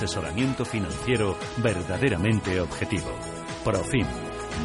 asesoramiento 0.00 0.64
financiero 0.64 1.36
verdaderamente 1.58 2.58
objetivo. 2.58 3.10
Profim. 3.62 4.06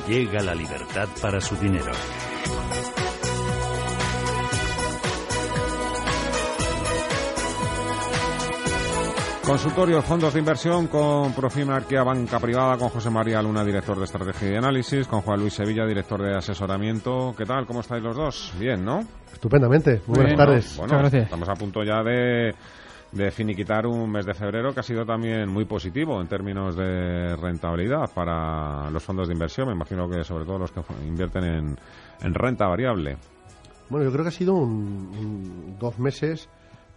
Llega 0.07 0.41
la 0.41 0.55
libertad 0.55 1.09
para 1.21 1.41
su 1.41 1.57
dinero. 1.57 1.91
Consultorio 9.45 10.01
Fondos 10.01 10.33
de 10.33 10.39
Inversión 10.39 10.87
con 10.87 11.33
Profim 11.33 11.69
Arquea 11.69 12.03
Banca 12.03 12.39
Privada, 12.39 12.77
con 12.77 12.87
José 12.87 13.09
María 13.09 13.41
Luna, 13.41 13.65
director 13.65 13.97
de 13.97 14.05
Estrategia 14.05 14.53
y 14.53 14.55
Análisis, 14.55 15.05
con 15.05 15.21
Juan 15.21 15.41
Luis 15.41 15.53
Sevilla, 15.53 15.85
director 15.85 16.21
de 16.21 16.35
Asesoramiento. 16.35 17.35
¿Qué 17.37 17.45
tal? 17.45 17.65
¿Cómo 17.67 17.81
estáis 17.81 18.01
los 18.01 18.15
dos? 18.15 18.53
Bien, 18.57 18.83
¿no? 18.85 19.01
Estupendamente. 19.33 20.01
Muy 20.07 20.15
buenas 20.15 20.37
tardes. 20.37 20.77
Bueno, 20.77 20.97
gracias. 20.97 21.23
Estamos 21.23 21.49
a 21.49 21.53
punto 21.53 21.83
ya 21.83 22.01
de, 22.01 22.55
de 23.15 23.31
finiquitar 23.31 23.87
un 23.87 24.11
mes 24.11 24.25
de 24.25 24.33
febrero 24.33 24.73
que 24.73 24.81
ha 24.81 24.83
sido 24.83 25.05
también 25.05 25.49
muy 25.49 25.63
positivo 25.63 26.21
en 26.21 26.27
términos 26.27 26.75
de 26.75 27.35
rentabilidad 27.37 28.11
para 28.13 28.89
los 28.91 29.01
fondos 29.01 29.29
de 29.29 29.33
inversión. 29.33 29.69
Me 29.69 29.73
imagino 29.73 30.09
que 30.09 30.23
sobre 30.23 30.45
todo 30.45 30.59
los 30.59 30.71
que 30.71 30.81
invierten 31.07 31.43
en, 31.45 31.79
en 32.21 32.33
renta 32.33 32.67
variable. 32.67 33.17
Bueno, 33.89 34.05
yo 34.05 34.11
creo 34.11 34.23
que 34.23 34.29
ha 34.29 34.31
sido 34.31 34.55
un, 34.55 35.77
dos 35.79 35.97
meses 35.97 36.49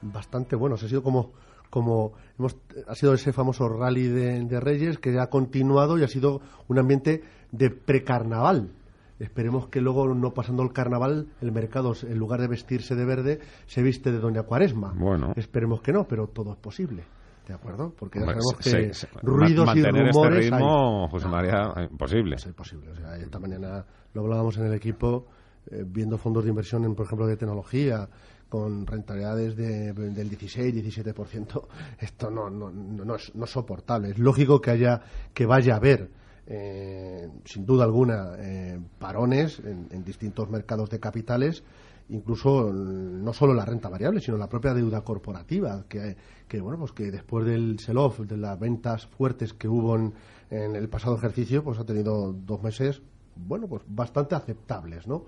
bastante 0.02 0.56
buenos. 0.56 0.82
Ha 0.82 0.88
sido 0.88 1.02
como 1.02 1.32
como 1.70 2.14
hemos, 2.38 2.56
ha 2.86 2.94
sido 2.94 3.12
ese 3.12 3.30
famoso 3.30 3.68
rally 3.68 4.08
de, 4.08 4.58
Reyes 4.58 4.98
que 4.98 5.18
ha 5.18 5.28
continuado 5.28 5.98
y 5.98 6.02
ha 6.02 6.08
sido 6.08 6.40
un 6.66 6.78
ambiente 6.78 7.22
de 7.52 7.68
precarnaval. 7.68 8.70
Esperemos 9.18 9.68
que 9.68 9.80
luego, 9.80 10.14
no 10.14 10.32
pasando 10.32 10.62
el 10.62 10.72
carnaval, 10.72 11.28
el 11.40 11.52
mercado, 11.52 11.94
en 12.02 12.18
lugar 12.18 12.40
de 12.40 12.48
vestirse 12.48 12.94
de 12.94 13.04
verde, 13.04 13.40
se 13.66 13.82
viste 13.82 14.12
de 14.12 14.18
Doña 14.18 14.44
Cuaresma. 14.44 14.94
Bueno. 14.96 15.32
Esperemos 15.36 15.80
que 15.80 15.92
no, 15.92 16.06
pero 16.06 16.28
todo 16.28 16.52
es 16.52 16.58
posible. 16.58 17.04
¿De 17.46 17.54
acuerdo? 17.54 17.94
Porque 17.98 18.20
ya 18.20 18.26
sabemos 18.26 18.56
que 18.62 18.92
ruidos 19.22 19.74
y 19.74 19.78
este 19.78 19.90
rumores. 19.90 20.44
Este 20.44 20.56
ritmo, 20.56 21.08
José 21.08 21.28
María, 21.28 21.72
imposible. 21.90 22.36
Es 22.36 22.46
imposible. 22.46 22.90
O 22.90 22.96
sea, 22.96 23.16
esta 23.16 23.38
mañana 23.38 23.84
lo 24.12 24.20
hablábamos 24.20 24.58
en 24.58 24.66
el 24.66 24.74
equipo, 24.74 25.26
eh, 25.70 25.82
viendo 25.86 26.18
fondos 26.18 26.44
de 26.44 26.50
inversión, 26.50 26.84
en, 26.84 26.94
por 26.94 27.06
ejemplo, 27.06 27.26
de 27.26 27.38
tecnología, 27.38 28.06
con 28.48 28.86
rentabilidades 28.86 29.56
de, 29.56 29.92
del 29.92 30.30
16-17%, 30.30 31.66
esto 31.98 32.30
no, 32.30 32.50
no, 32.50 32.70
no, 32.70 33.14
es, 33.14 33.34
no 33.34 33.46
soportable. 33.46 34.10
Es 34.10 34.18
lógico 34.18 34.60
que, 34.60 34.70
haya, 34.70 35.00
que 35.32 35.46
vaya 35.46 35.74
a 35.74 35.76
haber, 35.76 36.10
eh, 36.50 37.28
sin 37.44 37.66
duda 37.66 37.84
alguna, 37.84 38.32
eh, 38.38 38.80
parones 38.98 39.60
en, 39.60 40.02
distintos 40.02 40.48
mercados 40.48 40.88
de 40.88 40.98
capitales, 40.98 41.62
incluso 42.08 42.72
no 42.72 43.32
solo 43.34 43.52
la 43.52 43.66
renta 43.66 43.90
variable, 43.90 44.20
sino 44.20 44.38
la 44.38 44.48
propia 44.48 44.72
deuda 44.72 45.02
corporativa, 45.02 45.84
que, 45.88 46.60
bueno, 46.60 46.78
pues 46.78 46.92
que 46.92 47.10
después 47.10 47.44
del 47.44 47.78
sell-off, 47.78 48.20
de 48.20 48.38
las 48.38 48.58
ventas 48.58 49.06
fuertes 49.06 49.52
que 49.52 49.68
hubo 49.68 49.96
en, 49.96 50.14
en 50.50 50.74
el 50.74 50.88
pasado 50.88 51.16
ejercicio, 51.16 51.62
pues 51.62 51.78
ha 51.78 51.84
tenido 51.84 52.32
dos 52.32 52.62
meses, 52.62 53.02
bueno, 53.36 53.68
pues 53.68 53.82
bastante 53.86 54.34
aceptables, 54.34 55.06
¿no? 55.06 55.26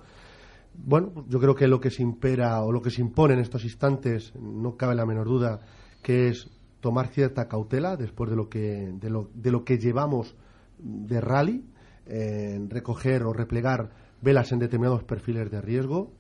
bueno, 0.75 1.27
yo 1.29 1.41
creo 1.41 1.55
que 1.55 1.69
lo 1.69 1.81
que 1.81 1.91
se 1.91 2.03
impera 2.03 2.63
o 2.63 2.73
lo 2.73 2.81
que 2.81 2.91
se 2.91 3.01
impone 3.01 3.35
en 3.35 3.41
estos 3.41 3.65
instantes, 3.65 4.33
no 4.37 4.77
cabe 4.77 4.95
la 4.95 5.07
menor 5.07 5.27
duda, 5.27 5.61
que 6.03 6.29
es 6.29 6.49
tomar 6.81 7.09
cierta 7.09 7.49
cautela 7.49 7.97
después 7.97 8.31
de 8.31 8.37
lo 8.37 8.49
que, 8.49 8.93
de 8.95 9.11
lo, 9.11 9.29
de 9.35 9.51
lo 9.51 9.65
que 9.65 9.79
llevamos 9.79 10.35
de 10.83 11.21
rally, 11.21 11.65
recoger 12.69 13.23
o 13.23 13.33
replegar 13.33 13.91
velas 14.21 14.51
en 14.53 14.59
determinados 14.59 15.05
perfiles 15.05 15.51
de 15.51 15.61
riesgo, 15.61 16.13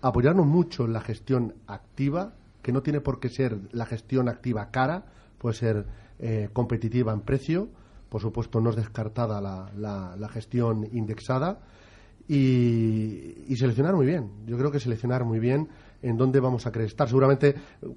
apoyarnos 0.00 0.46
mucho 0.46 0.84
en 0.84 0.92
la 0.92 1.00
gestión 1.00 1.54
activa, 1.66 2.34
que 2.62 2.72
no 2.72 2.82
tiene 2.82 3.00
por 3.00 3.20
qué 3.20 3.28
ser 3.28 3.58
la 3.72 3.86
gestión 3.86 4.28
activa 4.28 4.70
cara, 4.70 5.04
puede 5.38 5.54
ser 5.54 5.86
eh, 6.18 6.48
competitiva 6.52 7.12
en 7.12 7.20
precio, 7.20 7.68
por 8.08 8.20
supuesto 8.20 8.60
no 8.60 8.70
es 8.70 8.76
descartada 8.76 9.40
la, 9.40 10.16
la 10.16 10.28
gestión 10.28 10.88
indexada, 10.92 11.60
y, 12.28 13.56
seleccionar 13.56 13.94
muy 13.94 14.06
bien. 14.06 14.30
Yo 14.46 14.58
creo 14.58 14.70
que 14.70 14.78
seleccionar 14.78 15.24
muy 15.24 15.40
bien 15.40 15.68
en 16.02 16.16
dónde 16.16 16.40
vamos 16.40 16.66
a 16.66 16.72
querer 16.72 16.88
estar. 16.88 17.08
Seguramente, 17.08 17.54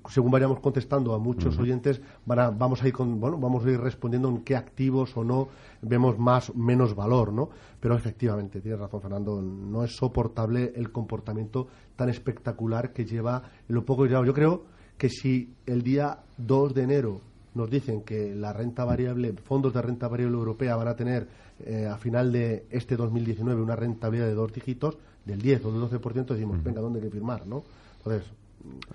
según 0.10 0.32
vayamos 0.32 0.60
contestando 0.60 1.14
a 1.14 1.20
muchos 1.20 1.58
oyentes, 1.58 2.02
vamos 2.26 2.82
a 2.82 2.88
ir 2.88 2.94
con, 2.94 3.20
bueno, 3.20 3.38
vamos 3.38 3.66
a 3.66 3.72
ir 3.72 3.80
respondiendo 3.80 4.30
en 4.30 4.44
qué 4.44 4.56
activos 4.56 5.16
o 5.16 5.24
no 5.24 5.50
vemos 5.82 6.18
más 6.18 6.54
menos 6.56 6.96
valor, 6.96 7.32
¿no? 7.32 7.50
Pero 7.80 7.96
efectivamente, 7.96 8.62
tienes 8.62 8.80
razón, 8.80 9.02
Fernando, 9.02 9.42
no 9.42 9.84
es 9.84 9.96
soportable 9.96 10.74
el 10.76 10.92
comportamiento 10.92 11.68
tan 11.96 12.10
espectacular 12.10 12.94
que 12.94 13.06
lleva 13.06 13.44
lo 13.68 13.86
poco 13.86 14.06
ya. 14.06 14.24
Yo 14.24 14.34
creo 14.34 14.64
que 14.98 15.10
si 15.10 15.54
el 15.66 15.82
día 15.82 16.20
2 16.38 16.74
de 16.74 16.84
enero 16.84 17.22
nos 17.54 17.70
dicen 17.70 18.02
que 18.04 18.34
la 18.34 18.54
renta 18.54 18.86
variable, 18.86 19.34
fondos 19.34 19.74
de 19.74 19.82
renta 19.82 20.08
variable 20.08 20.38
europea 20.38 20.76
van 20.76 20.88
a 20.88 20.96
tener 20.96 21.28
eh, 21.66 21.86
a 21.86 21.98
final 21.98 22.32
de 22.32 22.66
este 22.70 22.96
2019 22.96 23.62
una 23.62 23.76
rentabilidad 23.76 24.28
de 24.28 24.34
dos 24.34 24.54
dígitos 24.54 24.98
del 25.26 25.42
10 25.42 25.66
o 25.66 25.72
del 25.72 26.02
12%, 26.02 26.26
decimos, 26.26 26.64
venga, 26.64 26.82
¿dónde 26.82 27.00
hay 27.00 27.06
que 27.06 27.12
firmar? 27.12 27.46
¿no? 27.46 27.64
Entonces, 28.06 28.34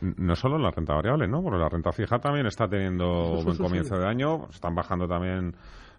no 0.00 0.36
solo 0.36 0.58
la 0.58 0.70
renta 0.70 0.94
variable, 0.94 1.26
¿no? 1.26 1.42
Porque 1.42 1.58
la 1.58 1.68
renta 1.68 1.92
fija 1.92 2.18
también 2.18 2.46
está 2.46 2.68
teniendo 2.68 3.42
buen 3.42 3.56
comienzo 3.56 3.98
de 3.98 4.06
año, 4.06 4.48
están 4.50 4.74
bajando 4.74 5.08
también 5.08 5.54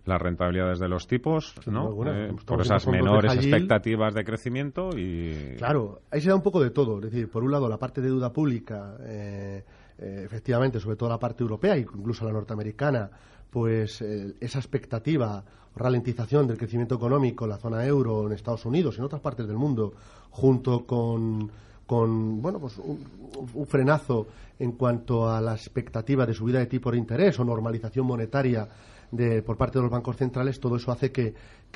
las 0.06 0.22
rentabilidades 0.22 0.80
de 0.80 0.88
los 0.88 1.06
tipos, 1.08 1.54
¿no? 1.66 1.92
Eh, 2.08 2.34
por 2.46 2.62
esas 2.62 2.88
menores 2.88 3.34
expectativas 3.34 4.14
de 4.14 4.24
crecimiento 4.24 4.90
y... 4.98 5.56
Claro, 5.58 6.02
ahí 6.12 6.22
se 6.22 6.30
da 6.30 6.36
un 6.36 6.42
poco 6.42 6.62
de 6.62 6.70
todo. 6.70 6.98
Es 7.00 7.12
decir, 7.12 7.30
por 7.30 7.44
un 7.44 7.52
lado, 7.52 7.68
la 7.68 7.78
parte 7.78 8.00
de 8.00 8.08
deuda 8.08 8.32
pública, 8.32 8.96
eh, 9.02 9.64
efectivamente, 9.98 10.80
sobre 10.80 10.96
todo 10.96 11.10
la 11.10 11.20
parte 11.20 11.44
europea, 11.44 11.78
incluso 11.78 12.26
la 12.26 12.32
norteamericana, 12.32 13.10
pues 13.50 14.02
esa 14.02 14.60
expectativa 14.60 15.44
ralentización 15.76 16.48
del 16.48 16.58
crecimiento 16.58 16.96
económico 16.96 17.46
en 17.46 17.52
la 17.52 17.58
zona 17.58 17.86
euro, 17.86 18.28
en 18.28 18.34
Estados 18.34 18.66
Unidos 18.66 18.96
y 18.96 19.00
en 19.00 19.06
otras 19.06 19.22
partes 19.22 19.48
del 19.48 19.58
mundo, 19.58 19.94
junto 20.32 20.86
con, 20.86 21.52
con 21.88 22.42
bueno, 22.42 22.60
pues 22.60 22.78
un, 22.78 23.66
frenazo 23.66 24.28
en 24.60 24.74
cuanto 24.74 25.30
a 25.30 25.42
la 25.42 25.54
expectativa 25.54 26.26
de 26.26 26.34
subida 26.34 26.60
de 26.60 26.68
tipo 26.68 26.92
de 26.92 26.98
interés 26.98 27.40
o 27.40 27.46
normalización 27.46 28.06
monetaria 28.06 28.68
de, 29.12 29.42
por 29.42 29.58
parte 29.58 29.80
de 29.80 29.84
los 29.84 29.92
bancos 29.92 30.18
centrales, 30.18 30.60
todo 30.60 30.76
eso 30.76 30.92
hace 30.92 31.12
que, 31.12 31.34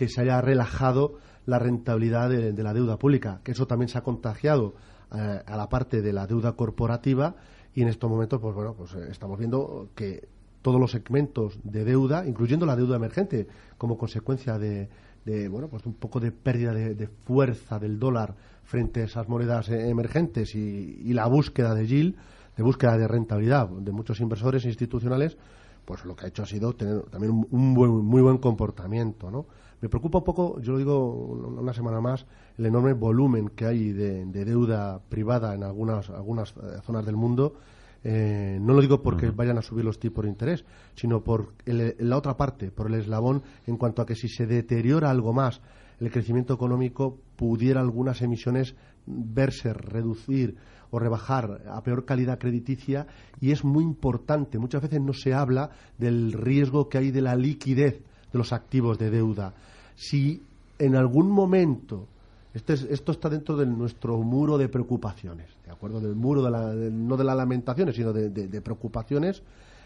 se 0.08 0.22
haya 0.22 0.42
relajado 0.42 1.18
la 1.46 1.58
rentabilidad 1.60 2.30
de, 2.30 2.64
la 2.64 2.74
deuda 2.74 2.98
pública, 2.98 3.40
que 3.44 3.54
eso 3.54 3.66
también 3.66 3.90
se 3.90 3.98
ha 3.98 4.02
contagiado 4.02 4.76
eh, 5.16 5.42
a 5.46 5.58
la 5.58 5.70
parte 5.70 6.02
de 6.02 6.14
la 6.14 6.28
deuda 6.28 6.54
corporativa 6.54 7.36
y 7.74 7.82
en 7.82 7.88
estos 7.88 8.10
momentos, 8.10 8.40
pues 8.42 8.54
bueno, 8.54 8.74
pues 8.74 8.94
eh, 8.96 9.08
estamos 9.10 9.40
viendo 9.40 9.90
que 9.96 10.28
todos 10.62 10.80
los 10.80 10.92
segmentos 10.92 11.60
de 11.64 11.86
deuda, 11.86 12.28
incluyendo 12.28 12.66
la 12.66 12.76
deuda 12.76 12.98
emergente, 12.98 13.48
como 13.78 13.98
consecuencia 13.98 14.60
de, 14.60 14.90
bueno, 15.50 15.68
pues 15.68 15.86
un 15.86 15.94
poco 15.94 16.20
de 16.20 16.32
pérdida 16.32 16.74
de, 16.74 17.08
fuerza 17.08 17.80
del 17.80 18.00
dólar 18.00 18.36
frente 18.72 19.02
a 19.02 19.04
esas 19.04 19.28
monedas 19.28 19.68
eh, 19.68 19.90
emergentes 19.90 20.56
y, 20.56 21.14
la 21.14 21.28
búsqueda 21.28 21.76
de 21.76 21.86
yield, 21.86 22.16
de 22.56 22.64
búsqueda 22.64 22.98
de 22.98 23.06
rentabilidad 23.06 23.68
de 23.68 23.92
muchos 23.92 24.22
inversores 24.22 24.64
institucionales, 24.64 25.38
pues 25.84 26.06
lo 26.06 26.16
que 26.16 26.26
ha 26.26 26.30
hecho 26.30 26.44
ha 26.44 26.46
sido 26.46 26.74
tener 26.74 27.02
también 27.10 27.46
un, 27.52 27.74
muy 27.74 28.22
buen 28.22 28.38
comportamiento, 28.38 29.30
¿no? 29.30 29.46
Me 29.82 29.90
preocupa 29.90 30.20
un 30.20 30.24
poco, 30.24 30.62
yo 30.62 30.74
lo 30.74 30.78
digo 30.78 31.14
una 31.60 31.74
semana 31.74 32.00
más, 32.00 32.26
el 32.58 32.68
enorme 32.68 32.94
volumen 32.94 33.50
que 33.50 33.66
hay 33.66 33.92
de, 33.92 34.26
de 34.26 34.46
deuda 34.46 35.02
privada 35.10 35.54
en 35.54 35.64
algunas, 35.64 36.10
algunas 36.10 36.52
eh, 36.52 36.80
zonas 36.86 37.06
del 37.06 37.18
mundo 37.18 37.56
eh, 38.04 38.58
no 38.60 38.74
lo 38.74 38.82
digo 38.82 39.02
porque 39.04 39.30
vayan 39.30 39.58
a 39.58 39.62
subir 39.62 39.86
los 39.86 40.00
tipos 40.00 40.24
de 40.24 40.32
interés, 40.32 40.66
sino 40.96 41.24
por 41.24 41.54
la 41.66 42.18
otra 42.18 42.36
parte, 42.36 42.72
por 42.72 42.88
el 42.88 42.96
eslabón, 42.96 43.44
en 43.68 43.78
cuanto 43.78 44.02
a 44.02 44.06
que 44.06 44.16
si 44.16 44.28
se 44.28 44.48
deteriora 44.48 45.10
algo 45.10 45.34
más 45.34 45.62
el 46.00 46.12
crecimiento 46.12 46.56
económico, 46.56 47.20
pudiera 47.42 47.82
algunas 47.82 48.22
emisiones 48.22 48.76
verse 49.08 49.74
reducir 49.74 50.58
o 50.92 51.00
rebajar 51.00 51.64
a 51.72 51.82
peor 51.82 52.06
calidad 52.06 52.38
crediticia 52.38 53.08
y 53.40 53.50
es 53.50 53.64
muy 53.64 53.84
importante. 53.84 54.60
Muchas 54.60 54.84
veces 54.84 55.02
no 55.02 55.12
se 55.12 55.34
habla 55.34 55.72
del 55.98 56.34
riesgo 56.34 56.88
que 56.88 57.00
hay 57.00 57.10
de 57.10 57.22
la 57.22 57.36
liquidez 57.36 58.00
de 58.32 58.38
los 58.38 58.54
activos 58.54 59.00
de 59.00 59.10
deuda. 59.10 59.56
Si 59.96 60.44
en 60.78 60.96
algún 60.96 61.32
momento 61.32 62.08
este 62.54 62.74
esto 62.74 63.12
está 63.12 63.28
dentro 63.28 63.58
de 63.58 63.66
nuestro 63.66 64.20
muro 64.20 64.60
de 64.60 64.70
preocupaciones, 64.70 65.48
¿de 65.66 65.72
acuerdo? 65.72 66.00
Del 66.00 66.14
muro, 66.14 66.44
de 66.44 66.52
la, 66.52 66.76
no 66.76 67.18
de 67.18 67.24
las 67.24 67.36
lamentaciones, 67.36 67.96
sino 67.96 68.14
de, 68.14 68.62
preocupaciones, 68.62 69.42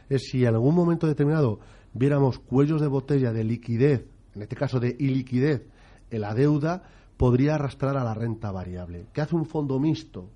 es 0.09 0.23
si 0.29 0.43
en 0.43 0.55
algún 0.55 0.75
momento 0.75 1.07
determinado 1.07 1.61
viéramos 1.93 2.37
cuellos 2.37 2.81
de 2.81 2.87
botella 2.87 3.31
de 3.31 3.45
liquidez, 3.45 4.05
en 4.35 4.41
este 4.41 4.57
caso 4.57 4.81
de 4.81 4.93
iliquidez, 4.99 5.65
en 6.11 6.19
la 6.19 6.33
deuda, 6.33 6.83
podría 7.17 7.55
arrastrar 7.55 7.97
a 7.97 8.03
la 8.03 8.13
renta 8.13 8.51
variable. 8.51 9.07
¿Qué 9.13 9.21
hace 9.21 9.35
un 9.35 9.45
fondo 9.45 9.79
mixto? 9.79 10.29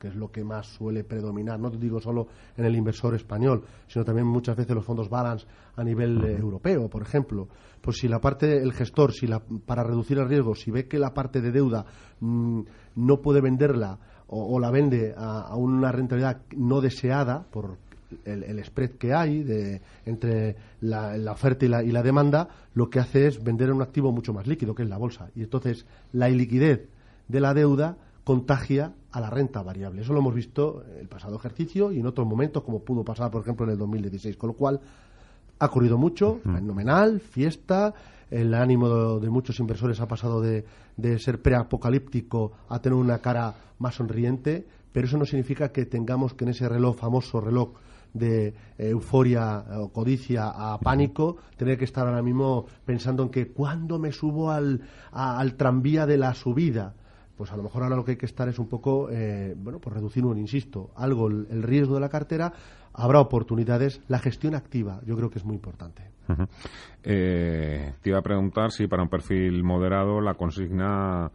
que 0.00 0.08
es 0.08 0.14
lo 0.16 0.32
que 0.32 0.42
más 0.42 0.66
suele 0.66 1.04
predominar, 1.04 1.60
no 1.60 1.70
te 1.70 1.76
digo 1.76 2.00
solo 2.00 2.26
en 2.56 2.64
el 2.64 2.74
inversor 2.74 3.14
español, 3.14 3.64
sino 3.86 4.02
también 4.02 4.26
muchas 4.26 4.56
veces 4.56 4.74
los 4.74 4.84
fondos 4.84 5.10
balance 5.10 5.46
a 5.76 5.84
nivel 5.84 6.24
eh, 6.24 6.38
europeo, 6.38 6.88
por 6.88 7.02
ejemplo. 7.02 7.48
Pues 7.82 7.98
si 7.98 8.08
la 8.08 8.18
parte, 8.18 8.62
el 8.62 8.72
gestor, 8.72 9.12
si 9.12 9.26
la, 9.26 9.40
para 9.40 9.84
reducir 9.84 10.18
el 10.18 10.26
riesgo, 10.26 10.54
si 10.54 10.70
ve 10.70 10.88
que 10.88 10.98
la 10.98 11.12
parte 11.12 11.42
de 11.42 11.52
deuda 11.52 11.84
mm, 12.18 12.60
no 12.96 13.20
puede 13.20 13.42
venderla 13.42 13.98
o, 14.32 14.58
la 14.58 14.70
vende 14.70 15.12
a, 15.16 15.56
una 15.56 15.90
rentabilidad 15.90 16.42
no 16.56 16.80
deseada 16.80 17.42
por 17.50 17.78
el, 18.24 18.64
spread 18.64 18.90
que 18.92 19.14
hay 19.14 19.42
de, 19.42 19.80
entre 20.06 20.56
la, 20.80 21.32
oferta 21.32 21.64
y 21.64 21.68
la, 21.68 21.82
y 21.82 21.90
la, 21.92 22.02
demanda, 22.02 22.48
lo 22.74 22.90
que 22.90 23.00
hace 23.00 23.26
es 23.26 23.42
vender 23.42 23.72
un 23.72 23.82
activo 23.82 24.12
mucho 24.12 24.32
más 24.32 24.46
líquido, 24.46 24.74
que 24.74 24.82
es 24.82 24.88
la 24.88 24.98
bolsa. 24.98 25.30
Y 25.34 25.42
entonces 25.42 25.86
la 26.12 26.30
iliquidez 26.30 26.88
de 27.28 27.40
la 27.40 27.54
deuda 27.54 27.96
contagia 28.24 28.92
a 29.12 29.20
la 29.20 29.30
renta 29.30 29.62
variable. 29.62 30.02
Eso 30.02 30.12
lo 30.12 30.20
hemos 30.20 30.34
visto 30.34 30.84
en 30.92 31.00
el 31.00 31.08
pasado 31.08 31.36
ejercicio 31.36 31.90
y 31.92 32.00
en 32.00 32.06
otros 32.06 32.26
momentos, 32.26 32.62
como 32.62 32.80
pudo 32.80 33.04
pasar, 33.04 33.30
por 33.30 33.42
ejemplo, 33.42 33.66
en 33.66 33.72
el 33.72 33.78
2016. 33.78 34.36
Con 34.36 34.48
lo 34.48 34.54
cual, 34.54 34.80
ha 35.58 35.66
ocurrido 35.66 35.98
mucho, 35.98 36.40
fenomenal, 36.42 37.20
fiesta, 37.20 37.92
el 38.30 38.54
ánimo 38.54 39.18
de, 39.18 39.28
muchos 39.28 39.58
inversores 39.60 40.00
ha 40.00 40.06
pasado 40.06 40.40
de, 40.40 40.64
de 40.96 41.18
ser 41.18 41.42
preapocalíptico 41.42 42.52
a 42.68 42.80
tener 42.80 42.96
una 42.96 43.18
cara 43.18 43.54
más 43.78 43.96
sonriente, 43.96 44.66
pero 44.92 45.06
eso 45.06 45.18
no 45.18 45.26
significa 45.26 45.70
que 45.70 45.84
tengamos 45.84 46.34
que 46.34 46.44
en 46.44 46.50
ese 46.50 46.68
reloj, 46.68 46.96
famoso 46.96 47.40
reloj 47.40 47.70
de 48.12 48.54
euforia 48.78 49.64
o 49.78 49.92
codicia 49.92 50.48
a 50.48 50.78
pánico, 50.78 51.36
tener 51.56 51.78
que 51.78 51.84
estar 51.84 52.06
ahora 52.06 52.22
mismo 52.22 52.66
pensando 52.84 53.22
en 53.22 53.30
que 53.30 53.48
cuando 53.48 53.98
me 53.98 54.12
subo 54.12 54.50
al, 54.50 54.82
al 55.12 55.54
tranvía 55.56 56.06
de 56.06 56.16
la 56.16 56.34
subida, 56.34 56.94
pues 57.40 57.52
a 57.52 57.56
lo 57.56 57.62
mejor 57.62 57.82
ahora 57.82 57.96
lo 57.96 58.04
que 58.04 58.10
hay 58.10 58.16
que 58.18 58.26
estar 58.26 58.50
es 58.50 58.58
un 58.58 58.68
poco, 58.68 59.08
eh, 59.10 59.54
bueno, 59.56 59.78
pues 59.78 59.94
reducir, 59.94 60.26
un, 60.26 60.36
insisto, 60.36 60.90
algo 60.94 61.28
el, 61.28 61.62
riesgo 61.62 61.94
de 61.94 62.00
la 62.00 62.10
cartera, 62.10 62.52
habrá 62.92 63.18
oportunidades, 63.18 64.02
la 64.08 64.18
gestión 64.18 64.54
activa 64.54 65.00
yo 65.06 65.16
creo 65.16 65.30
que 65.30 65.38
es 65.38 65.44
muy 65.46 65.54
importante. 65.54 66.02
Eh, 67.02 67.94
te 68.02 68.10
iba 68.10 68.18
a 68.18 68.22
preguntar 68.22 68.72
si 68.72 68.86
para 68.88 69.02
un 69.02 69.08
perfil 69.08 69.64
moderado 69.64 70.20
la 70.20 70.34
consigna 70.34 71.30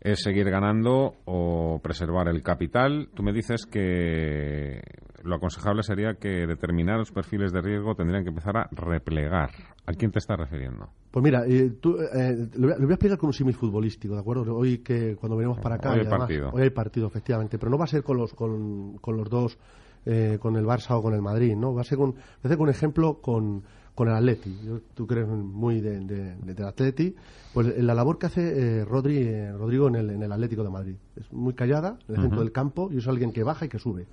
es 0.00 0.22
seguir 0.22 0.48
ganando 0.48 1.16
o 1.26 1.80
preservar 1.82 2.28
el 2.28 2.42
capital. 2.42 3.10
Tú 3.12 3.22
me 3.22 3.34
dices 3.34 3.66
que 3.66 4.80
lo 5.26 5.36
aconsejable 5.36 5.82
sería 5.82 6.14
que 6.14 6.46
determinados 6.46 7.10
perfiles 7.10 7.52
de 7.52 7.60
riesgo 7.60 7.94
tendrían 7.94 8.22
que 8.22 8.30
empezar 8.30 8.56
a 8.56 8.68
replegar. 8.70 9.50
¿A 9.86 9.92
quién 9.92 10.10
te 10.10 10.18
estás 10.18 10.38
refiriendo? 10.38 10.88
Pues 11.10 11.22
mira, 11.22 11.44
eh, 11.46 11.70
tú, 11.80 11.96
eh, 11.96 12.48
lo, 12.56 12.68
voy 12.68 12.90
a, 12.90 12.94
explicar 12.94 13.18
con 13.18 13.28
un 13.28 13.32
símil 13.32 13.54
futbolístico, 13.54 14.14
¿de 14.14 14.20
acuerdo? 14.20 14.54
Hoy 14.56 14.78
que 14.78 15.16
cuando 15.16 15.36
venimos 15.36 15.58
para 15.58 15.76
acá, 15.76 15.92
hoy 15.92 16.00
hay 16.00 16.06
partido. 16.06 16.50
Hoy 16.52 16.62
hay 16.62 16.70
partido, 16.70 17.06
efectivamente, 17.06 17.58
pero 17.58 17.70
no 17.70 17.78
va 17.78 17.84
a 17.84 17.88
ser 17.88 18.02
con 18.02 18.16
los, 18.16 18.34
con, 18.34 18.98
con 18.98 19.16
los 19.16 19.30
dos, 19.30 19.58
eh, 20.04 20.38
con 20.40 20.56
el 20.56 20.64
Barça 20.64 20.96
o 20.96 21.02
con 21.02 21.14
el 21.14 21.22
Madrid, 21.22 21.54
¿no? 21.56 21.74
Va 21.74 21.82
a 21.82 21.84
ser 21.84 21.98
con, 21.98 22.12
va 22.14 22.44
a 22.44 22.48
ser 22.48 22.56
con 22.56 22.68
un 22.68 22.70
ejemplo 22.70 23.20
con 23.20 23.64
con 23.96 24.08
el 24.08 24.14
Atleti. 24.14 24.54
tú 24.94 25.06
crees 25.06 25.26
muy 25.26 25.80
de, 25.80 26.00
de, 26.00 26.64
Atleti. 26.64 27.16
Pues 27.54 27.78
la 27.78 27.94
labor 27.94 28.18
que 28.18 28.26
hace 28.26 28.42
eh, 28.42 28.84
Rodri, 28.84 29.16
eh, 29.20 29.52
Rodrigo 29.52 29.88
en 29.88 29.96
el, 29.96 30.10
en 30.10 30.22
el 30.22 30.30
Atlético 30.30 30.62
de 30.62 30.68
Madrid. 30.68 30.96
Es 31.16 31.32
muy 31.32 31.54
callada, 31.54 31.98
en 32.06 32.16
el 32.16 32.20
centro 32.20 32.40
del 32.40 32.52
campo, 32.52 32.90
y 32.92 32.98
es 32.98 33.08
alguien 33.08 33.32
que 33.32 33.42
baja 33.42 33.64
y 33.64 33.68
que 33.70 33.78
sube. 33.78 34.06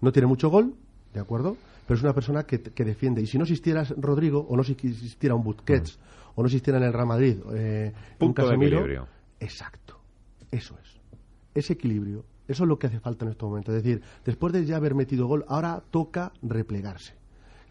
No 0.00 0.12
tiene 0.12 0.28
mucho 0.28 0.50
gol, 0.50 0.74
¿de 1.12 1.18
acuerdo? 1.18 1.56
Pero 1.84 1.98
es 1.98 2.04
una 2.04 2.14
persona 2.14 2.44
que, 2.44 2.62
que, 2.62 2.84
defiende. 2.84 3.22
Y 3.22 3.26
si 3.26 3.36
no 3.36 3.42
existiera 3.42 3.82
Rodrigo, 3.96 4.46
o 4.48 4.54
no 4.54 4.62
existiera 4.62 5.34
un 5.34 5.42
Busquets, 5.42 5.98
o 6.36 6.42
no 6.42 6.46
existiera 6.46 6.78
en 6.78 6.84
el 6.84 6.92
Real 6.92 7.08
Madrid, 7.08 7.36
eh, 7.54 7.92
un 8.20 8.32
Casemiro. 8.32 9.08
exacto. 9.40 9.98
Eso 10.52 10.78
es. 10.80 11.00
Ese 11.54 11.72
equilibrio. 11.72 12.24
Eso 12.46 12.62
es 12.62 12.68
lo 12.68 12.78
que 12.78 12.86
hace 12.86 13.00
falta 13.00 13.24
en 13.24 13.32
estos 13.32 13.48
momentos. 13.48 13.74
Es 13.74 13.82
decir, 13.82 14.00
después 14.24 14.52
de 14.52 14.64
ya 14.64 14.76
haber 14.76 14.94
metido 14.94 15.26
gol, 15.26 15.44
ahora 15.48 15.82
toca 15.90 16.32
replegarse. 16.40 17.14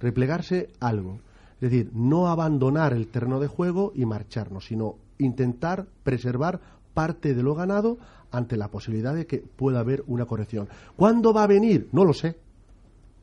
Replegarse 0.01 0.67
algo 0.81 1.21
es 1.63 1.71
decir, 1.71 1.91
no 1.93 2.27
abandonar 2.27 2.91
el 2.91 3.07
terreno 3.07 3.39
de 3.39 3.47
juego 3.47 3.93
y 3.95 4.05
marcharnos, 4.05 4.65
sino 4.65 4.95
intentar 5.17 5.85
preservar 6.03 6.59
parte 6.93 7.33
de 7.33 7.41
lo 7.41 7.55
ganado 7.55 7.97
ante 8.31 8.57
la 8.57 8.67
posibilidad 8.67 9.15
de 9.15 9.25
que 9.25 9.37
pueda 9.37 9.79
haber 9.79 10.03
una 10.07 10.25
corrección. 10.25 10.67
¿Cuándo 10.97 11.33
va 11.33 11.43
a 11.43 11.47
venir? 11.47 11.87
No 11.93 12.03
lo 12.03 12.13
sé. 12.13 12.35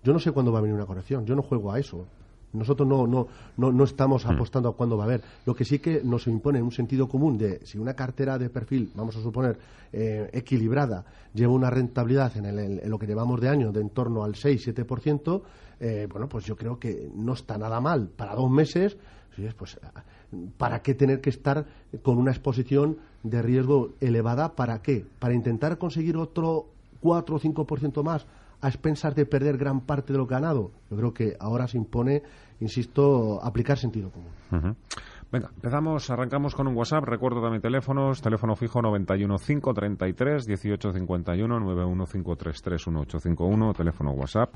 Yo 0.02 0.14
no 0.14 0.19
sé 0.19 0.32
cuándo 0.32 0.52
va 0.52 0.60
a 0.60 0.62
venir 0.62 0.75
una 0.75 0.87
corrección. 0.87 1.26
Yo 1.26 1.37
no 1.37 1.42
juego 1.42 1.70
a 1.70 1.78
eso. 1.78 2.06
Nosotros 2.52 2.88
no, 2.88 3.06
no, 3.06 3.29
no, 3.56 3.73
no 3.73 3.85
estamos 3.85 4.25
hmm. 4.25 4.31
apostando 4.31 4.69
a 4.69 4.76
cuándo 4.76 4.97
va 4.97 5.05
a 5.05 5.06
haber. 5.06 5.23
Lo 5.47 5.55
que 5.55 5.64
sí 5.64 5.79
que 5.79 6.02
nos 6.02 6.26
impone 6.26 6.61
un 6.62 6.73
sentido 6.73 7.08
común 7.08 7.38
de 7.38 7.64
si 7.64 7.79
una 7.79 7.94
cartera 7.94 8.38
de 8.38 8.50
perfil, 8.50 8.91
vamos 8.94 9.17
a 9.17 9.23
suponer, 9.23 9.58
eh, 9.93 10.29
equilibrada, 10.32 11.05
lleva 11.35 11.52
una 11.52 11.70
rentabilidad 11.70 12.37
en, 12.37 12.47
en, 12.47 12.91
lo 12.91 12.99
que 12.99 13.06
llevamos 13.06 13.41
de 13.41 13.49
año 13.49 13.73
de 13.73 13.81
en 13.81 13.91
torno 13.91 14.25
al 14.25 14.35
6-7%, 14.35 15.43
eh, 15.81 16.06
bueno, 16.11 16.29
pues 16.29 16.44
yo 16.44 16.56
creo 16.56 16.79
que 16.79 17.11
no 17.14 17.32
está 17.32 17.56
nada 17.56 17.81
mal 17.81 18.08
para 18.08 18.35
dos 18.35 18.50
meses. 18.50 18.97
Pues, 19.56 19.81
¿para 20.58 20.82
qué 20.82 20.94
tener 20.94 21.20
que 21.20 21.31
estar 21.31 21.64
con 22.02 22.19
una 22.19 22.31
exposición 22.31 22.99
de 23.23 23.41
riesgo 23.41 23.94
elevada? 24.00 24.55
¿Para 24.55 24.82
qué? 24.82 25.06
¿Para 25.19 25.35
intentar 25.35 25.79
conseguir 25.79 26.17
otro 26.19 26.67
4 27.00 27.37
o 27.37 27.41
5% 27.41 28.02
más 28.02 28.26
a 28.61 28.69
expensas 28.69 29.15
de 29.15 29.27
perder 29.27 29.57
gran 29.57 29.83
parte 29.83 30.12
de 30.12 30.19
lo 30.19 30.27
ganado? 30.27 30.73
Yo 30.91 30.97
creo 30.97 31.15
que 31.15 31.37
ahora 31.39 31.67
se 31.67 31.79
impone, 31.79 32.23
insisto, 32.61 33.43
aplicar 33.43 33.79
sentido 33.79 34.11
común. 34.11 34.77
Venga, 35.33 35.49
empezamos, 35.55 36.11
arrancamos 36.11 36.57
con 36.57 36.67
un 36.67 36.77
WhatsApp. 36.77 37.05
Recuerdo 37.05 37.41
también 37.41 37.62
teléfonos, 37.62 38.21
teléfono 38.21 38.57
fijo 38.57 38.83
91 38.83 39.37
533 39.39 40.49
1851 40.49 41.61
91533 41.61 42.87
1851, 42.89 43.75
teléfono 43.75 44.11
WhatsApp 44.11 44.53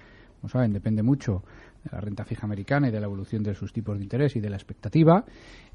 como 0.40 0.50
saben, 0.50 0.72
depende 0.72 1.02
mucho 1.02 1.42
de 1.84 1.90
la 1.92 2.00
renta 2.00 2.24
fija 2.24 2.44
americana 2.46 2.88
y 2.88 2.90
de 2.90 3.00
la 3.00 3.06
evolución 3.06 3.42
de 3.42 3.54
sus 3.54 3.72
tipos 3.72 3.96
de 3.96 4.02
interés 4.02 4.36
y 4.36 4.40
de 4.40 4.50
la 4.50 4.56
expectativa. 4.56 5.24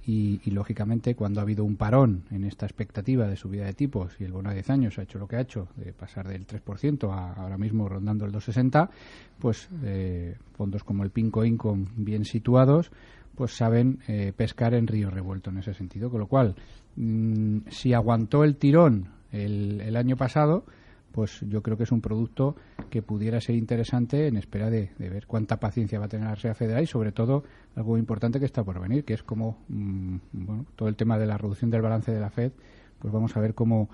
Y, 0.04 0.40
lógicamente, 0.50 1.14
cuando 1.14 1.40
ha 1.40 1.44
habido 1.44 1.64
un 1.64 1.76
parón 1.76 2.24
en 2.32 2.44
esta 2.44 2.66
expectativa 2.66 3.28
de 3.28 3.36
subida 3.36 3.66
de 3.66 3.74
tipos 3.74 4.16
y 4.20 4.24
el 4.24 4.32
bono 4.32 4.50
de 4.50 4.56
10 4.56 4.70
años 4.72 4.98
ha 4.98 5.04
hecho 5.04 5.20
lo 5.20 5.28
que 5.28 5.36
ha 5.36 5.42
hecho, 5.42 5.68
de 5.76 5.94
pasar 5.94 6.28
del 6.28 6.48
3% 6.48 7.12
a 7.12 7.34
ahora 7.34 7.58
mismo 7.60 7.88
rondando 7.88 8.26
el 8.26 8.32
2,60, 8.32 8.90
pues 9.38 9.70
eh, 9.84 10.38
fondos 10.54 10.84
como 10.84 11.04
el 11.04 11.12
Pinco 11.12 11.46
Income 11.46 11.86
bien 11.96 12.26
situados 12.26 12.92
pues 13.36 13.56
saben 13.56 14.00
eh, 14.08 14.34
pescar 14.36 14.74
en 14.74 14.88
río 14.88 15.10
revuelto 15.10 15.50
en 15.50 15.58
ese 15.58 15.74
sentido. 15.74 16.10
Con 16.10 16.20
lo 16.20 16.28
cual, 16.28 16.56
mm, 16.96 17.60
si 17.70 17.94
aguantó 17.94 18.44
el 18.44 18.58
tirón 18.58 19.10
el, 19.32 19.82
el 19.82 19.96
año 19.96 20.18
pasado, 20.18 20.66
pues 21.12 21.42
yo 21.42 21.62
creo 21.62 21.78
que 21.78 21.84
es 21.84 21.92
un 21.92 22.02
producto 22.02 22.56
que 22.90 23.02
pudiera 23.02 23.40
ser 23.42 23.56
interesante 23.56 24.28
en 24.28 24.38
espera 24.38 24.70
de, 24.70 24.92
ver 24.98 25.28
cuánta 25.28 25.58
paciencia 25.58 26.00
va 26.00 26.06
a 26.06 26.10
tener 26.10 26.28
la 26.28 26.36
Reserva 26.36 26.56
Federal 26.56 26.84
y 26.84 26.88
sobre 26.88 27.12
todo 27.12 27.44
algo 27.76 27.98
importante 27.98 28.40
que 28.40 28.46
está 28.46 28.64
por 28.64 28.80
venir, 28.80 29.04
que 29.04 29.14
es 29.14 29.24
como 29.24 29.58
mm, 29.68 30.18
bueno, 30.32 30.66
todo 30.76 30.90
el 30.90 30.96
tema 30.96 31.18
de 31.18 31.26
la 31.26 31.38
reducción 31.38 31.70
del 31.70 31.82
balance 31.82 32.12
de 32.12 32.20
la 32.20 32.30
Fed, 32.30 32.52
pues 33.00 33.14
vamos 33.14 33.36
a 33.36 33.40
ver 33.40 33.54
cómo 33.54 33.90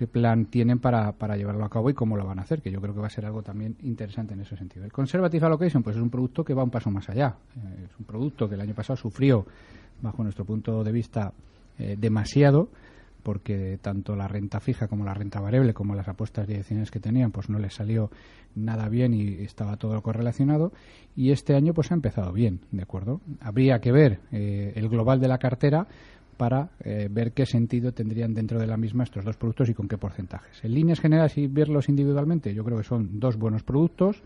qué 0.00 0.06
plan 0.06 0.46
tienen 0.46 0.78
para, 0.78 1.12
para 1.12 1.36
llevarlo 1.36 1.62
a 1.62 1.68
cabo 1.68 1.90
y 1.90 1.92
cómo 1.92 2.16
lo 2.16 2.24
van 2.24 2.38
a 2.38 2.42
hacer, 2.42 2.62
que 2.62 2.70
yo 2.70 2.80
creo 2.80 2.94
que 2.94 3.00
va 3.00 3.08
a 3.08 3.10
ser 3.10 3.26
algo 3.26 3.42
también 3.42 3.76
interesante 3.82 4.32
en 4.32 4.40
ese 4.40 4.56
sentido. 4.56 4.86
El 4.86 4.92
Conservative 4.92 5.44
Allocation 5.44 5.82
pues 5.82 5.94
es 5.94 6.00
un 6.00 6.08
producto 6.08 6.42
que 6.42 6.54
va 6.54 6.64
un 6.64 6.70
paso 6.70 6.90
más 6.90 7.06
allá. 7.10 7.36
Eh, 7.54 7.84
es 7.84 7.98
un 7.98 8.06
producto 8.06 8.48
que 8.48 8.54
el 8.54 8.62
año 8.62 8.74
pasado 8.74 8.96
sufrió, 8.96 9.44
bajo 10.00 10.22
nuestro 10.22 10.46
punto 10.46 10.82
de 10.82 10.90
vista, 10.90 11.34
eh, 11.78 11.96
demasiado 11.98 12.70
porque 13.22 13.78
tanto 13.82 14.16
la 14.16 14.26
renta 14.26 14.58
fija 14.58 14.88
como 14.88 15.04
la 15.04 15.12
renta 15.12 15.38
variable 15.38 15.74
como 15.74 15.94
las 15.94 16.08
apuestas 16.08 16.46
direccionales 16.46 16.90
que 16.90 17.00
tenían 17.00 17.30
pues 17.30 17.50
no 17.50 17.58
les 17.58 17.74
salió 17.74 18.10
nada 18.54 18.88
bien 18.88 19.12
y 19.12 19.42
estaba 19.42 19.76
todo 19.76 20.00
correlacionado 20.00 20.72
y 21.14 21.30
este 21.30 21.54
año 21.54 21.74
pues 21.74 21.90
ha 21.92 21.94
empezado 21.94 22.32
bien 22.32 22.60
de 22.70 22.82
acuerdo 22.82 23.20
habría 23.42 23.78
que 23.82 23.92
ver 23.92 24.20
eh, 24.32 24.72
el 24.74 24.88
global 24.88 25.20
de 25.20 25.28
la 25.28 25.36
cartera 25.36 25.86
para 26.40 26.70
eh, 26.82 27.08
ver 27.10 27.32
qué 27.32 27.44
sentido 27.44 27.92
tendrían 27.92 28.32
dentro 28.32 28.58
de 28.58 28.66
la 28.66 28.78
misma 28.78 29.04
estos 29.04 29.26
dos 29.26 29.36
productos 29.36 29.68
y 29.68 29.74
con 29.74 29.86
qué 29.86 29.98
porcentajes. 29.98 30.64
En 30.64 30.72
líneas 30.72 30.98
generales 30.98 31.36
y 31.36 31.46
verlos 31.46 31.90
individualmente 31.90 32.54
yo 32.54 32.64
creo 32.64 32.78
que 32.78 32.84
son 32.84 33.20
dos 33.20 33.36
buenos 33.36 33.62
productos 33.62 34.22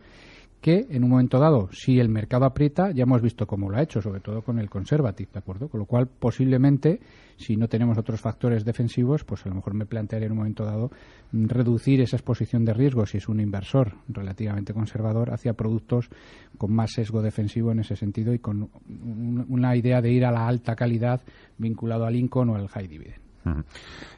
que 0.65 0.87
en 0.89 1.05
un 1.05 1.11
momento 1.11 1.39
dado, 1.39 1.69
si 1.73 2.01
el 2.01 2.09
mercado 2.09 2.47
aprieta, 2.47 2.91
ya 2.91 3.03
hemos 3.03 3.21
visto 3.21 3.47
cómo 3.47 3.69
lo 3.69 3.77
ha 3.77 3.83
hecho, 3.83 4.01
sobre 4.01 4.21
todo 4.21 4.41
con 4.41 4.59
el 4.59 4.71
conservative, 4.71 5.29
¿de 5.31 5.39
acuerdo? 5.39 5.69
Con 5.69 5.79
lo 5.79 5.85
cual, 5.85 6.07
posiblemente, 6.07 7.01
si 7.37 7.59
no 7.59 7.69
tenemos 7.69 7.99
otros 7.99 8.23
factores 8.23 8.65
defensivos, 8.65 9.25
pues 9.25 9.45
a 9.45 9.51
lo 9.51 9.57
mejor 9.57 9.75
me 9.75 9.85
plantearía 9.85 10.25
en 10.25 10.33
un 10.33 10.39
momento 10.39 10.65
dado 10.65 10.91
reducir 11.33 12.01
esa 12.01 12.17
exposición 12.17 12.65
de 12.65 12.73
riesgo 12.73 13.05
si 13.05 13.19
es 13.19 13.29
un 13.29 13.41
inversor 13.41 13.93
relativamente 14.09 14.73
conservador 14.73 15.35
hacia 15.35 15.53
productos 15.53 16.09
con 16.57 16.73
más 16.73 16.93
sesgo 16.93 17.21
defensivo 17.21 17.71
en 17.71 17.81
ese 17.81 17.95
sentido 17.95 18.33
y 18.33 18.39
con 18.39 18.71
una 19.51 19.77
idea 19.77 20.01
de 20.01 20.13
ir 20.13 20.25
a 20.25 20.33
la 20.33 20.49
alta 20.49 20.77
calidad 20.77 21.21
vinculado 21.59 22.07
al 22.07 22.15
Lincoln 22.15 22.49
o 22.49 22.55
al 22.55 22.69
high 22.69 22.89
dividend. 22.89 23.24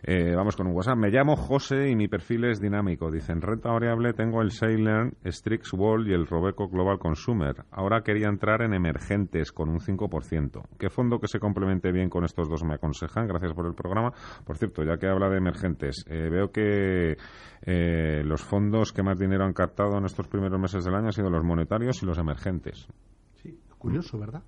Eh, 0.02 0.34
vamos 0.34 0.56
con 0.56 0.66
un 0.66 0.74
WhatsApp. 0.74 0.96
Me 0.96 1.10
llamo 1.10 1.36
José 1.36 1.88
y 1.90 1.96
mi 1.96 2.08
perfil 2.08 2.44
es 2.44 2.60
dinámico. 2.60 3.10
Dicen, 3.10 3.40
renta 3.40 3.70
variable 3.70 4.12
tengo 4.12 4.42
el 4.42 4.50
Sailern, 4.50 5.14
Strix 5.24 5.72
Wall 5.74 6.08
y 6.08 6.14
el 6.14 6.26
Robeco 6.26 6.68
Global 6.68 6.98
Consumer. 6.98 7.64
Ahora 7.70 8.02
quería 8.02 8.28
entrar 8.28 8.62
en 8.62 8.74
emergentes 8.74 9.52
con 9.52 9.68
un 9.68 9.80
5%. 9.80 10.62
¿Qué 10.78 10.90
fondo 10.90 11.18
que 11.18 11.28
se 11.28 11.40
complemente 11.40 11.92
bien 11.92 12.08
con 12.08 12.24
estos 12.24 12.48
dos 12.48 12.64
me 12.64 12.74
aconsejan? 12.74 13.26
Gracias 13.26 13.52
por 13.52 13.66
el 13.66 13.74
programa. 13.74 14.12
Por 14.44 14.56
cierto, 14.56 14.82
ya 14.84 14.96
que 14.96 15.08
habla 15.08 15.28
de 15.28 15.38
emergentes, 15.38 16.04
eh, 16.08 16.28
veo 16.30 16.50
que 16.50 17.16
eh, 17.62 18.22
los 18.24 18.42
fondos 18.42 18.92
que 18.92 19.02
más 19.02 19.18
dinero 19.18 19.44
han 19.44 19.52
captado 19.52 19.98
en 19.98 20.04
estos 20.04 20.28
primeros 20.28 20.60
meses 20.60 20.84
del 20.84 20.94
año 20.94 21.06
han 21.06 21.12
sido 21.12 21.30
los 21.30 21.44
monetarios 21.44 22.02
y 22.02 22.06
los 22.06 22.18
emergentes. 22.18 22.86
Sí, 23.34 23.58
curioso, 23.78 24.18
¿verdad? 24.18 24.42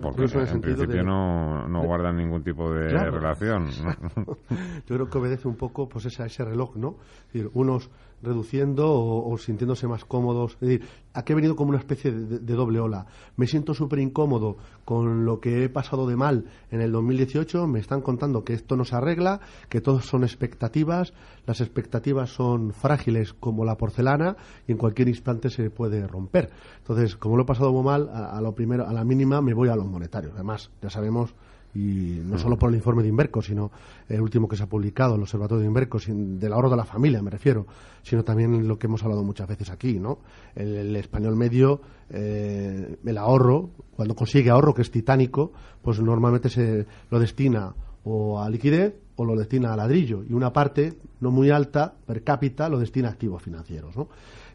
Porque 0.00 0.22
en, 0.22 0.60
principio 0.60 1.02
no, 1.02 1.66
no 1.66 1.82
guardan 1.82 2.16
ningún 2.16 2.42
tipo 2.42 2.72
de 2.72 2.88
relación. 2.88 3.68
Yo 4.86 4.94
creo 4.96 5.08
que 5.08 5.18
obedece 5.18 5.48
un 5.48 5.56
poco 5.56 5.88
pues 5.88 6.20
a 6.20 6.26
ese 6.26 6.44
reloj, 6.44 6.76
¿no? 6.76 6.96
Es 7.28 7.32
decir, 7.32 7.50
unos 7.54 7.90
reduciendo 8.22 8.92
o, 8.92 9.36
sintiéndose 9.38 9.86
más 9.86 10.04
cómodos. 10.04 10.54
Es 10.54 10.60
decir, 10.60 10.88
aquí 11.14 11.32
he 11.32 11.36
venido 11.36 11.56
como 11.56 11.70
una 11.70 11.78
especie 11.78 12.10
de, 12.10 12.54
doble 12.54 12.80
ola. 12.80 13.06
Me 13.36 13.46
siento 13.46 13.74
súper 13.74 13.98
incómodo 13.98 14.56
con 14.84 15.24
lo 15.24 15.40
que 15.40 15.64
he 15.64 15.68
pasado 15.68 16.06
de 16.06 16.16
mal 16.16 16.44
en 16.70 16.80
el 16.80 16.92
2018. 16.92 17.66
Me 17.66 17.80
están 17.80 18.00
contando 18.00 18.44
que 18.44 18.54
esto 18.54 18.76
no 18.76 18.84
se 18.84 18.96
arregla, 18.96 19.40
que 19.68 19.80
todo 19.80 20.00
son 20.00 20.24
expectativas. 20.24 21.12
Las 21.46 21.60
expectativas 21.60 22.30
son 22.30 22.72
frágiles 22.72 23.32
como 23.34 23.64
la 23.64 23.76
porcelana 23.76 24.36
y 24.66 24.72
en 24.72 24.78
cualquier 24.78 25.08
instante 25.08 25.50
se 25.50 25.70
puede 25.70 26.06
romper. 26.06 26.50
Entonces, 26.78 27.16
como 27.16 27.36
lo 27.36 27.42
he 27.42 27.46
pasado 27.46 27.72
muy 27.72 27.84
mal, 27.84 28.08
a, 28.08 28.40
lo 28.40 28.54
primero, 28.54 28.86
a 28.86 28.92
la 28.92 29.04
mínima 29.04 29.40
me 29.40 29.54
voy 29.54 29.68
a 29.68 29.76
los 29.76 29.86
monetarios. 29.86 30.32
Además, 30.34 30.70
ya 30.82 30.90
sabemos 30.90 31.34
y 31.78 32.20
no 32.24 32.38
solo 32.38 32.58
por 32.58 32.70
el 32.70 32.76
informe 32.76 33.02
de 33.02 33.08
Inverco, 33.08 33.40
sino 33.40 33.70
el 34.08 34.20
último 34.20 34.48
que 34.48 34.56
se 34.56 34.64
ha 34.64 34.66
publicado, 34.66 35.14
el 35.14 35.22
Observatorio 35.22 35.60
de 35.60 35.68
Inverco, 35.68 35.98
del 36.08 36.52
ahorro 36.52 36.70
de 36.70 36.76
la 36.76 36.84
familia, 36.84 37.22
me 37.22 37.30
refiero, 37.30 37.66
sino 38.02 38.24
también 38.24 38.66
lo 38.66 38.78
que 38.78 38.88
hemos 38.88 39.02
hablado 39.04 39.22
muchas 39.22 39.46
veces 39.46 39.70
aquí, 39.70 40.00
¿no? 40.00 40.18
El, 40.56 40.96
español 40.96 41.36
medio, 41.36 41.80
eh, 42.10 42.96
el 43.04 43.18
ahorro, 43.18 43.70
cuando 43.94 44.16
consigue 44.16 44.50
ahorro, 44.50 44.74
que 44.74 44.82
es 44.82 44.90
titánico, 44.90 45.52
pues 45.80 46.00
normalmente 46.00 46.48
se 46.48 46.86
lo 47.10 47.20
destina 47.20 47.72
o 48.02 48.40
a 48.40 48.50
liquidez 48.50 48.94
o 49.14 49.24
lo 49.24 49.36
destina 49.36 49.72
a 49.72 49.76
ladrillo, 49.76 50.24
y 50.28 50.32
una 50.32 50.52
parte, 50.52 50.94
no 51.20 51.30
muy 51.30 51.50
alta, 51.50 51.94
per 52.06 52.24
cápita, 52.24 52.68
lo 52.68 52.78
destina 52.78 53.08
a 53.08 53.12
activos 53.12 53.42
financieros, 53.42 53.96
¿no? 53.96 54.08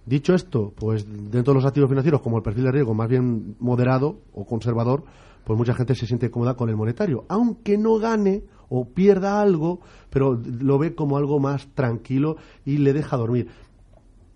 Dicho 0.06 0.34
esto, 0.34 0.74
pues 0.76 1.06
dentro 1.08 1.54
de 1.54 1.60
los 1.60 1.66
activos 1.66 1.90
financieros, 1.90 2.20
como 2.20 2.36
el 2.36 2.44
perfil 2.44 2.66
de 2.66 2.72
riesgo 2.72 2.94
más 2.94 3.08
bien 3.08 3.56
moderado 3.60 4.20
o 4.34 4.46
conservador, 4.46 5.06
pues 5.44 5.58
mucha 5.58 5.74
gente 5.74 5.96
se 5.96 6.08
siente 6.08 6.32
cómoda 6.32 6.56
con 6.56 6.70
el 6.70 6.76
monetario, 6.76 7.26
aunque 7.28 7.78
no 7.78 7.98
gane 7.98 8.44
o 8.70 8.86
pierda 8.86 9.42
algo, 9.42 9.82
pero 10.10 10.40
lo 10.60 10.78
ve 10.80 10.96
como 10.96 11.18
algo 11.18 11.40
más 11.40 11.68
tranquilo 11.76 12.38
y 12.66 12.78
le 12.78 12.94
deja 12.94 13.18
dormir. 13.18 13.48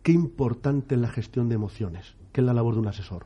Qué 0.03 0.11
importante 0.11 0.95
es 0.95 1.01
la 1.01 1.09
gestión 1.09 1.49
de 1.49 1.55
emociones, 1.55 2.15
que 2.31 2.41
es 2.41 2.47
la 2.47 2.53
labor 2.53 2.75
de 2.75 2.81
un 2.81 2.87
asesor. 2.87 3.25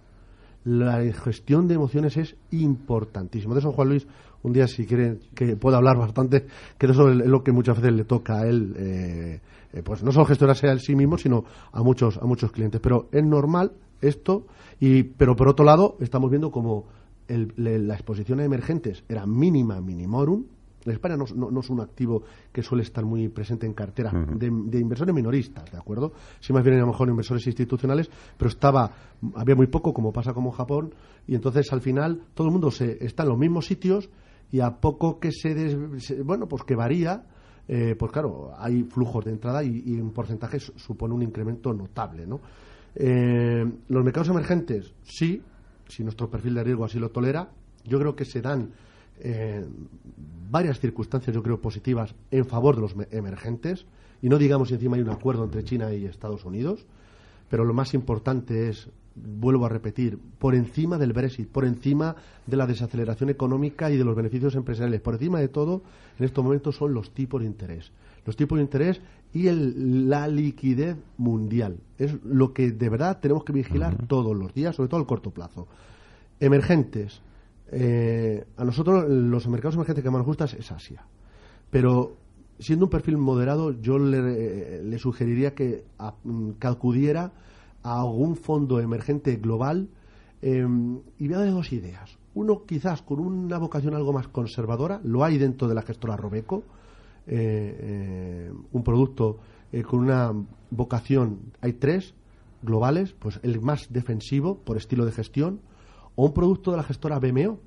La 0.64 1.02
gestión 1.12 1.68
de 1.68 1.76
emociones 1.76 2.18
es 2.18 2.36
importantísimo. 2.52 3.54
De 3.54 3.60
eso, 3.60 3.72
Juan 3.72 3.90
Luis, 3.90 4.08
un 4.44 4.54
día, 4.54 4.68
si 4.68 4.86
quiere, 4.86 5.20
que 5.36 5.56
pueda 5.56 5.78
hablar 5.78 5.98
bastante, 5.98 6.46
que 6.78 6.88
de 6.88 6.94
eso 6.94 7.10
es 7.10 7.16
lo 7.18 7.44
que 7.44 7.52
muchas 7.52 7.78
veces 7.78 7.94
le 7.94 8.06
toca 8.06 8.40
a 8.40 8.48
él, 8.48 8.74
eh, 8.78 9.42
eh, 9.74 9.84
pues 9.84 10.04
no 10.04 10.12
solo 10.12 10.26
gestionarse 10.26 10.70
a 10.70 10.78
sí 10.78 10.96
mismo, 10.96 11.18
sino 11.18 11.44
a 11.72 11.84
muchos, 11.84 12.18
a 12.18 12.26
muchos 12.26 12.52
clientes. 12.52 12.80
Pero 12.82 13.10
es 13.12 13.24
normal 13.24 13.74
esto, 14.02 14.46
y, 14.80 15.04
pero 15.04 15.36
por 15.36 15.50
otro 15.50 15.66
lado, 15.66 15.98
estamos 16.00 16.30
viendo 16.30 16.52
como 16.52 16.86
la 17.58 17.94
exposición 17.94 18.40
a 18.40 18.44
emergentes 18.44 19.04
era 19.08 19.26
mínima 19.26 19.80
minimorum. 19.82 20.46
En 20.84 20.92
España 20.94 21.16
no, 21.16 21.60
es 21.60 21.70
un 21.70 21.80
activo 21.80 22.24
que 22.52 22.64
suele 22.64 22.84
estar 22.84 23.06
muy 23.06 23.30
presente 23.30 23.68
en 23.68 23.74
cartera 23.74 24.12
de, 24.12 24.48
inversores 24.48 25.14
minoristas, 25.14 25.72
¿de 25.72 25.78
acuerdo? 25.78 26.14
Sí 26.40 26.54
más 26.54 26.64
bien 26.64 26.78
a 26.78 26.80
lo 26.80 26.88
mejor 26.88 27.08
inversores 27.08 27.46
institucionales, 27.46 28.10
pero 28.36 28.50
estaba, 28.50 28.92
había 29.36 29.56
muy 29.56 29.68
poco, 29.68 29.94
como 29.94 30.12
pasa 30.12 30.34
como 30.34 30.50
Japón, 30.52 30.94
y 31.28 31.36
entonces 31.36 31.72
al 31.72 31.82
final 31.82 32.22
todo 32.34 32.48
el 32.48 32.54
mundo 32.54 32.72
se, 32.72 32.98
está 33.06 33.22
en 33.24 33.30
los 33.30 33.38
mismos 33.38 33.68
sitios 33.68 34.10
y 34.52 34.60
a 34.60 34.72
poco 34.72 35.20
que 35.20 35.32
se, 35.32 35.76
bueno, 36.24 36.48
pues 36.48 36.64
que 36.64 36.76
varía, 36.76 37.26
eh, 37.68 37.96
pues 37.98 38.12
claro, 38.12 38.52
hay 38.58 38.84
flujos 38.84 39.24
de 39.24 39.32
entrada 39.32 39.64
y, 39.64 40.00
un 40.00 40.12
porcentaje 40.12 40.60
supone 40.60 41.14
un 41.14 41.22
incremento 41.22 41.74
notable, 41.74 42.26
¿no? 42.26 42.42
Eh, 42.96 43.64
los 43.88 44.04
mercados 44.04 44.30
emergentes, 44.30 44.94
sí, 45.04 45.42
si 45.92 46.04
nuestro 46.04 46.30
perfil 46.30 46.56
de 46.56 46.64
riesgo 46.64 46.86
así 46.86 47.00
lo 47.00 47.10
tolera. 47.10 47.50
Yo 47.86 48.00
creo 48.00 48.16
que 48.16 48.26
se 48.26 48.42
dan 48.42 48.72
eh, 49.20 49.66
varias 50.50 50.80
circunstancias, 50.80 51.34
yo 51.34 51.44
creo, 51.44 51.62
positivas 51.62 52.16
en 52.32 52.46
favor 52.46 52.76
de 52.76 52.82
los 52.82 52.96
emergentes. 53.12 53.86
Y 54.22 54.30
no 54.30 54.38
digamos 54.38 54.70
si 54.70 54.76
encima 54.76 54.96
hay 54.96 55.02
un 55.02 55.10
acuerdo 55.10 55.44
entre 55.44 55.64
China 55.64 55.94
y 55.94 56.06
Estados 56.06 56.46
Unidos. 56.46 56.86
Pero 57.50 57.66
lo 57.66 57.74
más 57.74 57.94
importante 57.94 58.70
es, 58.70 58.90
vuelvo 59.16 59.66
a 59.66 59.70
repetir, 59.70 60.18
por 60.40 60.56
encima 60.56 60.98
del 60.98 61.14
Brexit, 61.14 61.50
por 61.50 61.66
encima 61.66 62.16
de 62.48 62.56
la 62.58 62.66
desaceleración 62.66 63.30
económica 63.30 63.92
y 63.92 63.98
de 63.98 64.06
los 64.06 64.16
beneficios 64.16 64.56
empresariales, 64.56 65.02
por 65.02 65.16
encima 65.16 65.40
de 65.40 65.50
todo, 65.50 65.82
en 66.18 66.26
estos 66.26 66.44
momentos 66.44 66.78
son 66.78 66.94
los 66.94 67.14
tipos 67.14 67.42
de 67.42 67.48
interés. 67.48 67.92
Los 68.26 68.36
tipos 68.36 68.58
de 68.58 68.64
interés 68.64 69.02
y 69.34 69.44
la 69.44 70.28
liquidez 70.28 70.98
mundial. 71.18 71.78
Es 71.98 72.14
lo 72.24 72.54
que 72.54 72.72
de 72.72 72.90
verdad 72.90 73.20
tenemos 73.22 73.44
que 73.44 73.54
vigilar 73.54 74.08
todos 74.08 74.36
los 74.36 74.54
días, 74.54 74.76
sobre 74.76 74.90
todo 74.90 75.00
al 75.00 75.08
corto 75.08 75.32
plazo. 75.32 75.68
Emergentes. 76.40 77.22
Eh, 77.72 78.46
a 78.58 78.66
nosotros 78.66 79.06
los 79.10 79.48
mercados 79.48 79.76
emergentes 79.76 80.04
que 80.04 80.10
más 80.10 80.20
nos 80.20 80.28
gustan 80.28 80.50
es 80.58 80.72
Asia. 80.72 81.06
Pero 81.70 82.18
siendo 82.60 82.86
un 82.86 82.90
perfil 82.92 83.18
moderado, 83.18 83.72
yo 83.82 83.98
le, 83.98 84.98
sugeriría 85.00 85.56
que, 85.56 85.86
acudiera 86.60 87.32
a 87.84 88.02
algún 88.02 88.36
fondo 88.36 88.80
emergente 88.80 89.38
global 89.38 89.88
em, 90.42 91.00
y 91.18 91.28
vea 91.28 91.40
de 91.40 91.52
dos 91.52 91.72
ideas. 91.72 92.18
Uno, 92.34 92.66
quizás 92.66 93.02
con 93.02 93.20
una 93.20 93.58
vocación 93.58 93.96
algo 93.96 94.14
más 94.14 94.28
conservadora, 94.28 95.00
lo 95.04 95.24
hay 95.24 95.38
dentro 95.38 95.68
de 95.68 95.76
la 95.76 95.82
gestora 95.82 96.18
Robeco, 96.18 96.64
eh, 97.34 97.78
eh, 97.80 98.54
un 98.74 98.84
producto 98.84 99.40
eh, 99.72 99.84
con 99.84 100.02
una 100.02 100.34
vocación, 100.70 101.54
hay 101.62 101.72
tres 101.72 102.14
globales, 102.62 103.14
pues 103.14 103.40
el 103.42 103.62
más 103.62 103.88
defensivo 103.90 104.58
por 104.58 104.76
estilo 104.76 105.06
de 105.06 105.14
gestión, 105.14 105.62
o 106.16 106.26
un 106.26 106.34
producto 106.34 106.72
de 106.72 106.78
la 106.78 106.84
gestora 106.84 107.20
BMO, 107.20 107.58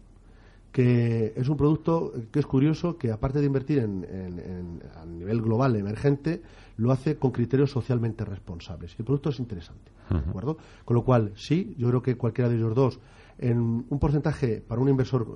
que 0.71 1.33
es 1.35 1.49
un 1.49 1.57
producto 1.57 2.13
que 2.31 2.41
es 2.41 2.47
curioso, 2.47 2.99
que 2.99 3.11
aparte 3.11 3.41
de 3.41 3.47
invertir 3.47 3.79
en, 3.79 4.83
a 5.01 5.07
nivel 5.07 5.41
global 5.41 5.77
emergente, 5.77 6.43
lo 6.77 6.93
hace 6.93 7.17
con 7.17 7.31
criterios 7.31 7.71
socialmente 7.71 8.23
responsables. 8.27 8.93
Y 8.93 8.97
el 8.99 9.07
producto 9.07 9.31
es 9.31 9.39
interesante, 9.39 9.93
¿de 10.11 10.19
acuerdo? 10.19 10.59
Con 10.85 10.95
lo 10.95 11.05
cual, 11.05 11.33
sí, 11.37 11.75
yo 11.79 11.89
creo 11.89 12.03
que 12.03 12.19
cualquiera 12.19 12.51
de 12.51 12.57
ellos 12.57 12.75
dos, 12.75 13.01
en 13.39 13.87
un 13.89 13.99
porcentaje 13.99 14.61
para 14.61 14.83
un 14.83 14.91
inversor 14.91 15.27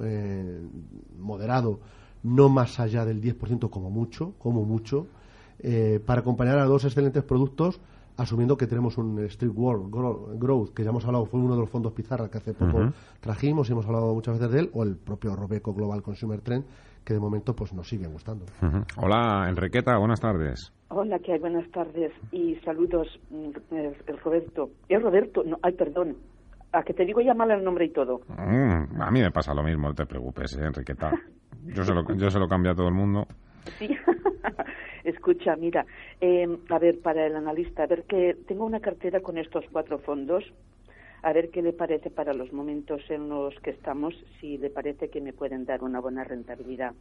moderado, 1.16 1.80
no 2.22 2.48
más 2.48 2.80
allá 2.80 3.04
del 3.04 3.20
10% 3.20 3.70
como 3.70 3.90
mucho, 3.90 4.34
como 4.38 4.64
mucho, 4.64 5.06
eh, 5.60 6.00
para 6.04 6.20
acompañar 6.20 6.58
a 6.58 6.64
dos 6.64 6.84
excelentes 6.84 7.22
productos, 7.24 7.80
asumiendo 8.16 8.56
que 8.56 8.66
tenemos 8.66 8.98
un 8.98 9.18
Street 9.24 9.52
World 9.54 9.90
Growth, 10.38 10.74
que 10.74 10.82
ya 10.82 10.90
hemos 10.90 11.04
hablado, 11.04 11.24
fue 11.26 11.40
uno 11.40 11.54
de 11.54 11.60
los 11.60 11.70
fondos 11.70 11.92
Pizarra 11.92 12.28
que 12.28 12.38
hace 12.38 12.52
poco 12.52 12.90
trajimos 13.20 13.68
y 13.68 13.72
hemos 13.72 13.86
hablado 13.86 14.12
muchas 14.12 14.38
veces 14.38 14.52
de 14.52 14.60
él, 14.60 14.70
o 14.74 14.82
el 14.82 14.96
propio 14.96 15.34
Robeco 15.36 15.72
Global 15.72 16.02
Consumer 16.02 16.40
Trend, 16.40 16.64
que 17.04 17.14
de 17.14 17.20
momento 17.20 17.54
pues 17.54 17.72
nos 17.72 17.88
sigue 17.88 18.06
gustando. 18.06 18.44
Hola, 18.96 19.48
Enriqueta, 19.48 19.96
buenas 19.98 20.20
tardes. 20.20 20.72
Hola, 20.88 21.18
¿qué 21.20 21.34
hay? 21.34 21.38
Buenas 21.38 21.70
tardes 21.70 22.12
y 22.32 22.56
saludos, 22.56 23.06
mm, 23.30 23.74
eh, 23.74 23.96
Roberto. 24.24 24.70
Es 24.88 25.00
Roberto, 25.00 25.44
no, 25.44 25.56
ay, 25.62 25.72
perdón, 25.74 26.16
a 26.72 26.82
que 26.82 26.94
te 26.94 27.04
digo 27.04 27.20
ya 27.20 27.34
mal 27.34 27.50
el 27.50 27.62
nombre 27.62 27.86
y 27.86 27.92
todo. 27.92 28.20
Mm, 28.28 29.00
a 29.00 29.10
mí 29.10 29.20
me 29.20 29.30
pasa 29.30 29.54
lo 29.54 29.62
mismo, 29.62 29.88
no 29.88 29.94
te 29.94 30.06
preocupes, 30.06 30.56
¿eh, 30.56 30.64
Enriqueta. 30.66 31.10
Yo 31.64 31.84
se, 31.84 31.94
lo, 31.94 32.14
yo 32.14 32.30
se 32.30 32.38
lo 32.38 32.48
cambio 32.48 32.72
a 32.72 32.74
todo 32.74 32.88
el 32.88 32.94
mundo. 32.94 33.26
Sí. 33.78 33.88
Escucha, 35.04 35.56
mira, 35.56 35.86
em, 36.20 36.58
a 36.68 36.78
ver, 36.78 37.00
para 37.00 37.26
el 37.26 37.36
analista, 37.36 37.84
a 37.84 37.86
ver 37.86 38.04
que 38.04 38.36
tengo 38.46 38.64
una 38.64 38.80
cartera 38.80 39.20
con 39.20 39.38
estos 39.38 39.64
cuatro 39.72 39.98
fondos, 39.98 40.44
a 41.22 41.32
ver 41.32 41.50
qué 41.50 41.62
le 41.62 41.72
parece 41.72 42.10
para 42.10 42.34
los 42.34 42.52
momentos 42.52 43.02
en 43.08 43.28
los 43.28 43.54
que 43.60 43.70
estamos, 43.70 44.14
si 44.40 44.58
le 44.58 44.70
parece 44.70 45.08
que 45.08 45.20
me 45.20 45.32
pueden 45.32 45.64
dar 45.64 45.82
una 45.82 46.00
buena 46.00 46.24
rentabilidad. 46.24 46.92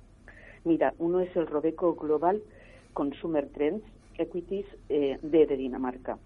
Mira, 0.64 0.94
uno 0.98 1.20
es 1.20 1.36
el 1.36 1.48
Robeco 1.48 1.96
Global 1.96 2.42
Consumer 2.94 3.48
Trends 3.50 3.84
Equities 4.18 4.66
eh, 4.90 5.18
de 5.22 5.46
Dinamarca 5.46 6.18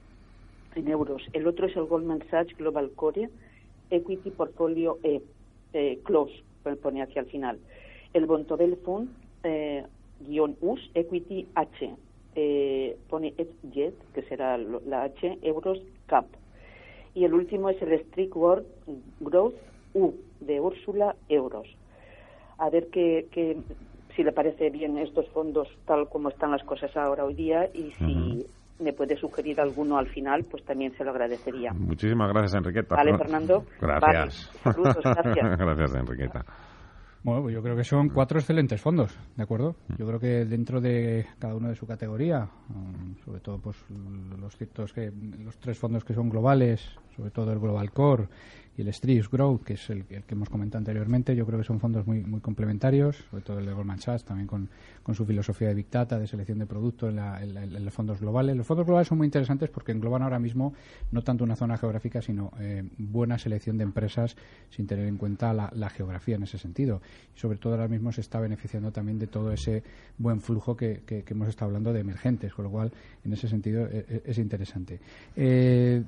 en 0.75 0.87
euros. 0.87 1.23
El 1.33 1.47
otro 1.47 1.67
es 1.67 1.75
el 1.75 1.85
Goldman 1.85 2.23
Sachs 2.29 2.55
Global 2.57 2.91
Core 2.95 3.29
Equity 3.89 4.31
Portfolio 4.31 4.99
E, 5.03 5.21
eh, 5.73 5.99
Close, 6.03 6.33
pone 6.81 7.03
hacia 7.03 7.21
el 7.21 7.27
final. 7.27 7.59
El 8.13 8.25
Bontobel 8.25 8.77
Fund 8.77 9.09
eh, 9.43 9.83
guion 10.19 10.55
US 10.61 10.81
Equity 10.93 11.47
H, 11.55 11.95
eh, 12.35 12.97
pone 13.09 13.33
Jet, 13.73 13.95
que 14.13 14.21
será 14.23 14.57
la 14.57 15.03
H, 15.03 15.39
euros 15.41 15.79
CAP. 16.07 16.25
Y 17.13 17.25
el 17.25 17.33
último 17.33 17.69
es 17.69 17.81
el 17.81 17.99
Strict 18.07 18.35
World 18.35 18.65
Growth 19.19 19.55
U, 19.93 20.13
de 20.39 20.59
Úrsula, 20.61 21.15
euros. 21.27 21.67
A 22.57 22.69
ver 22.69 22.87
qué, 22.89 23.27
si 24.15 24.23
le 24.23 24.31
parece 24.31 24.69
bien 24.69 24.97
estos 24.97 25.27
fondos 25.29 25.67
tal 25.85 26.07
como 26.07 26.29
están 26.29 26.51
las 26.51 26.63
cosas 26.63 26.95
ahora 26.95 27.25
hoy 27.25 27.33
día 27.33 27.67
y 27.73 27.91
si 27.91 28.45
me 28.79 28.93
puede 28.93 29.17
sugerir 29.17 29.59
alguno 29.59 29.97
al 29.97 30.07
final, 30.07 30.43
pues 30.49 30.63
también 30.63 30.93
se 30.97 31.03
lo 31.03 31.11
agradecería. 31.11 31.71
Muchísimas 31.73 32.29
gracias, 32.29 32.55
Enriqueta. 32.55 32.95
Vale, 32.95 33.17
Fernando. 33.17 33.65
Gracias. 33.79 34.51
Saludos, 34.63 34.97
gracias. 35.03 35.57
gracias, 35.57 35.95
Enriqueta. 35.95 36.45
Bueno, 37.23 37.43
pues 37.43 37.53
yo 37.53 37.61
creo 37.61 37.75
que 37.75 37.83
son 37.83 38.09
cuatro 38.09 38.39
excelentes 38.39 38.81
fondos, 38.81 39.15
¿de 39.35 39.43
acuerdo? 39.43 39.75
Yo 39.97 40.07
creo 40.07 40.19
que 40.19 40.45
dentro 40.45 40.81
de 40.81 41.27
cada 41.37 41.53
uno 41.53 41.69
de 41.69 41.75
su 41.75 41.85
categoría, 41.85 42.49
um, 42.69 43.15
sobre 43.23 43.39
todo 43.41 43.59
pues 43.59 43.77
los 44.39 44.57
ciertos 44.57 44.91
que 44.91 45.11
los 45.43 45.59
tres 45.59 45.77
fondos 45.77 46.03
que 46.03 46.15
son 46.15 46.29
globales, 46.29 46.81
sobre 47.15 47.29
todo 47.29 47.53
el 47.53 47.59
Global 47.59 47.91
Core 47.91 48.27
y 48.77 48.81
el 48.81 48.87
Street 48.89 49.25
Growth, 49.31 49.63
que 49.63 49.73
es 49.73 49.89
el, 49.89 50.05
que 50.05 50.23
hemos 50.29 50.49
comentado 50.49 50.79
anteriormente, 50.79 51.35
yo 51.35 51.45
creo 51.45 51.59
que 51.59 51.65
son 51.65 51.79
fondos 51.79 52.07
muy, 52.07 52.21
muy 52.21 52.39
complementarios, 52.39 53.17
sobre 53.29 53.43
todo 53.43 53.59
el 53.59 53.65
de 53.65 53.73
Goldman 53.73 53.99
Sachs, 53.99 54.23
también 54.23 54.47
con, 54.47 54.69
con 55.03 55.15
su 55.15 55.25
filosofía 55.25 55.69
de 55.69 55.73
Big 55.73 55.89
Data, 55.89 56.19
de 56.19 56.27
selección 56.27 56.59
de 56.59 56.65
producto 56.65 57.09
en, 57.09 57.83
los 57.83 57.93
fondos 57.93 58.19
globales. 58.19 58.55
Los 58.55 58.67
fondos 58.67 58.85
globales 58.85 59.07
son 59.07 59.17
muy 59.17 59.25
interesantes 59.25 59.69
porque 59.69 59.91
engloban 59.91 60.21
ahora 60.21 60.39
mismo 60.39 60.73
no 61.11 61.21
tanto 61.21 61.43
una 61.43 61.55
zona 61.55 61.77
geográfica, 61.77 62.21
sino 62.21 62.51
eh, 62.59 62.83
buena 62.97 63.37
selección 63.37 63.77
de 63.77 63.83
empresas 63.83 64.35
sin 64.69 64.87
tener 64.87 65.07
en 65.07 65.17
cuenta 65.17 65.53
la, 65.53 65.89
geografía 65.89 66.35
en 66.35 66.43
ese 66.43 66.57
sentido. 66.57 67.01
Y 67.35 67.39
sobre 67.39 67.57
todo 67.57 67.73
ahora 67.73 67.87
mismo 67.87 68.11
se 68.11 68.21
está 68.21 68.39
beneficiando 68.39 68.91
también 68.91 69.19
de 69.19 69.27
todo 69.27 69.51
ese 69.51 69.83
buen 70.17 70.39
flujo 70.41 70.77
que, 70.77 71.01
hemos 71.07 71.47
estado 71.47 71.67
hablando 71.69 71.91
de 71.93 71.99
emergentes, 71.99 72.53
con 72.53 72.65
lo 72.65 72.71
cual 72.71 72.91
en 73.23 73.33
ese 73.33 73.47
sentido 73.47 73.85
e, 73.87 74.05
e, 74.07 74.21
es, 74.25 74.37
interesante. 74.37 74.99
Eh, 75.35 76.03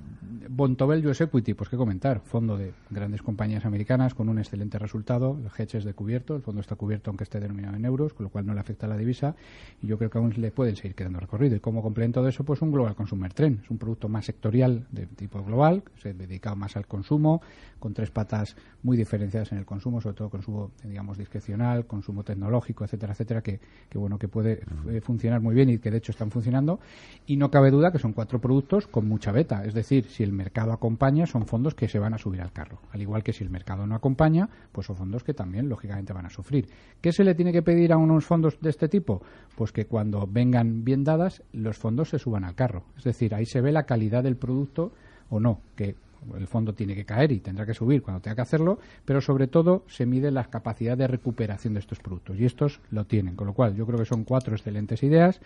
Bontobel 0.49 1.05
US 1.07 1.21
Equity, 1.21 1.53
pues 1.53 1.69
qué 1.69 1.77
comentar, 1.77 2.19
fondo 2.19 2.52
de 2.57 2.73
grandes 2.89 3.21
compañías 3.21 3.65
americanas 3.65 4.13
con 4.13 4.29
un 4.29 4.39
excelente 4.39 4.79
resultado, 4.79 5.37
el 5.39 5.47
hedge 5.57 5.77
es 5.77 5.83
de 5.83 5.93
cubierto, 5.93 6.35
el 6.35 6.41
fondo 6.41 6.61
está 6.61 6.75
cubierto 6.75 7.09
aunque 7.09 7.23
esté 7.23 7.39
denominado 7.39 7.75
en 7.75 7.85
euros, 7.85 8.13
con 8.13 8.25
lo 8.25 8.29
cual 8.29 8.45
no 8.45 8.53
le 8.53 8.59
afecta 8.59 8.85
a 8.85 8.89
la 8.89 8.97
divisa 8.97 9.35
y 9.81 9.87
yo 9.87 9.97
creo 9.97 10.09
que 10.09 10.17
aún 10.17 10.33
le 10.37 10.51
pueden 10.51 10.75
seguir 10.75 10.95
quedando 10.95 11.19
recorrido. 11.19 11.55
Y 11.55 11.59
como 11.59 11.81
complemento 11.81 12.23
de 12.23 12.29
eso, 12.29 12.43
pues 12.43 12.61
un 12.61 12.71
Global 12.71 12.95
Consumer 12.95 13.33
Trend, 13.33 13.63
es 13.63 13.69
un 13.69 13.77
producto 13.77 14.09
más 14.09 14.25
sectorial 14.25 14.85
de 14.91 15.07
tipo 15.07 15.43
global, 15.43 15.83
se 16.01 16.13
dedica 16.13 16.55
más 16.55 16.77
al 16.77 16.87
consumo, 16.87 17.41
con 17.79 17.93
tres 17.93 18.11
patas 18.11 18.55
muy 18.81 18.95
diferenciadas 18.95 19.51
en 19.51 19.57
el 19.57 19.65
consumo, 19.65 19.99
sobre 19.99 20.15
todo 20.15 20.29
consumo, 20.29 20.71
digamos, 20.83 21.17
discrecional, 21.17 21.85
consumo 21.85 22.23
tecnológico, 22.23 22.85
etcétera, 22.85 23.13
etcétera, 23.13 23.41
que, 23.41 23.59
que 23.89 23.97
bueno, 23.97 24.17
que 24.17 24.27
puede 24.27 24.61
eh, 24.89 25.01
funcionar 25.01 25.41
muy 25.41 25.53
bien 25.53 25.69
y 25.69 25.79
que 25.79 25.91
de 25.91 25.97
hecho 25.97 26.11
están 26.11 26.31
funcionando. 26.31 26.79
Y 27.27 27.37
no 27.37 27.51
cabe 27.51 27.71
duda 27.71 27.91
que 27.91 27.99
son 27.99 28.13
cuatro 28.13 28.39
productos 28.39 28.87
con 28.87 29.07
mucha 29.07 29.31
beta, 29.31 29.65
es 29.65 29.73
decir, 29.73 30.05
si 30.05 30.23
el 30.23 30.31
mercado 30.31 30.71
acompaña, 30.71 31.25
son 31.25 31.45
fondos 31.45 31.75
que 31.75 31.87
se 31.87 31.99
van 31.99 32.13
a 32.13 32.17
subir 32.17 32.41
al 32.43 32.51
carro. 32.51 32.79
Al 32.91 33.01
igual 33.01 33.23
que 33.23 33.33
si 33.33 33.43
el 33.43 33.49
mercado 33.49 33.87
no 33.87 33.95
acompaña, 33.95 34.49
pues 34.71 34.87
son 34.87 34.95
fondos 34.95 35.23
que 35.23 35.33
también, 35.33 35.69
lógicamente, 35.69 36.13
van 36.13 36.25
a 36.25 36.29
sufrir. 36.29 36.67
¿Qué 37.01 37.11
se 37.11 37.23
le 37.23 37.35
tiene 37.35 37.51
que 37.51 37.61
pedir 37.61 37.91
a 37.93 37.97
unos 37.97 38.25
fondos 38.25 38.59
de 38.61 38.69
este 38.69 38.87
tipo? 38.87 39.21
Pues 39.55 39.71
que 39.71 39.85
cuando 39.85 40.27
vengan 40.27 40.83
bien 40.83 41.03
dadas, 41.03 41.43
los 41.53 41.77
fondos 41.77 42.09
se 42.09 42.19
suban 42.19 42.43
al 42.43 42.55
carro. 42.55 42.83
Es 42.97 43.03
decir, 43.03 43.33
ahí 43.33 43.45
se 43.45 43.61
ve 43.61 43.71
la 43.71 43.83
calidad 43.83 44.23
del 44.23 44.35
producto 44.35 44.91
o 45.29 45.39
no, 45.39 45.61
que 45.75 45.95
el 46.37 46.47
fondo 46.47 46.73
tiene 46.73 46.95
que 46.95 47.05
caer 47.05 47.31
y 47.31 47.39
tendrá 47.39 47.65
que 47.65 47.73
subir 47.73 48.01
cuando 48.01 48.21
tenga 48.21 48.35
que 48.35 48.41
hacerlo, 48.41 48.79
pero 49.05 49.21
sobre 49.21 49.47
todo 49.47 49.83
se 49.87 50.05
mide 50.05 50.31
la 50.31 50.45
capacidad 50.45 50.97
de 50.97 51.07
recuperación 51.07 51.73
de 51.73 51.81
estos 51.81 51.99
productos 51.99 52.39
y 52.39 52.45
estos 52.45 52.79
lo 52.91 53.05
tienen, 53.05 53.35
con 53.35 53.47
lo 53.47 53.53
cual 53.53 53.75
yo 53.75 53.85
creo 53.85 53.99
que 53.99 54.05
son 54.05 54.23
cuatro 54.23 54.55
excelentes 54.55 55.03
ideas, 55.03 55.41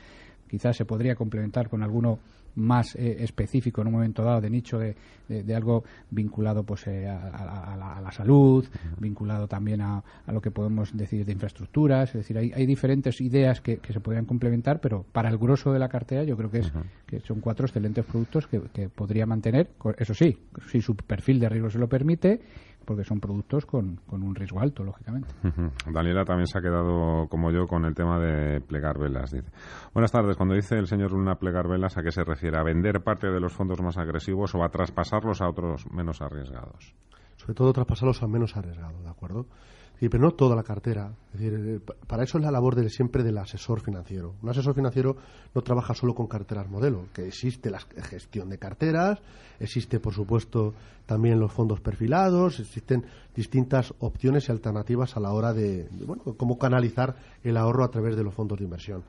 quizás 0.47 0.75
se 0.75 0.85
podría 0.85 1.15
complementar 1.15 1.69
con 1.69 1.83
alguno 1.83 2.19
más 2.57 2.95
eh, 2.95 3.17
específico 3.19 3.81
en 3.81 3.87
un 3.87 3.93
momento 3.93 4.23
dado 4.23 4.41
de 4.41 4.49
nicho 4.49 4.79
de, 4.79 4.95
de, 5.27 5.55
algo 5.55 5.83
vinculado 6.09 6.63
pues 6.63 6.87
eh, 6.87 7.07
a, 7.07 8.01
la, 8.01 8.11
salud, 8.11 8.65
vinculado 8.97 9.47
también 9.47 9.81
a, 9.81 10.03
lo 10.27 10.41
que 10.41 10.49
podemos 10.49 10.95
decir 10.97 11.23
de 11.23 11.33
infraestructuras, 11.33 12.09
es 12.09 12.15
decir, 12.15 12.37
hay, 12.37 12.51
hay 12.53 12.65
diferentes 12.65 13.21
ideas 13.21 13.61
que, 13.61 13.79
se 13.87 13.99
podrían 13.99 14.25
complementar, 14.25 14.81
pero 14.81 15.05
para 15.11 15.29
el 15.29 15.37
grueso 15.37 15.71
de 15.71 15.79
la 15.79 15.87
cartera 15.87 16.23
yo 16.23 16.35
creo 16.35 16.49
que, 16.49 16.59
es, 16.59 16.71
que 17.05 17.19
son 17.19 17.41
cuatro 17.41 17.67
excelentes 17.67 18.05
productos 18.05 18.47
que, 18.47 18.59
que 18.73 18.89
podría 18.89 19.25
mantener, 19.25 19.69
eso 19.97 20.13
sí, 20.13 20.37
si 20.71 20.81
su 20.81 20.95
perfil 20.95 21.39
de 21.39 21.49
riesgo 21.49 21.69
se 21.69 21.77
lo 21.77 21.87
permite 21.87 22.41
porque 22.87 23.03
son 23.03 23.19
productos 23.19 23.65
con, 23.65 23.97
con 24.07 24.23
un 24.23 24.33
riesgo 24.33 24.61
alto, 24.61 24.81
lógicamente. 24.81 25.27
Daniela 25.91 26.23
también 26.23 26.47
se 26.47 26.57
ha 26.57 26.61
quedado, 26.61 27.27
como 27.27 27.51
yo, 27.51 27.67
con 27.67 27.83
el 27.83 27.93
tema 27.93 28.17
de 28.17 28.61
plegar 28.61 28.97
velas. 28.97 29.29
Dice. 29.29 29.51
Buenas 29.93 30.13
tardes. 30.13 30.37
Cuando 30.37 30.55
dice 30.55 30.75
el 30.77 30.87
señor 30.87 31.11
Luna 31.11 31.35
plegar 31.35 31.67
velas, 31.67 31.97
¿a 31.97 32.01
qué 32.01 32.11
se 32.11 32.23
refiere? 32.23 32.57
¿A 32.57 32.63
vender 32.63 33.03
parte 33.03 33.27
de 33.27 33.41
los 33.41 33.51
fondos 33.51 33.81
más 33.81 33.97
agresivos 33.97 34.55
o 34.55 34.63
a 34.63 34.69
traspasarlos 34.69 35.41
a 35.41 35.49
otros 35.49 35.91
menos 35.91 36.21
arriesgados? 36.21 36.95
Sobre 37.35 37.55
todo 37.55 37.73
traspasarlos 37.73 38.23
a 38.23 38.27
menos 38.27 38.55
arriesgados, 38.55 39.03
¿de 39.03 39.09
acuerdo? 39.09 39.47
Pero 39.99 40.19
no 40.23 40.31
toda 40.31 40.55
la 40.55 40.63
cartera. 40.63 41.11
Es 41.33 41.39
decir, 41.39 41.59
eh, 41.59 41.79
para 42.05 42.23
eso 42.23 42.37
es 42.37 42.43
la 42.43 42.51
labor 42.51 42.75
de 42.75 42.89
siempre 42.89 43.23
del 43.23 43.37
asesor 43.37 43.81
financiero. 43.81 44.35
Un 44.41 44.49
asesor 44.49 44.75
financiero 44.75 45.17
no 45.55 45.61
trabaja 45.61 45.93
solo 45.93 46.13
con 46.13 46.27
carteras 46.27 46.69
modelo, 46.69 47.05
que 47.13 47.27
existe 47.27 47.71
la 47.71 47.79
gestión 47.79 48.49
de 48.49 48.59
carteras, 48.59 49.19
existe, 49.59 49.99
por 49.99 50.13
supuesto, 50.13 50.73
también 51.05 51.39
los 51.39 51.51
fondos 51.51 51.81
perfilados, 51.81 52.59
existen 52.59 53.05
distintas 53.35 53.93
opciones 53.99 54.47
y 54.47 54.51
alternativas 54.51 55.17
a 55.17 55.19
la 55.19 55.31
hora 55.31 55.53
de, 55.53 55.87
bueno, 56.05 56.23
cómo 56.37 56.57
canalizar 56.59 57.15
el 57.43 57.57
ahorro 57.57 57.83
a 57.83 57.89
través 57.89 58.15
de 58.15 58.23
los 58.23 58.33
fondos 58.33 58.59
de 58.59 58.65
inversión. 58.65 59.03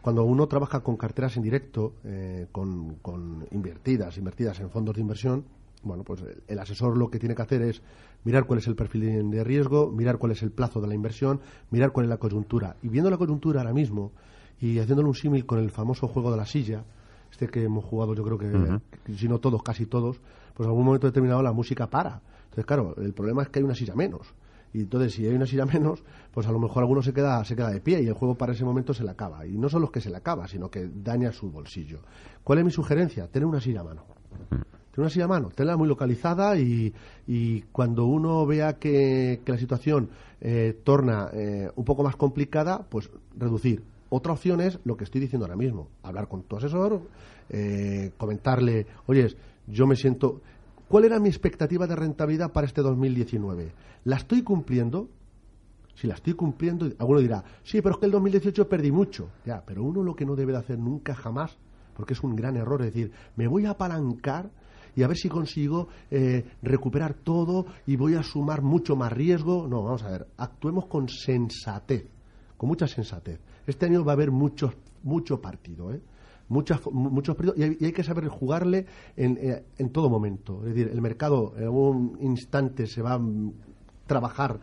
Cuando 0.00 0.24
uno 0.24 0.46
trabaja 0.46 0.80
con 0.80 0.96
carteras 0.96 1.36
en 1.36 1.42
directo, 1.42 1.92
eh, 2.04 2.46
con, 2.50 2.94
con 2.96 3.46
invertidas, 3.50 4.16
invertidas 4.16 4.58
en 4.60 4.70
fondos 4.70 4.94
de 4.94 5.02
inversión, 5.02 5.44
bueno, 5.82 6.04
pues 6.04 6.22
el 6.46 6.58
asesor 6.58 6.96
lo 6.96 7.10
que 7.10 7.18
tiene 7.18 7.34
que 7.34 7.42
hacer 7.42 7.62
es 7.62 7.82
mirar 8.24 8.44
cuál 8.44 8.58
es 8.58 8.66
el 8.66 8.76
perfil 8.76 9.30
de 9.30 9.44
riesgo, 9.44 9.90
mirar 9.90 10.18
cuál 10.18 10.32
es 10.32 10.42
el 10.42 10.50
plazo 10.50 10.80
de 10.80 10.88
la 10.88 10.94
inversión, 10.94 11.40
mirar 11.70 11.92
cuál 11.92 12.06
es 12.06 12.10
la 12.10 12.18
coyuntura. 12.18 12.76
Y 12.82 12.88
viendo 12.88 13.10
la 13.10 13.16
coyuntura 13.16 13.60
ahora 13.60 13.72
mismo 13.72 14.12
y 14.60 14.78
haciéndole 14.78 15.08
un 15.08 15.14
símil 15.14 15.46
con 15.46 15.58
el 15.58 15.70
famoso 15.70 16.06
juego 16.06 16.30
de 16.30 16.36
la 16.36 16.46
silla, 16.46 16.84
este 17.30 17.48
que 17.48 17.62
hemos 17.62 17.84
jugado 17.84 18.14
yo 18.14 18.24
creo 18.24 18.38
que, 18.38 19.14
si 19.14 19.28
no 19.28 19.38
todos, 19.38 19.62
casi 19.62 19.86
todos, 19.86 20.20
pues 20.54 20.66
en 20.66 20.70
algún 20.70 20.84
momento 20.84 21.06
determinado 21.06 21.42
la 21.42 21.52
música 21.52 21.88
para. 21.88 22.20
Entonces, 22.44 22.66
claro, 22.66 22.94
el 22.96 23.14
problema 23.14 23.42
es 23.42 23.48
que 23.48 23.60
hay 23.60 23.64
una 23.64 23.74
silla 23.74 23.94
menos. 23.94 24.34
Y 24.72 24.80
entonces, 24.80 25.14
si 25.14 25.26
hay 25.26 25.34
una 25.34 25.46
silla 25.46 25.64
menos, 25.72 26.02
pues 26.32 26.46
a 26.46 26.52
lo 26.52 26.58
mejor 26.58 26.82
alguno 26.82 27.02
se 27.02 27.12
queda, 27.12 27.42
se 27.44 27.56
queda 27.56 27.70
de 27.70 27.80
pie 27.80 28.02
y 28.02 28.06
el 28.06 28.14
juego 28.14 28.34
para 28.34 28.52
ese 28.52 28.64
momento 28.64 28.92
se 28.92 29.04
le 29.04 29.10
acaba. 29.10 29.46
Y 29.46 29.56
no 29.56 29.68
solo 29.68 29.86
es 29.86 29.92
que 29.92 30.00
se 30.00 30.10
le 30.10 30.16
acaba, 30.16 30.46
sino 30.46 30.70
que 30.70 30.88
daña 30.92 31.32
su 31.32 31.50
bolsillo. 31.50 32.00
¿Cuál 32.44 32.58
es 32.58 32.64
mi 32.64 32.70
sugerencia? 32.70 33.28
Tener 33.28 33.46
una 33.46 33.60
silla 33.60 33.80
a 33.80 33.84
mano. 33.84 34.04
Tiene 34.92 35.04
una 35.04 35.10
silla 35.10 35.26
a 35.26 35.28
mano, 35.28 35.50
tenla 35.54 35.76
muy 35.76 35.86
localizada 35.86 36.58
y, 36.58 36.92
y 37.26 37.62
cuando 37.72 38.06
uno 38.06 38.44
vea 38.44 38.74
que, 38.74 39.40
la 39.46 39.56
situación 39.56 40.10
eh, 40.40 40.80
torna 40.82 41.30
eh, 41.32 41.70
un 41.76 41.84
poco 41.84 42.02
más 42.02 42.16
complicada, 42.16 42.86
pues 42.88 43.08
reducir. 43.36 43.84
Otra 44.08 44.32
opción 44.32 44.60
es 44.60 44.80
lo 44.84 44.96
que 44.96 45.04
estoy 45.04 45.20
diciendo 45.20 45.46
ahora 45.46 45.56
mismo, 45.56 45.88
hablar 46.02 46.26
con 46.26 46.42
tu 46.42 46.56
asesor, 46.56 47.02
eh, 47.48 48.10
comentarle, 48.16 48.86
oye, 49.06 49.28
yo 49.66 49.86
me 49.86 49.96
siento... 49.96 50.40
¿Cuál 50.88 51.04
era 51.04 51.20
mi 51.20 51.28
expectativa 51.28 51.86
de 51.86 51.94
rentabilidad 51.94 52.50
para 52.50 52.66
este 52.66 52.82
2019? 52.82 53.70
¿La 54.02 54.16
estoy 54.16 54.42
cumpliendo? 54.42 55.08
Si 55.94 56.08
la 56.08 56.14
estoy 56.14 56.32
cumpliendo, 56.32 56.86
alguno 56.98 57.20
dirá, 57.20 57.44
sí, 57.62 57.80
pero 57.80 57.94
es 57.94 58.00
que 58.00 58.06
el 58.06 58.12
2018 58.12 58.68
perdí 58.68 58.90
mucho. 58.90 59.28
Ya, 59.46 59.62
pero 59.64 59.84
uno 59.84 60.02
lo 60.02 60.16
que 60.16 60.26
no 60.26 60.34
debe 60.34 60.50
de 60.50 60.58
hacer 60.58 60.80
nunca, 60.80 61.14
jamás, 61.14 61.56
porque 61.94 62.14
es 62.14 62.22
un 62.24 62.34
gran 62.34 62.56
error, 62.56 62.80
es 62.80 62.92
decir, 62.92 63.12
me 63.36 63.46
voy 63.46 63.66
a 63.66 63.70
apalancar 63.70 64.50
y 64.96 65.02
a 65.02 65.08
ver 65.08 65.16
si 65.16 65.28
consigo 65.28 65.88
eh, 66.10 66.44
recuperar 66.62 67.14
todo 67.14 67.66
y 67.86 67.96
voy 67.96 68.14
a 68.14 68.22
sumar 68.22 68.62
mucho 68.62 68.96
más 68.96 69.12
riesgo. 69.12 69.66
No, 69.68 69.82
vamos 69.82 70.02
a 70.02 70.10
ver, 70.10 70.26
actuemos 70.36 70.86
con 70.86 71.08
sensatez, 71.08 72.06
con 72.56 72.68
mucha 72.68 72.86
sensatez. 72.86 73.40
Este 73.66 73.86
año 73.86 74.04
va 74.04 74.12
a 74.12 74.14
haber 74.14 74.30
mucho, 74.30 74.72
mucho 75.02 75.40
partido, 75.40 75.92
¿eh? 75.92 76.00
Muchas, 76.48 76.80
muchos 76.90 77.36
partidos 77.36 77.56
y 77.58 77.84
hay, 77.84 77.92
que 77.92 78.02
saber 78.02 78.26
jugarle 78.26 78.84
en, 79.16 79.38
eh, 79.40 79.62
en, 79.78 79.90
todo 79.90 80.10
momento. 80.10 80.66
Es 80.66 80.74
decir, 80.74 80.90
el 80.92 81.00
mercado 81.00 81.54
en 81.56 81.62
algún 81.62 82.18
instante 82.20 82.88
se 82.88 83.02
va 83.02 83.14
a 83.14 83.20
trabajar 84.08 84.58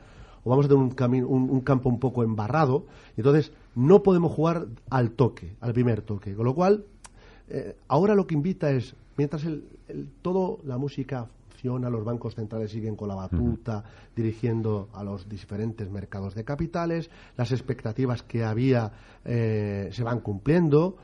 o 0.48 0.50
vamos 0.50 0.66
a 0.66 0.70
tener 0.70 0.82
un, 0.82 0.92
camino, 0.92 1.28
un, 1.28 1.60
campo 1.60 1.90
un 1.90 2.00
poco 2.00 2.24
embarrado, 2.24 2.86
y 3.18 3.20
entonces 3.20 3.52
no 3.76 4.02
podemos 4.02 4.32
jugar 4.32 4.68
al 4.90 5.12
toque, 5.12 5.58
al 5.60 5.74
primer 5.74 6.02
toque. 6.04 6.36
Con 6.36 6.46
lo 6.46 6.56
cual, 6.56 6.86
eh, 7.50 7.76
ahora 7.90 8.16
lo 8.16 8.28
que 8.28 8.36
invita 8.36 8.72
es 8.72 8.96
Mientras 9.18 9.44
el, 9.46 9.64
todo 10.22 10.60
la 10.64 10.78
música 10.78 11.28
funciona, 11.50 11.90
los 11.90 12.06
bancos 12.06 12.36
centrales 12.36 12.72
siguen 12.72 12.96
con 12.96 13.10
la 13.10 13.16
batuta, 13.16 13.84
dirigiendo 14.16 14.90
a 14.94 15.04
los 15.04 15.28
diferentes 15.28 15.90
mercados 15.90 16.36
de 16.36 16.44
capitales, 16.44 17.10
las 17.36 17.52
expectativas 17.52 18.22
que 18.22 18.44
había 18.44 18.92
eh, 19.26 19.90
se 19.92 20.04
van 20.04 20.20
cumpliendo. 20.20 20.98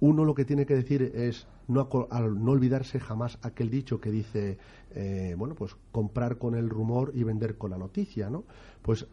Uno 0.00 0.24
lo 0.24 0.34
que 0.34 0.46
tiene 0.46 0.64
que 0.64 0.74
decir 0.74 1.02
es 1.02 1.46
no, 1.70 1.88
al 2.10 2.44
no 2.44 2.50
olvidarse 2.50 2.98
jamás 2.98 3.38
aquel 3.42 3.70
dicho 3.70 4.00
que 4.00 4.10
dice, 4.10 4.58
eh, 4.90 5.34
bueno, 5.38 5.54
pues 5.54 5.76
comprar 5.92 6.38
con 6.38 6.54
el 6.54 6.68
rumor 6.68 7.12
y 7.14 7.22
vender 7.22 7.56
con 7.56 7.70
la 7.70 7.78
noticia, 7.78 8.28
¿no? 8.28 8.44
Pues 8.82 9.06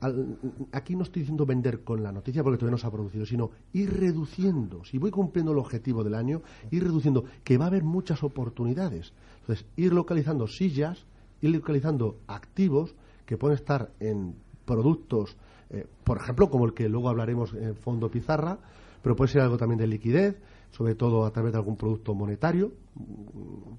aquí 0.72 0.96
no 0.96 1.04
estoy 1.04 1.22
diciendo 1.22 1.46
vender 1.46 1.84
con 1.84 2.02
la 2.02 2.12
noticia 2.12 2.44
porque 2.44 2.58
todavía 2.58 2.72
no 2.72 2.78
se 2.78 2.88
ha 2.88 2.92
producido, 2.92 3.26
sino 3.26 3.52
ir 3.74 3.94
reduciendo, 3.94 4.84
si 4.86 4.98
voy 4.98 5.12
cumpliendo 5.12 5.52
el 5.52 5.60
objetivo 5.60 6.04
del 6.04 6.16
año, 6.16 6.42
ir 6.72 6.84
reduciendo, 6.84 7.26
que 7.44 7.58
va 7.58 7.66
a 7.66 7.68
haber 7.68 7.84
muchas 7.84 8.24
oportunidades. 8.24 9.14
Entonces, 9.42 9.66
ir 9.76 9.94
localizando 9.94 10.48
sillas, 10.48 11.06
ir 11.42 11.52
localizando 11.52 12.18
activos 12.28 12.96
que 13.26 13.38
pueden 13.38 13.58
estar 13.58 13.92
en 14.00 14.36
productos, 14.66 15.38
eh, 15.70 15.86
por 16.04 16.18
ejemplo, 16.18 16.50
como 16.50 16.66
el 16.66 16.74
que 16.74 16.90
luego 16.90 17.10
hablaremos 17.10 17.54
en 17.54 17.76
Fondo 17.76 18.10
Pizarra, 18.10 18.58
pero 19.04 19.16
puede 19.16 19.32
ser 19.32 19.42
algo 19.42 19.58
también 19.58 19.80
de 19.80 19.88
liquidez, 19.88 20.38
sobre 20.72 20.96
todo 20.96 21.26
a 21.26 21.32
través 21.32 21.52
de 21.52 21.58
algún 21.58 21.76
producto 21.76 22.14
monetario, 22.14 22.72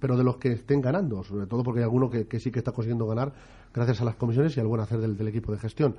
pero 0.00 0.16
de 0.16 0.24
los 0.24 0.36
que 0.36 0.52
estén 0.52 0.80
ganando, 0.80 1.22
sobre 1.22 1.46
todo 1.46 1.62
porque 1.62 1.80
hay 1.80 1.84
alguno 1.84 2.10
que, 2.10 2.40
sí 2.40 2.50
que 2.50 2.58
está 2.58 2.72
consiguiendo 2.72 3.06
ganar 3.06 3.32
gracias 3.72 4.00
a 4.00 4.04
las 4.04 4.16
comisiones 4.16 4.56
y 4.56 4.60
al 4.60 4.66
buen 4.66 4.80
hacer 4.80 4.98
del, 4.98 5.28
equipo 5.28 5.52
de 5.52 5.58
gestión, 5.58 5.96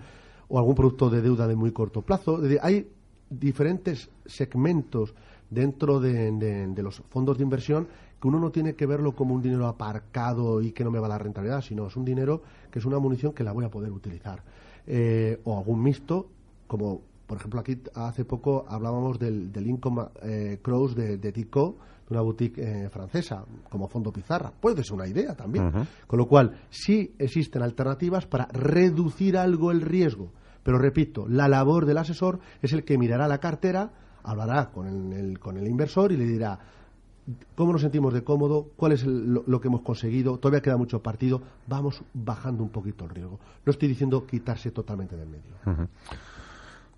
o 0.48 0.58
algún 0.58 0.76
producto 0.76 1.10
de 1.10 1.22
deuda 1.22 1.48
de 1.48 1.56
muy 1.56 1.72
corto 1.72 2.02
plazo. 2.02 2.42
hay 2.62 2.90
diferentes 3.30 4.10
segmentos 4.26 5.14
dentro 5.50 6.00
de, 6.00 6.74
los 6.78 7.02
fondos 7.10 7.38
de 7.38 7.44
inversión 7.44 7.88
que 8.20 8.28
uno 8.28 8.40
no 8.40 8.52
tiene 8.52 8.76
que 8.76 8.86
verlo 8.86 9.16
como 9.16 9.34
un 9.34 9.42
dinero 9.42 9.68
aparcado 9.68 10.62
y 10.62 10.72
que 10.72 10.84
no 10.84 10.92
me 10.92 11.00
va 11.00 11.08
a 11.08 11.12
dar 11.12 11.24
rentabilidad, 11.24 11.62
sino 11.62 11.88
es 11.88 11.96
un 11.96 12.04
dinero 12.04 12.42
que 12.70 12.80
es 12.80 12.86
una 12.86 13.00
munición 13.00 13.34
que 13.34 13.44
la 13.44 13.54
voy 13.54 13.66
a 13.66 13.70
poder 13.70 13.92
utilizar. 13.92 14.44
Eh, 14.86 15.40
o 15.46 15.58
algún 15.58 15.82
mixto, 15.82 16.28
como 16.68 17.02
por 17.30 17.38
ejemplo, 17.38 17.60
aquí 17.60 17.80
hace 17.94 18.26
poco 18.26 18.66
hablábamos 18.68 19.20
del, 19.20 19.52
del 19.52 19.68
Income 19.68 20.02
eh, 20.24 20.58
Cross 20.64 20.96
de, 20.96 21.32
Tico, 21.32 21.78
de 22.08 22.16
una 22.16 22.22
boutique 22.24 22.58
eh, 22.58 22.90
francesa, 22.90 23.46
como 23.70 23.88
fondo 23.88 24.12
pizarra. 24.12 24.52
Puede 24.60 24.84
ser 24.84 24.94
una 24.94 25.08
idea 25.08 25.36
también. 25.36 25.72
Con 26.08 26.18
lo 26.18 26.28
cual, 26.28 26.60
sí 26.72 27.14
existen 27.20 27.62
alternativas 27.62 28.26
para 28.26 28.48
reducir 28.48 29.38
algo 29.38 29.70
el 29.70 29.82
riesgo. 29.82 30.32
Pero 30.64 30.80
repito, 30.80 31.28
la 31.28 31.48
labor 31.48 31.86
del 31.86 32.00
asesor 32.00 32.40
es 32.64 32.74
el 32.74 32.84
que 32.84 32.98
mirará 32.98 33.28
la 33.28 33.38
cartera, 33.38 33.92
hablará 34.24 34.72
con 34.72 35.14
el, 35.14 35.38
con 35.38 35.56
el 35.56 35.68
inversor 35.68 36.12
y 36.12 36.18
le 36.18 36.26
dirá 36.26 36.58
cómo 37.54 37.74
nos 37.74 37.82
sentimos 37.82 38.12
de 38.12 38.24
cómodo, 38.24 38.72
cuál 38.76 38.94
es 38.94 39.06
lo, 39.06 39.62
que 39.62 39.68
hemos 39.68 39.82
conseguido, 39.82 40.40
todavía 40.40 40.62
queda 40.62 40.78
mucho 40.78 41.04
partido, 41.04 41.44
vamos 41.68 42.02
bajando 42.12 42.64
un 42.64 42.70
poquito 42.70 43.06
el 43.06 43.12
riesgo. 43.12 43.40
No 43.64 43.72
estoy 43.72 43.88
diciendo 43.88 44.26
quitarse 44.26 44.72
totalmente 44.72 45.16
del 45.16 45.30
medio. 45.30 45.88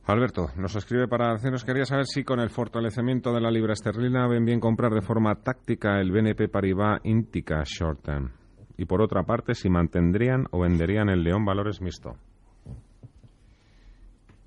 Alberto, 0.05 0.49
nos 0.57 0.75
escribe 0.75 1.07
para 1.07 1.31
hacernos 1.31 1.63
quería 1.63 1.85
saber 1.85 2.05
si 2.05 2.23
con 2.23 2.39
el 2.39 2.49
fortalecimiento 2.49 3.31
de 3.33 3.41
la 3.41 3.51
libra 3.51 3.73
esterlina 3.73 4.27
ven 4.27 4.45
bien 4.45 4.59
comprar 4.59 4.93
de 4.93 5.01
forma 5.01 5.35
táctica 5.35 5.99
el 6.01 6.11
BNP 6.11 6.49
Paribas 6.49 6.99
Intica 7.03 7.63
Short 7.65 8.01
Term. 8.01 8.31
Y 8.77 8.85
por 8.85 9.01
otra 9.01 9.23
parte, 9.23 9.53
si 9.53 9.69
mantendrían 9.69 10.47
o 10.49 10.61
venderían 10.61 11.09
el 11.09 11.23
León 11.23 11.45
Valores 11.45 11.81
Mixto. 11.81 12.15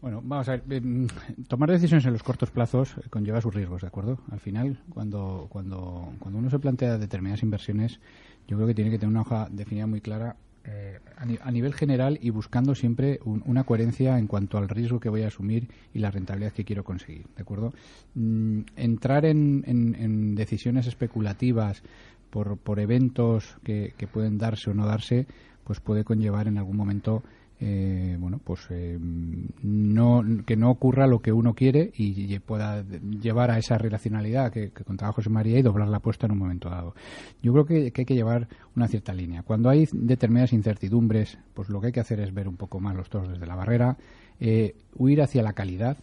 Bueno, 0.02 0.20
vamos 0.22 0.48
a 0.48 0.56
ver. 0.56 0.64
Em, 0.70 1.06
tomar 1.48 1.70
decisiones 1.70 2.04
en 2.04 2.12
los 2.12 2.22
cortos 2.22 2.50
plazos 2.50 2.98
eh, 2.98 3.08
conlleva 3.08 3.40
sus 3.40 3.54
riesgos, 3.54 3.80
¿de 3.80 3.86
acuerdo? 3.86 4.18
Al 4.32 4.40
final, 4.40 4.82
cuando, 4.90 5.46
cuando, 5.48 6.12
cuando 6.18 6.40
uno 6.40 6.50
se 6.50 6.58
plantea 6.58 6.98
determinadas 6.98 7.42
inversiones, 7.42 8.00
yo 8.48 8.56
creo 8.56 8.66
que 8.66 8.74
tiene 8.74 8.90
que 8.90 8.98
tener 8.98 9.12
una 9.12 9.22
hoja 9.22 9.48
definida 9.50 9.86
muy 9.86 10.00
clara 10.00 10.36
eh, 10.66 10.98
a, 11.16 11.50
nivel 11.50 11.74
general 11.74 12.18
y 12.22 12.30
buscando 12.30 12.74
siempre 12.74 13.20
una 13.24 13.64
coherencia 13.64 14.18
en 14.18 14.26
cuanto 14.26 14.56
al 14.56 14.68
riesgo 14.68 14.98
que 14.98 15.10
voy 15.10 15.22
a 15.22 15.28
asumir 15.28 15.68
y 15.92 15.98
la 15.98 16.10
rentabilidad 16.10 16.52
que 16.52 16.64
quiero 16.64 16.84
conseguir, 16.84 17.26
¿de 17.36 17.42
acuerdo? 17.42 17.74
Mm, 18.14 18.60
entrar 18.76 19.26
en, 19.26 20.34
decisiones 20.34 20.86
especulativas 20.86 21.82
por, 22.30 22.56
por 22.56 22.80
eventos 22.80 23.56
que, 23.62 23.92
que, 23.98 24.06
pueden 24.06 24.38
darse 24.38 24.70
o 24.70 24.74
no 24.74 24.86
darse, 24.86 25.26
pues 25.64 25.80
puede 25.80 26.02
conllevar 26.02 26.48
en 26.48 26.58
algún 26.58 26.76
momento 26.76 27.22
eh, 27.60 28.16
bueno, 28.18 28.40
pues 28.42 28.66
eh, 28.70 28.98
no, 29.00 30.22
que 30.44 30.56
no 30.56 30.70
ocurra 30.70 31.06
lo 31.06 31.20
que 31.20 31.32
uno 31.32 31.54
quiere 31.54 31.92
y, 31.96 32.38
pueda 32.40 32.84
llevar 32.84 33.50
a 33.50 33.58
esa 33.58 33.78
relacionalidad 33.78 34.50
que, 34.50 34.70
contaba 34.70 35.12
José 35.12 35.30
María 35.30 35.58
y 35.58 35.62
doblar 35.62 35.88
la 35.88 35.98
apuesta 35.98 36.26
en 36.26 36.32
un 36.32 36.38
momento 36.38 36.68
dado. 36.68 36.94
Yo 37.42 37.52
creo 37.52 37.64
que, 37.64 37.92
hay 37.96 38.04
que 38.04 38.14
llevar 38.14 38.48
una 38.74 38.88
cierta 38.88 39.14
línea. 39.14 39.42
Cuando 39.42 39.70
hay 39.70 39.88
determinadas 39.92 40.52
incertidumbres, 40.52 41.38
pues 41.54 41.68
lo 41.68 41.80
que 41.80 41.88
hay 41.88 41.92
que 41.92 42.00
hacer 42.00 42.20
es 42.20 42.34
ver 42.34 42.48
un 42.48 42.56
poco 42.56 42.80
más 42.80 42.96
los 42.96 43.08
toros 43.08 43.28
desde 43.28 43.46
la 43.46 43.54
barrera, 43.54 43.96
eh, 44.40 44.74
huir 44.96 45.22
hacia 45.22 45.42
la 45.42 45.52
calidad, 45.52 45.98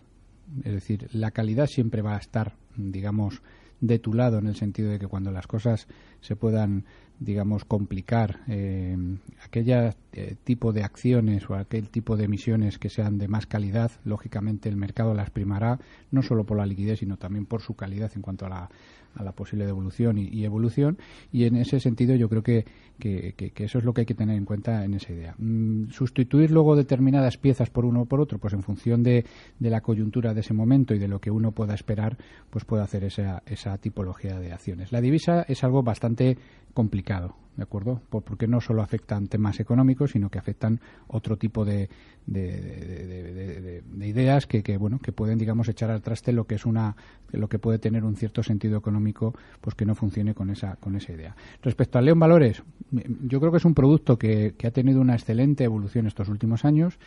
es 0.64 0.74
decir, 0.74 1.10
la 1.12 1.32
calidad 1.32 1.68
siempre 1.68 2.02
va 2.02 2.16
a 2.16 2.20
estar, 2.20 2.56
digamos, 2.78 3.42
de 3.82 4.00
tu 4.00 4.14
lado 4.14 4.38
en 4.38 4.48
el 4.48 4.56
sentido 4.56 4.90
de 4.90 5.00
que 5.00 5.08
cuando 5.08 5.32
las 5.32 5.48
cosas 5.48 5.88
se 6.22 6.36
puedan 6.36 6.86
digamos, 7.21 7.65
complicar 7.65 8.39
eh, 8.47 8.97
aquel 9.45 9.93
eh, 10.13 10.36
tipo 10.43 10.73
de 10.73 10.84
acciones 10.84 11.47
o 11.49 11.55
aquel 11.55 11.89
tipo 11.89 12.17
de 12.17 12.25
emisiones 12.25 12.79
que 12.79 12.89
sean 12.89 13.19
de 13.19 13.27
más 13.27 13.45
calidad, 13.45 13.91
lógicamente 14.03 14.69
el 14.69 14.75
mercado 14.75 15.13
las 15.13 15.29
primará, 15.29 15.79
no 16.10 16.23
solo 16.23 16.45
por 16.45 16.57
la 16.57 16.65
liquidez, 16.65 16.99
sino 16.99 17.17
también 17.17 17.45
por 17.45 17.62
su 17.62 17.75
calidad 17.75 18.12
en 18.15 18.23
cuanto 18.23 18.47
a 18.47 18.49
la, 18.49 18.69
a 19.15 19.24
la 19.24 19.32
posible 19.32 19.65
devolución 19.65 20.17
y, 20.17 20.43
evolución. 20.45 20.97
Y 21.32 21.45
en 21.45 21.56
ese 21.56 21.80
sentido 21.80 22.15
yo 22.15 22.30
creo 22.30 22.43
que, 22.43 22.65
que, 23.00 23.52
eso 23.58 23.80
es 23.80 23.84
lo 23.84 23.93
que 23.93 24.02
hay 24.02 24.06
que 24.06 24.15
tener 24.15 24.38
en 24.38 24.45
cuenta 24.45 24.84
en 24.84 24.93
esa 24.93 25.13
idea. 25.13 25.36
Mm, 25.38 25.89
sustituir 25.89 26.52
luego 26.52 26.76
determinadas 26.76 27.38
piezas 27.38 27.69
por 27.69 27.86
uno 27.86 28.02
o 28.02 28.06
por 28.06 28.21
otro, 28.21 28.39
pues 28.39 28.54
en 28.54 28.63
función 28.63 29.04
de, 29.04 29.26
de, 29.60 29.69
la 29.69 29.82
coyuntura 29.82 30.34
de 30.34 30.41
ese 30.41 30.54
momento 30.54 30.93
y 30.93 31.00
de 31.00 31.08
lo 31.08 31.19
que 31.19 31.32
uno 31.32 31.52
pueda 31.52 31.74
esperar, 31.74 32.17
pues 32.50 32.65
puede 32.65 32.84
hacer 32.84 33.04
esa, 33.04 33.43
esa 33.45 33.78
tipología 33.78 34.39
de 34.39 34.54
acciones. 34.54 34.91
La 34.91 35.02
divisa 35.02 35.43
es 35.47 35.63
algo 35.63 35.84
bastante 35.84 36.38
complicado. 36.74 37.40
¿De 37.56 37.64
acuerdo? 37.64 38.02
Porque 38.10 38.48
no 38.48 38.62
solo 38.62 38.82
afectan 38.82 39.28
temas 39.28 39.60
económicos, 39.60 40.12
sino 40.12 40.30
que 40.30 40.40
afectan 40.40 40.80
otro 41.08 41.38
tipo 41.38 41.66
de, 41.66 41.90
de, 42.26 43.84
ideas 44.02 44.48
que, 44.48 44.64
que, 44.64 44.78
bueno, 44.78 45.00
que 45.00 45.12
pueden, 45.12 45.38
digamos, 45.38 45.68
echar 45.68 45.92
al 45.92 46.02
traste 46.02 46.32
lo 46.32 46.46
que 46.46 46.56
es 46.56 46.66
una, 46.66 46.96
lo 47.32 47.50
que 47.50 47.60
puede 47.60 47.80
tener 47.80 48.04
un 48.04 48.16
cierto 48.16 48.42
sentido 48.44 48.78
económico, 48.78 49.34
pues 49.60 49.76
que 49.76 49.86
no 49.86 49.96
funcione 49.96 50.34
con 50.34 50.50
esa, 50.50 50.76
con 50.78 50.96
esa 50.96 51.12
idea. 51.12 51.36
Respecto 51.62 51.98
al 51.98 52.06
León 52.06 52.20
Valores, 52.20 52.64
yo 52.92 53.40
creo 53.40 53.52
que 53.52 53.58
es 53.58 53.66
un 53.66 53.74
producto 53.74 54.18
que, 54.18 54.56
que 54.58 54.68
ha 54.68 54.72
tenido 54.72 55.02
una 55.02 55.16
excelente 55.16 55.64
evolución 55.64 56.08
estos 56.08 56.30
últimos 56.30 56.66
años 56.66 57.00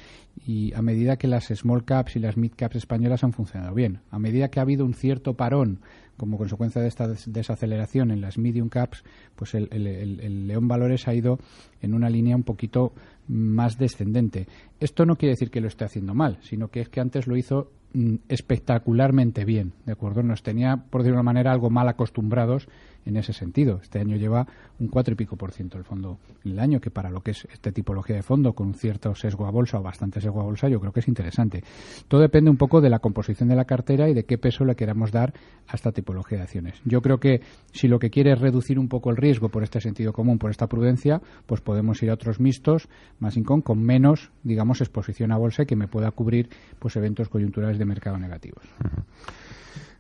y 0.47 0.73
a 0.75 0.83
medida 0.83 1.17
que 1.17 1.29
las 1.29 1.47
small 1.47 1.85
caps 1.85 2.17
y 2.17 2.21
las 2.21 2.37
mid 2.37 2.53
caps 2.55 2.77
españolas 2.77 3.25
han 3.25 3.33
funcionado 3.33 3.75
bien, 3.75 4.01
a 4.11 4.19
medida 4.19 4.49
que 4.49 4.61
ha 4.61 4.63
habido 4.63 4.85
un 4.85 4.95
cierto 4.95 5.35
parón 5.35 5.81
como 6.17 6.39
consecuencia 6.39 6.81
de 6.81 6.89
esta 6.89 7.09
desaceleración 7.27 8.11
en 8.11 8.21
las 8.21 8.39
medium 8.39 8.69
caps, 8.69 9.05
pues 9.35 9.55
el, 9.55 10.47
León 10.47 10.69
Valores 10.69 11.09
ha 11.09 11.15
ido 11.15 11.39
en 11.83 11.95
una 11.95 12.11
línea 12.11 12.37
un 12.37 12.43
poquito 12.43 12.93
más 13.29 13.79
descendente. 13.79 14.47
Esto 14.81 15.07
no 15.07 15.17
quiere 15.17 15.33
decir 15.33 15.51
que 15.51 15.61
lo 15.61 15.69
esté 15.69 15.85
haciendo 15.85 16.15
mal, 16.15 16.39
sino 16.43 16.69
que 16.69 16.81
es 16.81 16.89
que 16.89 17.01
antes 17.01 17.27
lo 17.27 17.37
hizo 17.37 17.71
mm, 17.95 18.17
espectacularmente 18.29 19.45
bien, 19.45 19.73
¿de 19.87 19.93
acuerdo? 19.93 20.23
Nos 20.23 20.43
tenía, 20.43 20.77
por 20.77 21.03
decir 21.03 21.13
de 21.13 21.21
una 21.21 21.23
manera, 21.23 21.53
algo 21.53 21.71
mal 21.71 21.89
acostumbrados 21.89 22.69
en 23.05 23.17
ese 23.17 23.33
sentido. 23.33 23.81
Este 23.83 23.99
año 23.99 24.17
lleva 24.17 24.47
un 24.79 24.89
cuatro 24.89 25.13
y 25.13 25.17
pico 25.17 25.37
por 25.37 25.53
ciento 25.53 25.79
el 25.79 25.85
fondo 25.85 26.19
en 26.45 26.53
el 26.53 26.59
año, 26.59 26.81
que 26.81 26.91
para 26.91 27.11
lo 27.11 27.23
que 27.23 27.33
es 27.33 27.47
esta 27.53 27.73
tipología 27.73 28.17
de 28.17 28.23
fondo, 28.23 28.55
con 28.55 28.69
un 28.69 28.75
cierto 28.75 29.15
sesgo 29.15 29.47
a 29.47 29.51
bolsa 29.51 29.79
o 29.79 29.83
bastante 29.83 30.21
sesgo 30.21 30.41
a 30.41 30.45
bolsa, 30.45 30.69
yo 30.69 30.81
creo 30.81 30.93
que 30.93 31.01
es 31.01 31.09
interesante. 31.09 31.63
Todo 32.09 32.21
depende 32.21 32.51
un 32.51 32.57
poco 32.57 32.81
de 32.81 32.91
la 32.91 32.99
composición 32.99 33.49
de 33.49 33.57
la 33.57 33.65
cartera 33.65 34.09
y 34.09 34.15
de 34.15 34.25
qué 34.25 34.39
peso 34.39 34.65
le 34.65 34.75
queramos 34.75 35.13
dar 35.13 35.35
a 35.67 35.75
esta 35.75 35.93
tipología 35.93 36.39
de 36.39 36.45
acciones. 36.45 36.81
Yo 36.85 37.01
creo 37.03 37.19
que 37.19 37.41
si 37.73 37.89
lo 37.89 37.99
que 37.99 38.11
quiere 38.11 38.33
es 38.33 38.41
reducir 38.41 38.79
un 38.79 38.89
poco 38.89 39.11
el 39.11 39.17
riesgo 39.17 39.49
por 39.49 39.63
este 39.63 39.81
sentido 39.81 40.13
común, 40.13 40.39
por 40.39 40.51
esta 40.51 40.67
prudencia, 40.67 41.21
pues 41.47 41.61
podemos 41.61 42.03
ir 42.03 42.11
a 42.11 42.15
otros 42.15 42.41
mixtos, 42.41 42.89
más 43.19 43.37
incón, 43.37 43.63
con 43.63 43.83
menos, 43.83 44.31
digamos, 44.43 44.81
exposición 44.81 45.33
a 45.33 45.39
bolsa 45.39 45.65
que 45.65 45.77
me 45.77 45.89
pueda 45.89 46.11
cubrir 46.11 46.49
pues 46.79 46.97
eventos 46.97 47.29
coyunturales 47.29 47.79
de 47.79 47.85
mercado 47.85 48.19
negativos. 48.19 48.65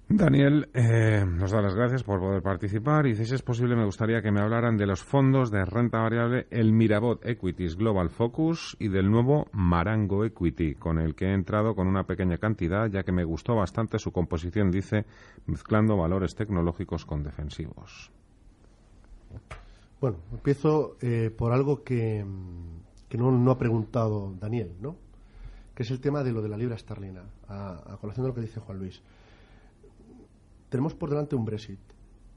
Daniel 0.09 0.69
eh, 0.75 1.25
nos 1.27 1.51
da 1.51 1.63
las 1.63 1.75
gracias 1.75 2.03
por 2.03 2.21
poder 2.21 2.43
participar 2.43 3.07
y 3.07 3.15
si 3.15 3.35
es 3.35 3.41
posible, 3.41 3.75
me 3.75 3.87
gustaría 3.87 4.21
que 4.21 4.31
me 4.31 4.41
hablaran 4.41 4.77
de 4.77 4.87
los 4.87 5.03
fondos 5.03 5.51
de 5.51 5.65
renta 5.65 5.99
variable, 5.99 6.47
el 6.51 6.73
Mirabot 6.73 7.25
Equities 7.25 7.77
Global 7.77 8.11
Focus 8.11 8.77
y 8.79 8.89
del 8.89 9.11
nuevo 9.11 9.49
Marango 9.53 10.27
Equity, 10.27 10.75
con 10.75 10.99
el 10.99 11.15
que 11.15 11.27
he 11.27 11.33
entrado 11.33 11.75
con 11.75 11.89
una 11.89 12.05
pequeña 12.05 12.37
cantidad, 12.37 12.91
ya 12.91 13.03
que 13.03 13.13
me 13.13 13.25
gustó 13.25 13.57
bastante 13.57 13.99
su 13.99 14.13
composición, 14.13 14.71
dice, 14.71 15.07
mezclando 15.47 15.97
valores 15.97 16.35
tecnológicos 16.35 17.07
con 17.07 17.23
defensivos. 17.23 18.11
Bueno, 20.03 20.19
empiezo 20.33 20.99
eh, 21.01 21.31
por 21.35 21.53
algo 21.53 21.83
que, 21.83 22.23
no, 23.17 23.51
ha 23.51 23.59
preguntado 23.59 24.35
Daniel, 24.39 24.71
¿no? 24.83 24.97
Que 25.75 25.83
es 25.83 25.91
el 25.91 26.01
tema 26.01 26.23
de 26.23 26.31
lo 26.31 26.43
de 26.43 26.51
la 26.51 26.59
libra 26.59 26.77
esterlina, 26.77 27.23
a, 27.49 27.95
a 27.95 27.97
colación 27.97 28.25
de 28.25 28.29
lo 28.29 28.35
que 28.35 28.43
dice 28.43 28.61
Juan 28.61 28.79
Luis 28.79 29.03
tenemos 30.75 30.93
por 30.97 31.09
delante 31.09 31.37
un 31.37 31.45
Brexit, 31.45 31.79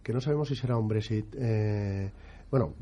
que 0.04 0.14
no 0.14 0.22
sabemos 0.22 0.48
si 0.48 0.56
será 0.56 0.78
un 0.78 0.88
Brexit. 0.88 1.26
Eh, 1.40 2.12
bueno, 2.52 2.76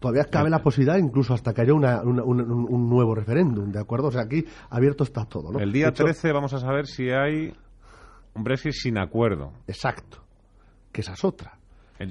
todavía 0.00 0.24
cabe 0.24 0.50
la 0.50 0.58
posibilidad, 0.64 0.98
incluso 0.98 1.32
hasta 1.32 1.54
que 1.54 1.60
haya 1.60 1.72
un, 1.74 2.88
nuevo 2.90 3.14
referéndum, 3.14 3.70
¿de 3.70 3.78
acuerdo? 3.78 4.08
O 4.08 4.10
sea, 4.10 4.22
aquí 4.22 4.44
abierto 4.68 5.04
está 5.04 5.26
todo, 5.26 5.52
¿no? 5.52 5.60
El 5.60 5.70
día 5.70 5.92
13 5.92 6.32
vamos 6.32 6.52
a 6.54 6.58
saber 6.58 6.88
si 6.88 7.08
hay 7.08 7.54
un 8.34 8.42
Brexit 8.42 8.72
sin 8.72 8.98
acuerdo. 8.98 9.52
Exacto, 9.68 10.24
que 10.90 11.02
esa 11.02 11.12
es 11.12 11.24
otra. 11.24 11.56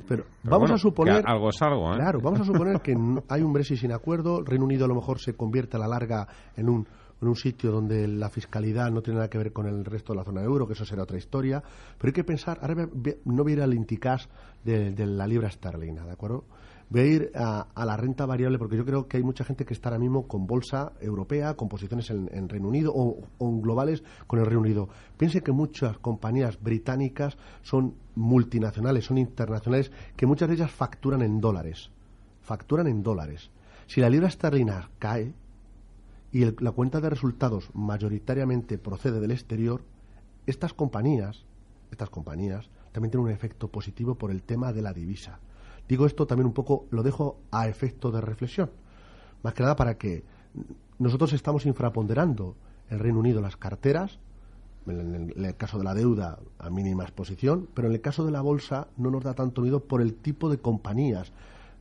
pero, 0.08 0.24
vamos 0.44 0.72
a 0.72 0.78
suponer 0.78 1.22
algo 1.28 1.50
es 1.50 1.62
algo, 1.62 1.92
¿eh? 1.92 1.98
Claro, 1.98 2.22
vamos 2.22 2.40
a 2.40 2.46
suponer 2.46 2.80
que 2.80 2.96
hay 3.28 3.42
un 3.42 3.52
Brexit 3.52 3.80
sin 3.80 3.92
acuerdo, 3.92 4.42
Reino 4.42 4.64
Unido 4.64 4.86
a 4.86 4.88
lo 4.88 4.96
mejor 4.96 5.20
se 5.20 5.34
convierte 5.34 5.76
a 5.76 5.82
la 5.82 5.88
larga 5.90 6.30
en 6.56 6.70
un 6.70 6.88
en 7.22 7.28
un 7.28 7.36
sitio 7.36 7.72
donde 7.72 8.08
la 8.08 8.30
fiscalidad 8.30 8.92
no 8.92 9.02
tiene 9.02 9.18
nada 9.18 9.30
que 9.30 9.38
ver 9.38 9.52
con 9.52 9.68
el 9.68 9.86
resto 9.86 10.14
de 10.14 10.18
la 10.18 10.26
zona 10.26 10.42
euro, 10.42 10.68
que 10.68 10.74
eso 10.74 10.86
será 10.86 11.04
otra 11.04 11.18
historia. 11.18 11.62
Pero 11.98 12.10
hay 12.10 12.14
que 12.14 12.24
pensar, 12.24 12.60
ahora 12.62 12.88
no 13.26 13.44
voy 13.44 13.54
a 13.54 13.56
ir 13.56 13.62
al 13.62 13.74
inticas 13.74 14.30
de, 14.64 14.92
de 14.92 15.06
la 15.06 15.28
libra 15.28 15.48
esterlina, 15.48 16.06
¿de 16.06 16.12
acuerdo? 16.12 16.46
Voy 16.92 17.02
a 17.02 17.06
ir 17.06 17.32
a, 17.36 17.86
la 17.86 17.98
renta 17.98 18.26
variable 18.26 18.58
porque 18.58 18.76
yo 18.76 18.84
creo 18.84 19.08
que 19.08 19.18
hay 19.18 19.24
mucha 19.24 19.44
gente 19.44 19.64
que 19.64 19.76
está 19.76 19.90
ahora 19.90 20.00
mismo 20.00 20.28
con 20.28 20.48
bolsa 20.48 20.94
europea, 21.00 21.54
con 21.54 21.70
posiciones 21.70 22.10
en, 22.10 22.50
Reino 22.50 22.68
Unido 22.68 22.92
o, 22.96 23.28
o, 23.38 23.62
globales 23.62 24.04
con 24.26 24.40
el 24.40 24.46
Reino 24.48 24.62
Unido. 24.62 24.90
Piense 25.16 25.42
que 25.42 25.52
muchas 25.52 26.00
compañías 26.00 26.60
británicas 26.60 27.38
son 27.62 27.94
multinacionales, 28.16 29.06
son 29.06 29.20
internacionales, 29.20 29.92
que 30.16 30.26
muchas 30.26 30.50
de 30.50 30.56
ellas 30.56 30.72
facturan 30.72 31.22
en 31.22 31.40
dólares. 31.40 31.92
Facturan 32.42 32.88
en 32.88 33.04
dólares. 33.04 33.52
Si 33.86 34.02
la 34.02 34.10
libra 34.10 34.28
esterlina 34.28 34.90
cae 34.98 35.36
y 36.32 36.46
la 36.62 36.72
cuenta 36.72 37.02
de 37.02 37.10
resultados 37.10 37.70
mayoritariamente 37.74 38.78
procede 38.78 39.20
del 39.20 39.32
exterior, 39.32 39.82
estas 40.46 40.74
compañías, 40.74 41.46
estas 41.92 42.10
compañías 42.10 42.70
también 42.92 43.12
tienen 43.12 43.28
un 43.28 43.32
efecto 43.32 43.68
positivo 43.70 44.16
por 44.16 44.32
el 44.32 44.44
tema 44.44 44.74
de 44.74 44.82
la 44.82 44.94
divisa. 44.94 45.40
Digo 45.88 46.06
esto 46.06 46.28
también 46.28 46.48
un 46.48 46.54
poco, 46.54 46.86
lo 46.92 47.02
dejo 47.02 47.40
a 47.52 47.68
efecto 47.68 48.12
de 48.12 48.22
reflexión. 48.22 48.70
Más 49.42 49.54
que 49.54 49.64
nada 49.64 49.76
para 49.76 49.98
que 49.98 50.24
nosotros 51.00 51.34
estamos 51.34 51.66
infraponderando 51.66 52.56
el 52.90 53.00
Reino 53.00 53.20
Unido 53.20 53.42
las 53.42 53.58
carteras, 53.58 54.20
en 54.88 55.34
el, 55.36 55.56
caso 55.56 55.78
de 55.78 55.84
la 55.84 55.94
deuda 55.94 56.40
a 56.58 56.70
mínima 56.70 57.04
exposición, 57.04 57.68
pero 57.74 57.88
en 57.88 57.94
el 57.94 58.02
caso 58.02 58.26
de 58.26 58.32
la 58.32 58.42
bolsa 58.42 58.88
no 58.98 59.12
nos 59.12 59.24
da 59.24 59.34
tanto 59.34 59.62
miedo 59.62 59.84
por 59.84 60.02
el 60.02 60.16
tipo 60.16 60.50
de 60.50 60.58
compañías, 60.58 61.32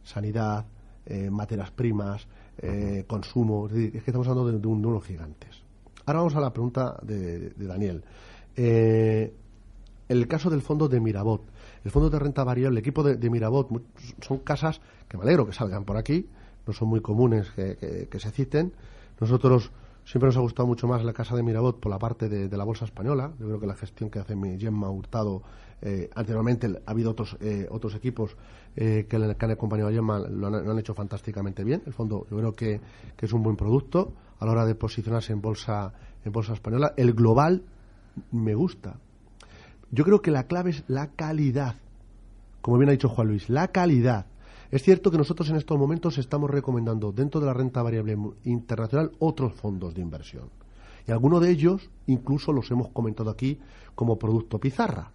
sanidad, 0.05 0.67
eh, 1.07 1.31
materias 1.31 1.71
primas, 1.71 2.29
eh, 2.59 3.05
consumo, 3.07 3.67
es, 3.67 3.73
decir, 3.73 3.93
que 3.93 3.99
estamos 3.99 4.29
hablando 4.29 4.51
de, 4.51 4.67
unos 4.67 5.05
gigantes. 5.05 5.63
Ahora 6.07 6.21
vamos 6.21 6.37
a 6.37 6.41
la 6.41 6.53
pregunta 6.53 6.99
de, 7.03 7.51
Daniel. 7.57 8.03
Eh, 8.57 9.33
el 10.09 10.27
caso 10.27 10.51
del 10.51 10.63
fondo 10.63 10.89
de 10.89 11.01
Mirabot 11.01 11.43
el 11.85 11.91
fondo 11.91 12.11
de 12.11 12.19
renta 12.19 12.45
variable, 12.45 12.81
el 12.81 12.85
equipo 12.85 13.03
de, 13.03 13.31
Mirabot, 13.31 13.69
son 14.21 14.39
casas 14.39 14.81
que 15.09 15.17
me 15.17 15.23
alegro 15.23 15.47
que 15.47 15.53
salgan 15.53 15.85
por 15.85 15.97
aquí, 15.97 16.29
no 16.67 16.73
son 16.73 16.89
muy 16.89 17.01
comunes 17.01 17.51
que, 17.53 18.09
se 18.19 18.31
citen. 18.31 18.73
Nosotros 19.21 19.71
siempre 20.09 20.29
nos 20.29 20.39
ha 20.39 20.41
gustado 20.41 20.67
mucho 20.67 20.89
más 20.89 21.05
la 21.05 21.13
casa 21.13 21.37
de 21.37 21.43
Mirabot 21.43 21.79
por 21.79 21.91
la 21.91 21.99
parte 21.99 22.31
de, 22.31 22.57
la 22.57 22.65
bolsa 22.65 22.87
española. 22.87 23.31
Yo 23.39 23.47
creo 23.47 23.61
que 23.61 23.67
la 23.67 23.75
gestión 23.75 24.09
que 24.09 24.19
hace 24.19 24.35
mi 24.35 24.59
Gemma 24.59 24.89
Hurtado, 24.89 25.43
eh, 25.83 26.09
anteriormente 26.15 26.67
ha 26.87 26.91
habido 26.91 27.11
otros 27.11 27.37
eh, 27.41 27.67
otros 27.71 27.95
equipos 27.95 28.35
eh, 28.75 29.07
que, 29.07 29.19
le, 29.19 29.37
han 29.39 29.51
acompañado 29.51 29.91
a 29.91 29.93
Gemma, 29.93 30.19
lo 30.19 30.47
han, 30.47 30.79
hecho 30.79 30.95
fantásticamente 30.95 31.63
bien. 31.63 31.83
El 31.85 31.93
fondo 31.93 32.27
yo 32.31 32.39
creo 32.39 32.53
que, 32.55 32.81
que, 33.19 33.27
es 33.27 33.33
un 33.35 33.43
buen 33.43 33.57
producto 33.57 34.15
a 34.41 34.47
la 34.47 34.53
hora 34.53 34.65
de 34.65 34.75
posicionarse 34.75 35.35
en 35.35 35.43
bolsa 35.43 35.93
en 36.25 36.33
bolsa 36.33 36.55
española. 36.55 36.95
El 36.97 37.13
global 37.13 37.65
me 38.33 38.55
gusta, 38.55 38.97
yo 39.91 40.05
creo 40.05 40.23
que 40.23 40.31
la 40.31 40.45
clave 40.45 40.71
es 40.71 40.85
la 40.89 41.09
calidad. 41.09 41.77
Como 42.63 42.79
bien 42.79 42.89
ha 42.89 42.93
dicho 42.93 43.11
Juan 43.11 43.29
Luis, 43.29 43.51
la 43.51 43.69
calidad. 43.69 44.25
Es 44.71 44.83
cierto 44.83 45.11
que 45.11 45.17
nosotros 45.17 45.49
en 45.49 45.57
estos 45.57 45.79
momentos 45.79 46.19
estamos 46.19 46.51
recomendando 46.51 47.11
dentro 47.11 47.41
de 47.41 47.47
la 47.47 47.55
renta 47.55 47.83
variable 47.83 48.19
internacional 48.45 49.13
otros 49.19 49.55
fondos 49.55 49.95
de 49.95 50.03
inversión. 50.03 50.51
Y 51.07 51.11
algunos 51.11 51.41
de 51.41 51.51
ellos 51.51 51.89
incluso 52.07 52.53
los 52.53 52.71
hemos 52.71 52.89
comentado 52.89 53.31
aquí 53.31 53.59
como 53.95 54.19
producto 54.19 54.59
pizarra. 54.59 55.11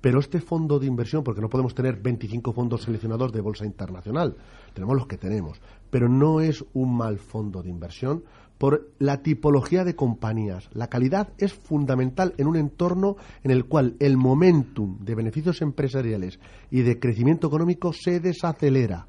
Pero 0.00 0.18
este 0.18 0.40
fondo 0.40 0.80
de 0.80 0.86
inversión, 0.86 1.22
porque 1.22 1.40
no 1.40 1.48
podemos 1.48 1.72
tener 1.72 1.96
25 1.96 2.52
fondos 2.52 2.82
seleccionados 2.82 3.32
de 3.32 3.40
bolsa 3.40 3.64
internacional, 3.64 4.36
tenemos 4.74 4.96
los 4.96 5.06
que 5.06 5.18
tenemos, 5.18 5.60
pero 5.88 6.08
no 6.08 6.40
es 6.40 6.64
un 6.74 6.96
mal 6.96 7.18
fondo 7.18 7.62
de 7.62 7.70
inversión 7.70 8.24
por 8.58 8.90
la 8.98 9.22
tipología 9.22 9.84
de 9.84 9.94
compañías. 9.94 10.68
La 10.72 10.88
calidad 10.88 11.28
es 11.38 11.52
fundamental 11.52 12.34
en 12.38 12.46
un 12.46 12.56
entorno 12.56 13.16
en 13.44 13.50
el 13.50 13.66
cual 13.66 13.96
el 14.00 14.16
momentum 14.16 14.98
de 15.04 15.14
beneficios 15.14 15.60
empresariales 15.62 16.38
y 16.70 16.82
de 16.82 16.98
crecimiento 16.98 17.48
económico 17.48 17.92
se 17.92 18.20
desacelera. 18.20 19.06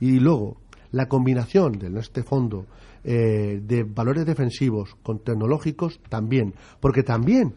Y 0.00 0.18
luego, 0.18 0.56
la 0.92 1.08
combinación 1.08 1.78
de 1.78 1.98
este 2.00 2.22
fondo 2.22 2.66
eh, 3.04 3.60
de 3.62 3.84
valores 3.84 4.24
defensivos 4.24 4.96
con 5.02 5.20
tecnológicos 5.20 6.00
también, 6.08 6.54
porque 6.80 7.02
también, 7.02 7.54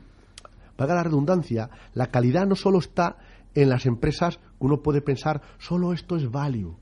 valga 0.78 0.96
la 0.96 1.04
redundancia, 1.04 1.70
la 1.94 2.08
calidad 2.08 2.46
no 2.46 2.56
solo 2.56 2.80
está 2.80 3.18
en 3.56 3.70
las 3.70 3.86
empresas 3.86 4.38
que 4.38 4.44
uno 4.60 4.82
puede 4.82 5.02
pensar, 5.02 5.42
solo 5.58 5.94
esto 5.94 6.16
es 6.18 6.30
value. 6.30 6.76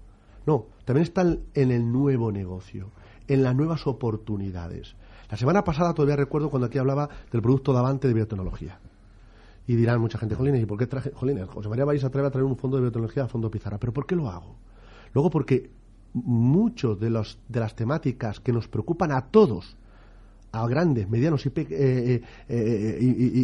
No, 0.46 0.68
también 0.86 1.04
está 1.04 1.24
en 1.54 1.72
el 1.72 1.92
nuevo 1.92 2.32
negocio 2.32 2.92
en 3.28 3.44
las 3.44 3.56
nuevas 3.56 3.86
oportunidades. 3.88 4.96
La 5.30 5.38
semana 5.38 5.64
pasada 5.64 5.94
todavía 5.94 6.16
recuerdo 6.16 6.50
cuando 6.50 6.68
aquí 6.68 6.78
hablaba 6.78 7.10
del 7.32 7.42
producto 7.42 7.74
Davante 7.74 8.08
de 8.08 8.14
biotecnología. 8.14 8.80
Y 9.68 9.76
dirán 9.76 10.00
mucha 10.00 10.18
gente, 10.18 10.36
Jolines, 10.36 10.64
¿y 10.64 10.66
por 10.66 10.78
qué 10.78 10.88
traje, 10.88 11.12
Jolines, 11.14 11.50
José 11.50 11.68
María 11.68 11.84
vais 11.84 12.04
a 12.04 12.10
traer 12.10 12.28
a 12.28 12.32
traer 12.32 12.46
un 12.46 12.56
fondo 12.56 12.78
de 12.78 12.84
biotecnología 12.84 13.24
a 13.24 13.28
fondo 13.28 13.52
Pizarra? 13.52 13.78
¿Pero 13.78 13.92
por 13.92 14.06
qué 14.06 14.16
lo 14.16 14.30
hago? 14.30 14.56
Luego 15.14 15.30
porque 15.30 15.70
muchos 16.14 16.98
de, 17.00 17.10
los, 17.10 17.38
de 17.50 17.60
las 17.60 17.76
temáticas 17.76 18.40
que 18.40 18.54
nos 18.54 18.70
preocupan 18.70 19.12
a 19.12 19.30
todos, 19.30 19.76
a 20.54 20.66
grandes, 20.68 21.10
medianos 21.10 21.46
y, 21.46 21.50
eh, 21.50 21.54
eh, 21.70 22.22
eh, 22.48 22.98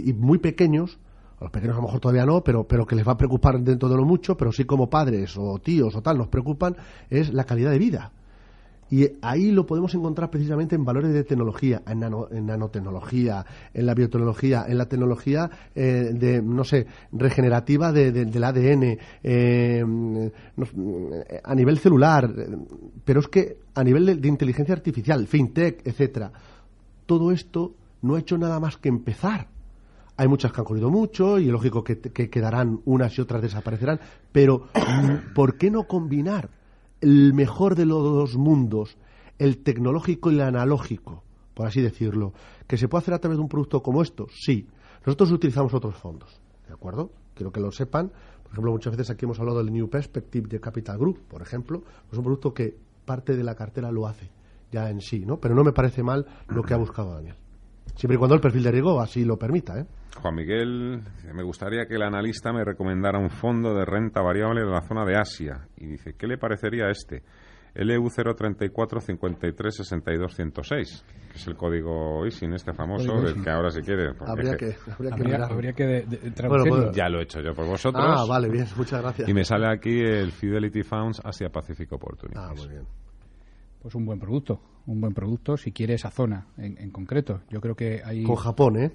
y, 0.06 0.14
muy 0.14 0.38
pequeños, 0.38 0.98
a 1.42 1.44
los 1.44 1.52
pequeños 1.52 1.76
a 1.76 1.82
lo 1.82 1.88
mejor 1.88 2.00
todavía 2.00 2.26
no, 2.26 2.42
pero, 2.42 2.66
pero 2.66 2.86
que 2.86 2.96
les 2.96 3.06
va 3.06 3.12
a 3.12 3.18
preocupar 3.18 3.60
dentro 3.60 3.90
de 3.90 3.98
lo 3.98 4.06
mucho, 4.06 4.38
pero 4.38 4.54
sí 4.54 4.64
como 4.64 4.90
padres 4.90 5.36
o 5.38 5.60
tíos 5.60 5.94
o 5.94 6.02
tal, 6.02 6.18
nos 6.18 6.30
preocupan, 6.30 6.78
es 7.10 7.34
la 7.34 7.44
calidad 7.44 7.72
de 7.72 7.80
vida 7.80 8.12
y 8.94 9.10
ahí 9.24 9.50
lo 9.50 9.66
podemos 9.66 9.96
encontrar 9.96 10.30
precisamente 10.30 10.76
en 10.76 10.86
valores 10.86 11.12
de 11.14 11.24
tecnología, 11.24 11.82
en, 11.88 12.00
nanotecnología, 12.46 13.44
en 13.74 13.88
la 13.88 13.96
biotecnología, 13.96 14.66
en 14.68 14.78
la 14.78 14.86
tecnología 14.86 15.50
eh, 15.74 16.12
de, 16.14 16.44
no 16.44 16.64
sé, 16.64 16.86
regenerativa 17.12 17.92
del 17.92 18.44
ADN, 18.44 19.00
eh, 19.24 19.84
a 21.44 21.56
nivel 21.56 21.80
celular, 21.80 22.32
pero 23.04 23.22
es 23.22 23.28
que 23.30 23.58
a 23.74 23.84
nivel 23.84 24.22
de, 24.22 24.28
inteligencia 24.28 24.76
artificial, 24.76 25.26
fintech, 25.26 25.82
etcétera, 25.88 26.32
todo 27.08 27.32
esto 27.32 27.74
no 28.04 28.14
ha 28.14 28.20
hecho 28.20 28.38
nada 28.38 28.60
más 28.60 28.78
que 28.78 28.90
empezar. 28.90 29.48
Hay 30.18 30.28
muchas 30.28 30.52
que 30.52 30.62
han 30.62 30.66
corrido 30.66 30.92
mucho 30.92 31.40
y 31.40 31.48
es 31.48 31.52
lógico 31.52 31.84
que 31.84 32.30
quedarán 32.30 32.80
unas 32.86 33.18
y 33.18 33.22
otras 33.22 33.42
desaparecerán, 33.42 34.00
pero 34.32 34.68
¿por 35.34 35.58
qué 35.58 35.72
no 35.72 35.88
combinar? 35.88 36.52
El 37.04 37.34
mejor 37.34 37.76
de 37.76 37.86
los 37.86 38.02
dos 38.02 38.38
mundos, 38.38 38.98
el 39.38 39.62
tecnológico 39.62 40.32
y 40.32 40.36
el 40.36 40.42
analógico, 40.42 41.24
por 41.54 41.68
así 41.68 41.82
decirlo, 41.82 42.34
que 42.66 42.78
se 42.78 42.88
puede 42.88 43.02
hacer 43.02 43.14
a 43.14 43.20
través 43.20 43.38
de 43.38 43.42
un 43.44 43.50
producto 43.50 43.84
como 43.84 44.02
esto, 44.02 44.28
sí. 44.32 44.68
Nosotros 45.06 45.34
utilizamos 45.34 45.74
otros 45.74 45.96
fondos, 45.96 46.42
¿de 46.66 46.74
acuerdo? 46.74 47.12
Quiero 47.34 47.52
que 47.52 47.60
lo 47.60 47.72
sepan. 47.72 48.10
Por 48.44 48.54
ejemplo, 48.54 48.72
muchas 48.72 48.96
veces 48.96 49.10
aquí 49.10 49.26
hemos 49.26 49.38
hablado 49.40 49.58
del 49.58 49.74
New 49.74 49.90
Perspective 49.90 50.48
de 50.48 50.62
Capital 50.62 50.98
Group, 50.98 51.20
por 51.28 51.42
ejemplo. 51.42 51.84
Es 52.10 52.18
un 52.18 52.24
producto 52.24 52.54
que 52.54 52.78
parte 53.04 53.36
de 53.36 53.44
la 53.44 53.56
cartera 53.56 53.92
lo 53.92 54.08
hace 54.08 54.30
ya 54.72 54.90
en 54.90 55.02
sí, 55.02 55.26
¿no? 55.26 55.42
Pero 55.42 55.56
no 55.56 55.64
me 55.64 55.74
parece 55.74 56.04
mal 56.04 56.26
lo 56.48 56.64
que 56.64 56.74
ha 56.74 56.78
buscado 56.78 57.14
Daniel. 57.14 57.36
Siempre 57.96 58.16
y 58.16 58.18
cuando 58.18 58.36
el 58.36 58.42
perfil 58.42 58.64
de 58.64 58.72
riesgo 58.72 59.00
así 59.00 59.24
lo 59.24 59.38
permita, 59.38 59.80
¿eh? 59.80 59.86
Juan 60.22 60.36
Miguel, 60.36 61.02
me 61.34 61.44
gustaría 61.44 61.86
que 61.86 61.96
el 61.96 62.04
analista 62.04 62.54
me 62.54 62.64
recomendara 62.64 63.20
un 63.20 63.30
fondo 63.30 63.74
de 63.74 63.86
renta 63.86 64.22
variable 64.22 64.62
de 64.62 64.70
la 64.70 64.82
zona 64.82 65.06
de 65.06 65.18
Asia. 65.18 65.68
Y 65.78 65.88
dice, 65.88 66.14
¿qué 66.18 66.28
le 66.28 66.38
parecería 66.38 66.90
este? 66.90 67.24
LU 67.76 68.08
034 68.08 69.02
53 69.02 69.76
62 69.76 70.36
106, 70.36 71.06
que 71.32 71.38
es 71.38 71.48
el 71.48 71.56
código 71.56 72.24
ISIN, 72.28 72.54
este 72.54 72.72
famoso, 72.74 73.20
del 73.22 73.44
que 73.44 73.50
ahora 73.50 73.72
si 73.72 73.82
quiere. 73.82 74.12
Habría 74.20 74.56
que, 74.56 74.76
habría 75.50 75.74
que, 75.74 76.06
traducirlo. 76.36 76.92
ya 76.92 77.10
lo 77.10 77.20
he 77.20 77.24
hecho 77.24 77.42
yo 77.42 77.54
por 77.54 77.66
vosotros. 77.66 78.04
Ah, 78.06 78.26
vale, 78.30 78.50
bien, 78.50 78.68
muchas 78.78 79.02
gracias. 79.02 79.28
Y 79.28 79.34
me 79.34 79.44
sale 79.44 79.68
aquí 79.68 80.00
el 80.00 80.32
Fidelity 80.32 80.84
Funds 80.84 81.22
Asia 81.24 81.50
Pacific 81.50 81.92
Opportunities. 81.92 82.44
Ah, 82.44 82.54
muy 82.56 82.68
bien. 82.68 82.86
Pues 83.82 83.96
un 83.96 84.06
buen 84.06 84.20
producto 84.20 84.62
un 84.86 85.00
buen 85.00 85.14
producto 85.14 85.58
si 85.58 85.72
quiere 85.72 85.94
esa 85.96 86.12
zona 86.12 86.48
en, 86.58 86.90
concreto. 86.92 87.42
Yo 87.50 87.62
creo 87.62 87.76
que 87.76 88.02
hay... 88.04 88.24
Con 88.24 88.36
Japón, 88.36 88.78
¿eh? 88.78 88.92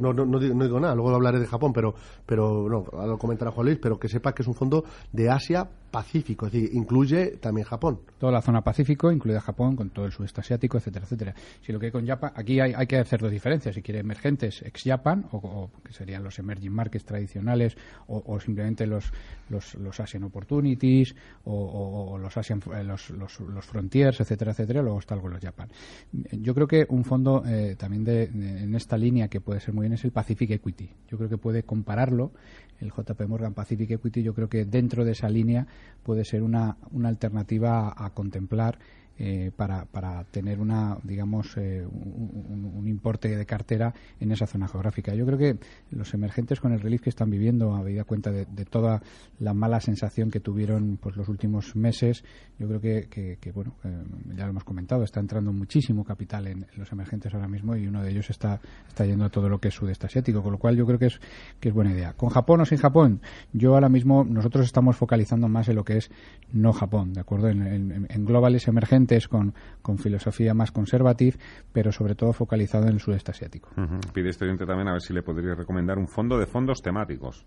no, 0.00 0.12
no, 0.12 0.24
no, 0.24 0.38
digo 0.38 0.80
nada, 0.80 0.94
luego 0.94 1.14
hablaré 1.14 1.38
de 1.38 1.46
Japón, 1.46 1.72
pero, 1.72 1.94
pero 2.24 2.68
no, 2.68 3.06
lo 3.06 3.18
comentará 3.18 3.50
Juan 3.50 3.66
Luis, 3.66 3.78
pero 3.80 3.98
que 3.98 4.08
sepa 4.08 4.32
que 4.32 4.42
es 4.42 4.48
un 4.48 4.54
fondo 4.54 4.84
de 5.12 5.28
Asia 5.30 5.68
Pacífico, 5.90 6.46
es 6.46 6.52
decir, 6.52 6.70
incluye 6.72 7.38
también 7.38 7.66
Japón. 7.66 8.00
Toda 8.18 8.30
la 8.30 8.42
zona 8.42 8.62
Pacífico, 8.62 9.10
incluida 9.10 9.40
Japón, 9.40 9.74
con 9.74 9.90
todo 9.90 10.04
el 10.04 10.12
sudeste 10.12 10.40
asiático, 10.40 10.78
etcétera, 10.78 11.04
etcétera. 11.04 11.34
Si 11.62 11.72
lo 11.72 11.80
que 11.80 11.86
hay 11.86 11.92
con 11.92 12.06
Japan, 12.06 12.32
aquí 12.36 12.60
hay, 12.60 12.72
hay 12.74 12.86
que 12.86 12.98
hacer 12.98 13.20
dos 13.20 13.32
diferencias, 13.32 13.74
si 13.74 13.82
quiere 13.82 13.98
emergentes 13.98 14.62
ex-Japan, 14.62 15.26
o, 15.32 15.68
que 15.84 15.92
serían 15.92 16.22
los 16.22 16.38
emerging 16.38 16.72
markets 16.72 17.04
tradicionales, 17.04 17.76
o, 18.06 18.38
simplemente 18.38 18.86
los, 18.86 19.12
los, 19.48 19.74
los 19.74 19.98
Asian 19.98 20.22
Opportunities, 20.22 21.16
o, 21.44 22.16
los, 22.18 22.36
Asian, 22.36 22.62
eh, 22.72 22.84
los, 22.84 23.10
los, 23.10 23.40
los 23.40 23.66
Frontiers, 23.66 24.20
etcétera, 24.20 24.52
etcétera, 24.52 24.82
luego 24.82 24.99
está 25.00 25.14
algo 25.14 25.28
los 25.28 25.40
Japan. 25.40 25.68
Yo 26.12 26.54
creo 26.54 26.66
que 26.66 26.86
un 26.88 27.04
fondo 27.04 27.42
eh, 27.46 27.76
también 27.78 28.04
de, 28.04 28.24
en 28.24 28.74
esta 28.74 28.96
línea 28.96 29.28
que 29.28 29.40
puede 29.40 29.60
ser 29.60 29.74
muy 29.74 29.84
bien 29.84 29.94
es 29.94 30.04
el 30.04 30.12
Pacific 30.12 30.50
Equity. 30.50 30.90
Yo 31.08 31.18
creo 31.18 31.28
que 31.28 31.38
puede 31.38 31.64
compararlo, 31.64 32.32
el 32.78 32.92
JP 32.92 33.20
Morgan 33.28 33.54
Pacific 33.54 33.90
Equity, 33.90 34.22
yo 34.22 34.34
creo 34.34 34.48
que 34.48 34.64
dentro 34.64 35.04
de 35.04 35.12
esa 35.12 35.28
línea 35.28 35.66
puede 36.02 36.24
ser 36.24 36.42
una, 36.42 36.76
una 36.92 37.08
alternativa 37.08 37.92
a 37.96 38.10
contemplar 38.10 38.78
eh, 39.22 39.50
para, 39.54 39.84
para, 39.84 40.24
tener 40.24 40.60
una, 40.60 40.96
digamos, 41.02 41.54
eh, 41.58 41.86
un, 41.86 42.88
importe 42.88 43.36
de 43.36 43.44
cartera 43.44 43.92
en 44.18 44.32
esa 44.32 44.46
zona 44.46 44.66
geográfica. 44.66 45.14
Yo 45.14 45.26
creo 45.26 45.36
que 45.36 45.58
los 45.90 46.14
emergentes 46.14 46.58
con 46.58 46.72
el 46.72 46.80
relief 46.80 47.02
que 47.02 47.10
están 47.10 47.28
viviendo, 47.28 47.74
habida 47.74 48.04
cuenta 48.04 48.30
de, 48.30 48.46
toda 48.64 49.02
la 49.38 49.52
mala 49.52 49.78
sensación 49.80 50.30
que 50.30 50.40
tuvieron 50.40 50.96
pues, 50.96 51.18
los 51.18 51.28
últimos 51.28 51.76
meses, 51.76 52.24
yo 52.58 52.66
creo 52.66 52.80
que, 52.80 53.52
bueno, 53.54 53.74
eh, 53.84 54.02
ya 54.36 54.44
lo 54.44 54.52
hemos 54.52 54.64
comentado, 54.64 55.04
está 55.04 55.20
entrando 55.20 55.52
muchísimo 55.52 56.02
capital 56.02 56.46
en, 56.46 56.66
los 56.76 56.90
emergentes 56.90 57.34
ahora 57.34 57.46
mismo 57.46 57.76
y 57.76 57.86
uno 57.86 58.02
de 58.02 58.12
ellos 58.12 58.30
está, 58.30 58.58
está 58.88 59.04
yendo 59.04 59.26
a 59.26 59.28
todo 59.28 59.50
lo 59.50 59.58
que 59.58 59.68
es 59.68 59.74
sudeste 59.74 60.06
asiático, 60.06 60.42
con 60.42 60.52
lo 60.52 60.58
cual 60.58 60.76
yo 60.76 60.86
creo 60.86 60.98
que 60.98 61.06
es, 61.06 61.20
que 61.60 61.68
es 61.68 61.74
buena 61.74 61.92
idea. 61.92 62.14
Con 62.14 62.30
Japón 62.30 62.62
o 62.62 62.64
sin 62.64 62.78
Japón, 62.78 63.20
yo 63.52 63.74
ahora 63.74 63.90
mismo, 63.90 64.24
nosotros 64.24 64.64
estamos 64.64 64.96
focalizando 64.96 65.46
más 65.46 65.68
en 65.68 65.76
lo 65.76 65.84
que 65.84 65.98
es 65.98 66.10
no 66.54 66.72
Japón, 66.72 67.12
¿de 67.12 67.20
acuerdo? 67.20 67.48
En, 67.48 68.06
en 68.08 68.24
globales 68.24 68.66
emergentes 68.66 69.09
con, 69.28 69.54
con 69.82 69.98
filosofía 69.98 70.54
más 70.54 70.72
conservativa, 70.72 71.36
pero 71.72 71.92
sobre 71.92 72.14
todo 72.14 72.32
focalizado 72.32 72.86
en 72.86 72.94
el 72.94 73.00
sudeste 73.00 73.32
asiático. 73.32 73.68
Pide 74.12 74.30
este 74.30 74.44
oyente 74.44 74.66
también 74.66 74.88
a 74.88 74.92
ver 74.92 75.02
si 75.02 75.12
le 75.12 75.22
podría 75.22 75.54
recomendar 75.54 75.98
un 75.98 76.08
fondo 76.08 76.38
de 76.38 76.46
fondos 76.46 76.80
temáticos. 76.82 77.44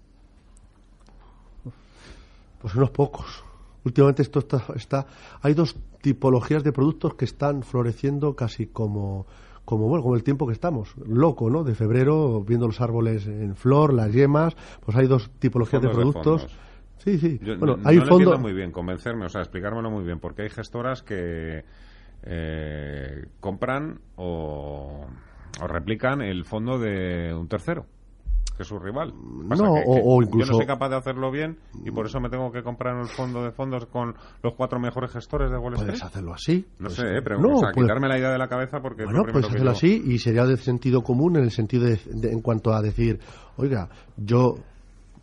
Pues 2.60 2.76
unos 2.76 2.92
pocos. 2.92 3.44
Últimamente 3.84 4.22
esto 4.22 4.40
está, 4.40 4.64
está, 4.76 5.06
hay 5.42 5.54
dos 5.54 5.76
tipologías 6.02 6.64
de 6.64 6.72
productos 6.72 7.16
que 7.16 7.26
están 7.26 7.64
floreciendo 7.64 8.36
casi 8.36 8.68
como 8.68 9.26
como 9.66 9.88
bueno, 9.88 10.04
como 10.04 10.16
el 10.16 10.24
tiempo 10.24 10.46
que 10.46 10.54
estamos, 10.54 10.94
loco, 11.06 11.50
¿no? 11.50 11.64
De 11.64 11.74
febrero, 11.74 12.44
viendo 12.44 12.68
los 12.68 12.82
árboles 12.82 13.26
en 13.28 13.56
flor, 13.56 13.94
las 13.94 14.12
yemas, 14.12 14.56
pues 14.86 14.98
hay 14.98 15.08
dos 15.08 15.32
tipologías 15.40 15.82
de 15.82 15.90
productos. 15.90 16.48
Sí, 17.04 17.18
sí. 17.18 17.40
bueno, 17.60 17.78
hay 17.84 17.98
no 17.98 18.38
muy 18.38 18.54
bien, 18.54 18.72
convencerme, 18.72 19.26
o 19.26 19.30
sea, 19.30 19.42
explicármelo 19.42 19.92
muy 19.92 20.06
bien, 20.06 20.20
porque 20.20 20.44
hay 20.44 20.50
gestoras 20.50 21.04
que 21.04 21.66
eh, 22.24 23.26
compran 23.42 24.00
o, 24.16 25.06
replican 25.68 26.22
el 26.22 26.46
fondo 26.46 26.80
de 26.80 27.34
un 27.34 27.48
tercero 27.48 27.86
que 28.56 28.62
es 28.62 28.70
su 28.70 28.78
rival. 28.78 29.14
no, 29.16 29.74
o, 29.86 30.22
incluso... 30.22 30.46
Yo 30.46 30.52
no 30.52 30.58
soy 30.60 30.68
capaz 30.68 30.90
de 30.90 30.96
hacerlo 30.96 31.32
bien 31.32 31.58
y 31.84 31.90
por 31.90 32.06
eso 32.06 32.20
me 32.20 32.30
tengo 32.30 32.52
que 32.52 32.62
comprar 32.62 32.96
el 33.00 33.08
fondo 33.08 33.44
de 33.44 33.52
fondos 33.52 33.88
con 33.88 34.14
los 34.44 34.54
cuatro 34.54 34.80
mejores 34.80 35.12
gestores 35.12 35.50
de 35.50 35.58
Wall 35.58 35.74
Street. 35.74 35.90
Puedes 35.90 36.04
hacerlo 36.04 36.34
así. 36.36 36.66
No 36.78 36.90
sé, 36.90 37.02
eh, 37.02 37.22
pero 37.24 37.40
no, 37.40 37.60
quitarme 37.74 38.08
la 38.08 38.20
idea 38.20 38.32
de 38.32 38.38
la 38.38 38.48
cabeza 38.48 38.80
porque... 38.80 39.06
Bueno, 39.06 39.24
puedes 39.24 39.50
hacerlo 39.50 39.72
así 39.72 40.04
y 40.06 40.20
sería 40.20 40.46
de 40.46 40.56
sentido 40.58 41.02
común 41.02 41.36
en 41.38 41.46
el 41.46 41.52
sentido 41.52 41.86
de, 41.86 42.00
en 42.30 42.42
cuanto 42.42 42.74
a 42.74 42.82
decir, 42.84 43.20
oiga, 43.58 43.90
yo 44.18 44.56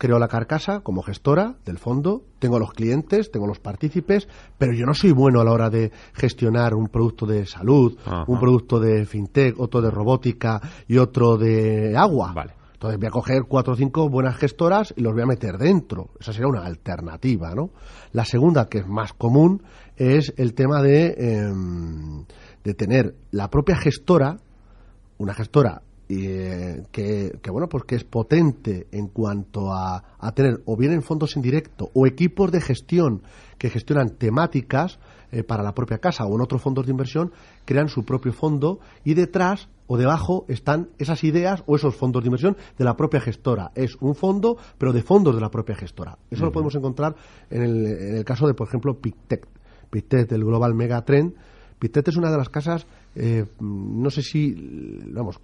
creo 0.01 0.17
la 0.17 0.27
carcasa 0.27 0.79
como 0.79 1.03
gestora 1.03 1.57
del 1.63 1.77
fondo, 1.77 2.23
tengo 2.39 2.57
los 2.57 2.71
clientes, 2.71 3.29
tengo 3.29 3.45
los 3.45 3.59
partícipes, 3.59 4.27
pero 4.57 4.73
yo 4.73 4.87
no 4.87 4.95
soy 4.95 5.11
bueno 5.11 5.41
a 5.41 5.43
la 5.43 5.51
hora 5.51 5.69
de 5.69 5.91
gestionar 6.13 6.73
un 6.73 6.87
producto 6.87 7.27
de 7.27 7.45
salud, 7.45 7.95
un 8.25 8.39
producto 8.39 8.79
de 8.79 9.05
fintech, 9.05 9.59
otro 9.59 9.79
de 9.79 9.91
robótica 9.91 10.59
y 10.87 10.97
otro 10.97 11.37
de 11.37 11.95
agua. 11.95 12.33
Vale. 12.33 12.53
Entonces 12.73 12.99
voy 12.99 13.07
a 13.09 13.11
coger 13.11 13.43
cuatro 13.47 13.73
o 13.73 13.75
cinco 13.75 14.09
buenas 14.09 14.37
gestoras 14.37 14.91
y 14.97 15.01
los 15.01 15.13
voy 15.13 15.21
a 15.21 15.27
meter 15.27 15.59
dentro. 15.59 16.09
Esa 16.19 16.33
sería 16.33 16.47
una 16.47 16.65
alternativa, 16.65 17.53
¿no? 17.53 17.69
La 18.11 18.25
segunda, 18.25 18.65
que 18.65 18.79
es 18.79 18.87
más 18.87 19.13
común, 19.13 19.61
es 19.97 20.33
el 20.37 20.55
tema 20.55 20.81
de, 20.81 21.13
em, 21.15 22.25
de 22.63 22.73
tener 22.73 23.13
la 23.29 23.51
propia 23.51 23.75
gestora, 23.75 24.39
una 25.19 25.35
gestora 25.35 25.83
eh, 26.11 26.83
que, 26.91 27.31
bueno 27.51 27.67
pues 27.69 27.83
que 27.85 27.95
es 27.95 28.03
potente 28.03 28.87
en 28.91 29.07
cuanto 29.07 29.73
a, 29.73 30.03
tener 30.33 30.61
o 30.65 30.75
bien 30.75 30.93
en 30.93 31.03
fondos 31.03 31.35
en 31.35 31.41
directo 31.41 31.89
o 31.93 32.05
equipos 32.05 32.51
de 32.51 32.61
gestión 32.61 33.23
que 33.57 33.69
gestionan 33.69 34.17
temáticas 34.17 34.99
eh, 35.31 35.43
para 35.43 35.63
la 35.63 35.73
propia 35.73 35.99
casa 35.99 36.25
o 36.25 36.35
en 36.35 36.41
otros 36.41 36.61
fondos 36.61 36.85
de 36.85 36.91
inversión 36.91 37.31
crean 37.65 37.87
su 37.87 38.03
propio 38.03 38.33
fondo 38.33 38.79
y 39.03 39.13
detrás 39.13 39.69
o 39.87 39.97
debajo 39.97 40.45
están 40.47 40.89
esas 40.97 41.23
ideas 41.23 41.63
o 41.65 41.75
esos 41.75 41.95
fondos 41.95 42.23
de 42.23 42.27
inversión 42.27 42.55
de 42.77 42.85
la 42.85 42.95
propia 42.95 43.19
gestora. 43.19 43.71
Es 43.75 43.97
un 43.99 44.15
fondo, 44.15 44.55
pero 44.77 44.93
de 44.93 45.03
fondos 45.03 45.35
de 45.35 45.41
la 45.41 45.51
propia 45.51 45.75
gestora. 45.75 46.17
Eso 46.29 46.45
lo 46.45 46.51
podemos 46.53 46.73
encontrar 46.75 47.13
en 47.49 47.61
el, 47.61 47.85
en 47.87 48.15
el, 48.15 48.23
caso 48.23 48.47
de, 48.47 48.53
por 48.53 48.69
ejemplo, 48.69 49.01
Pictet. 49.01 49.45
Pictet, 49.89 50.31
el 50.31 50.45
Global 50.45 50.75
Megatrend. 50.75 51.33
Pictet 51.77 52.07
es 52.07 52.15
una 52.15 52.31
de 52.31 52.37
las 52.37 52.47
casas 52.47 52.87
eh, 53.15 53.45
no 53.59 54.09
sé 54.09 54.21
si, 54.21 54.55
vamos, 55.11 55.39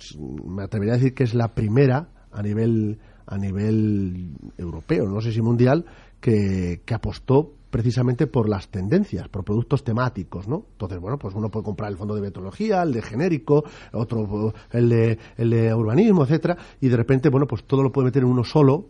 me 0.46 0.64
atrevería 0.64 0.94
a 0.94 0.98
decir 0.98 1.14
que 1.14 1.24
es 1.24 1.34
la 1.34 1.54
primera 1.54 2.10
a 2.32 2.42
nivel 2.42 3.00
a 3.28 3.38
nivel 3.38 4.32
europeo, 4.58 5.06
no 5.06 5.22
sé 5.22 5.32
si 5.32 5.42
mundial, 5.42 5.86
que, 6.20 6.82
apostó 6.94 7.54
precisamente 7.70 8.26
por 8.26 8.48
las 8.48 8.70
tendencias, 8.70 9.28
por 9.28 9.44
productos 9.44 9.84
temáticos, 9.84 10.48
¿no? 10.48 10.66
Entonces, 10.72 11.00
bueno, 11.00 11.18
pues 11.18 11.36
uno 11.36 11.50
puede 11.50 11.66
comprar 11.66 11.92
el 11.92 11.98
fondo 11.98 12.16
de 12.16 12.22
meteorología, 12.22 12.82
el 12.82 12.94
de 12.94 13.02
genérico, 13.02 13.66
otro 13.92 14.54
el 14.72 14.90
de, 14.90 15.20
el 15.36 15.50
de 15.50 15.74
urbanismo, 15.74 16.24
etcétera, 16.24 16.58
y 16.80 16.88
de 16.88 16.96
repente, 16.96 17.30
bueno, 17.30 17.46
pues 17.46 17.66
todo 17.66 17.84
lo 17.84 17.92
puede 17.92 18.06
meter 18.06 18.24
en 18.24 18.30
uno 18.30 18.46
solo, 18.46 18.86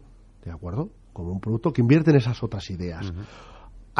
¿de 0.46 0.52
acuerdo? 0.52 0.90
Como 1.12 1.32
un 1.32 1.40
producto 1.40 1.74
que 1.74 1.82
invierte 1.82 2.12
en 2.12 2.18
esas 2.18 2.42
otras 2.44 2.70
ideas. 2.70 3.12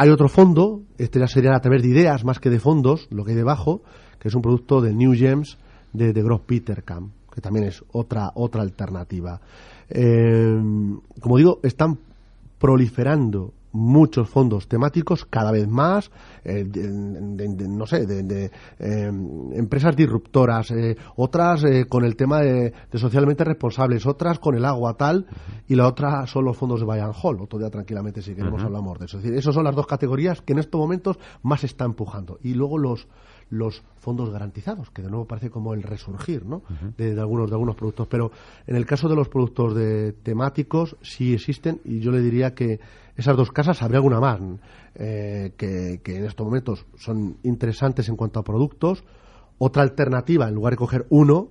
Hay 0.00 0.10
otro 0.10 0.28
fondo, 0.28 0.82
este 0.96 1.18
ya 1.18 1.26
sería 1.26 1.56
a 1.56 1.60
través 1.60 1.82
de 1.82 1.88
ideas 1.88 2.24
más 2.24 2.38
que 2.38 2.50
de 2.50 2.60
fondos, 2.60 3.08
lo 3.10 3.24
que 3.24 3.32
hay 3.32 3.36
debajo, 3.36 3.82
que 4.20 4.28
es 4.28 4.34
un 4.36 4.42
producto 4.42 4.80
de 4.80 4.94
New 4.94 5.12
Gems 5.12 5.58
de, 5.92 6.12
de 6.12 6.22
Gross 6.22 6.42
Petercam, 6.42 7.10
que 7.34 7.40
también 7.40 7.66
es 7.66 7.82
otra, 7.90 8.30
otra 8.36 8.62
alternativa. 8.62 9.40
Eh, 9.90 10.56
como 11.20 11.36
digo, 11.36 11.58
están 11.64 11.98
proliferando 12.60 13.52
muchos 13.72 14.28
fondos 14.28 14.68
temáticos 14.68 15.24
cada 15.24 15.50
vez 15.50 15.68
más, 15.68 16.10
eh, 16.44 16.64
no 16.64 17.86
sé, 17.86 18.06
de, 18.06 18.50
eh, 18.78 19.12
empresas 19.54 19.94
disruptoras, 19.96 20.72
otras 21.16 21.62
con 21.88 22.04
el 22.04 22.16
tema 22.16 22.40
de, 22.40 22.72
socialmente 22.94 23.44
responsables, 23.44 24.06
otras 24.06 24.38
con 24.38 24.54
el 24.54 24.64
agua 24.64 24.94
tal, 24.94 25.26
y 25.66 25.74
la 25.74 25.86
otra 25.86 26.26
son 26.26 26.44
los 26.44 26.56
fondos 26.56 26.80
de 26.80 26.86
buy 26.86 26.98
and 26.98 27.14
hold. 27.22 27.42
Otro 27.42 27.58
día 27.58 27.70
tranquilamente 27.70 28.22
si 28.22 28.34
queremos 28.34 28.62
hablamos 28.62 28.98
de 28.98 29.06
eso. 29.06 29.18
Es 29.18 29.22
decir, 29.22 29.38
esas 29.38 29.54
son 29.54 29.64
las 29.64 29.74
dos 29.74 29.86
categorías 29.86 30.40
que 30.42 30.52
en 30.52 30.60
estos 30.60 30.80
momentos 30.80 31.18
más 31.42 31.60
se 31.60 31.66
están 31.66 31.88
empujando. 31.88 32.38
Y 32.42 32.54
luego 32.54 32.78
los 32.78 33.06
los 33.50 33.82
fondos 33.96 34.30
garantizados, 34.30 34.90
que 34.90 35.02
de 35.02 35.08
nuevo 35.08 35.26
parece 35.26 35.50
como 35.50 35.74
el 35.74 35.82
resurgir 35.82 36.44
¿no? 36.44 36.62
de, 36.96 37.18
algunos, 37.18 37.48
de 37.48 37.54
algunos 37.54 37.76
productos. 37.76 38.06
Pero 38.08 38.30
en 38.66 38.76
el 38.76 38.86
caso 38.86 39.08
de 39.08 39.16
los 39.16 39.28
productos 39.28 39.74
de 39.74 40.12
temáticos 40.12 40.96
sí 41.02 41.34
existen 41.34 41.80
y 41.84 42.00
yo 42.00 42.10
le 42.10 42.20
diría 42.20 42.54
que 42.54 42.80
esas 43.18 43.36
dos 43.36 43.50
casas, 43.50 43.82
habría 43.82 43.98
alguna 43.98 44.20
más, 44.20 44.40
eh, 44.94 45.52
que, 45.56 46.00
que 46.04 46.18
en 46.18 46.24
estos 46.24 46.46
momentos 46.46 46.86
son 46.96 47.36
interesantes 47.42 48.08
en 48.08 48.16
cuanto 48.16 48.38
a 48.38 48.44
productos. 48.44 49.04
Otra 49.58 49.82
alternativa, 49.82 50.48
en 50.48 50.54
lugar 50.54 50.74
de 50.74 50.76
coger 50.76 51.06
uno, 51.10 51.50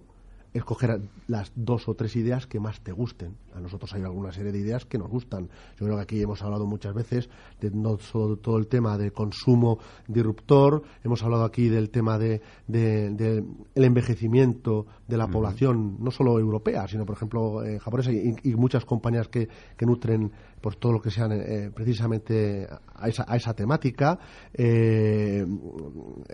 escoger 0.54 1.02
las 1.28 1.52
dos 1.56 1.88
o 1.88 1.96
tres 1.96 2.16
ideas 2.16 2.48
que 2.48 2.60
más 2.60 2.82
te 2.82 2.92
gusten. 2.92 3.36
A 3.54 3.60
nosotros 3.60 3.94
hay 3.94 4.04
alguna 4.04 4.32
serie 4.32 4.52
de 4.52 4.60
ideas 4.60 4.86
que 4.86 4.98
nos 4.98 5.10
gustan. 5.10 5.50
Yo 5.78 5.86
creo 5.86 5.96
que 5.98 6.02
aquí 6.02 6.22
hemos 6.22 6.42
hablado 6.42 6.66
muchas 6.66 6.94
veces 6.94 7.30
de 7.60 7.72
no 7.72 7.98
solo 8.00 8.38
todo 8.38 8.58
el 8.58 8.68
tema 8.68 8.98
de 8.98 9.12
consumo 9.12 9.80
disruptor, 10.08 10.84
hemos 11.04 11.24
hablado 11.24 11.44
aquí 11.44 11.70
del 11.70 11.90
tema 11.90 12.18
de, 12.18 12.42
el 12.68 13.84
envejecimiento 13.84 14.86
de 15.08 15.18
la 15.18 15.28
población, 15.28 15.98
no 16.00 16.12
solo 16.12 16.40
europea, 16.40 16.88
sino 16.88 17.06
por 17.06 17.16
ejemplo 17.16 17.64
eh, 17.64 17.80
japonesa 17.80 18.12
y, 18.12 18.56
muchas 18.58 18.86
compañías 18.86 19.28
que, 19.28 19.48
que 19.78 19.86
nutren 19.86 20.32
por 20.62 20.76
todo 20.76 20.94
lo 20.94 21.02
que 21.02 21.12
sean 21.12 21.32
eh, 21.32 21.72
precisamente 21.74 22.68
a 22.96 23.08
esa, 23.08 23.26
a 23.28 23.36
esa 23.36 23.54
temática. 23.54 24.20
Eh, 24.54 25.46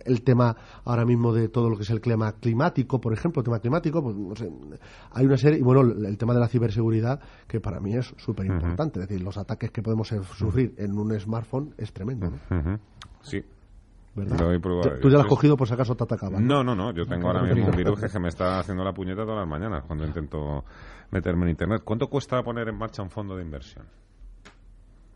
el 0.06 0.24
tema 0.24 0.56
ahora 0.86 1.06
mismo 1.06 1.34
de 1.34 1.50
todo 1.50 1.70
lo 1.70 1.78
que 1.78 1.84
es 1.84 1.90
el 1.90 2.02
clima 2.02 2.34
climático, 2.34 3.00
por 3.00 3.14
ejemplo, 3.14 3.42
el 3.42 3.46
tema 3.46 3.60
climático, 3.60 4.02
pues 4.02 4.16
no 4.16 4.36
sé, 4.36 4.50
hay 5.12 5.26
una 5.26 5.38
serie, 5.38 5.60
y 5.60 5.62
bueno, 5.62 5.82
el 5.82 6.18
tema 6.18 6.34
de 6.34 6.40
la 6.40 6.48
ciberseguridad, 6.48 7.20
que 7.48 7.60
para 7.60 7.80
mí 7.80 7.96
es 7.96 8.14
súper 8.18 8.46
importante. 8.46 9.00
Es 9.00 9.08
decir, 9.08 9.24
los 9.24 9.38
ataques 9.38 9.72
que 9.72 9.82
podemos 9.82 10.08
sufrir 10.08 10.74
en 10.78 10.98
un 10.98 11.20
smartphone 11.20 11.74
es 11.78 11.92
tremendo. 11.94 12.32
Sí, 13.22 13.44
¿Tú 15.02 15.10
ya 15.10 15.16
lo 15.16 15.22
has 15.22 15.28
cogido 15.28 15.58
por 15.58 15.68
si 15.68 15.74
acaso 15.74 15.96
te 15.96 16.04
atacaba? 16.04 16.40
No, 16.40 16.64
no, 16.64 16.76
no. 16.76 16.92
Yo 16.94 17.06
tengo 17.06 17.28
ahora 17.28 17.42
mismo 17.42 17.66
un 17.66 17.76
virus 17.76 18.00
que 18.00 18.20
me 18.20 18.28
está 18.28 18.60
haciendo 18.60 18.84
la 18.84 18.94
puñeta 18.94 19.24
todas 19.24 19.40
las 19.40 19.48
mañanas 19.48 19.84
cuando 19.88 20.06
intento 20.06 20.64
meterme 21.10 21.46
en 21.46 21.50
Internet. 21.50 21.82
¿Cuánto 21.84 22.08
cuesta 22.08 22.42
poner 22.44 22.68
en 22.68 22.78
marcha 22.78 23.02
un 23.02 23.10
fondo 23.10 23.36
de 23.36 23.44
inversión? 23.44 23.86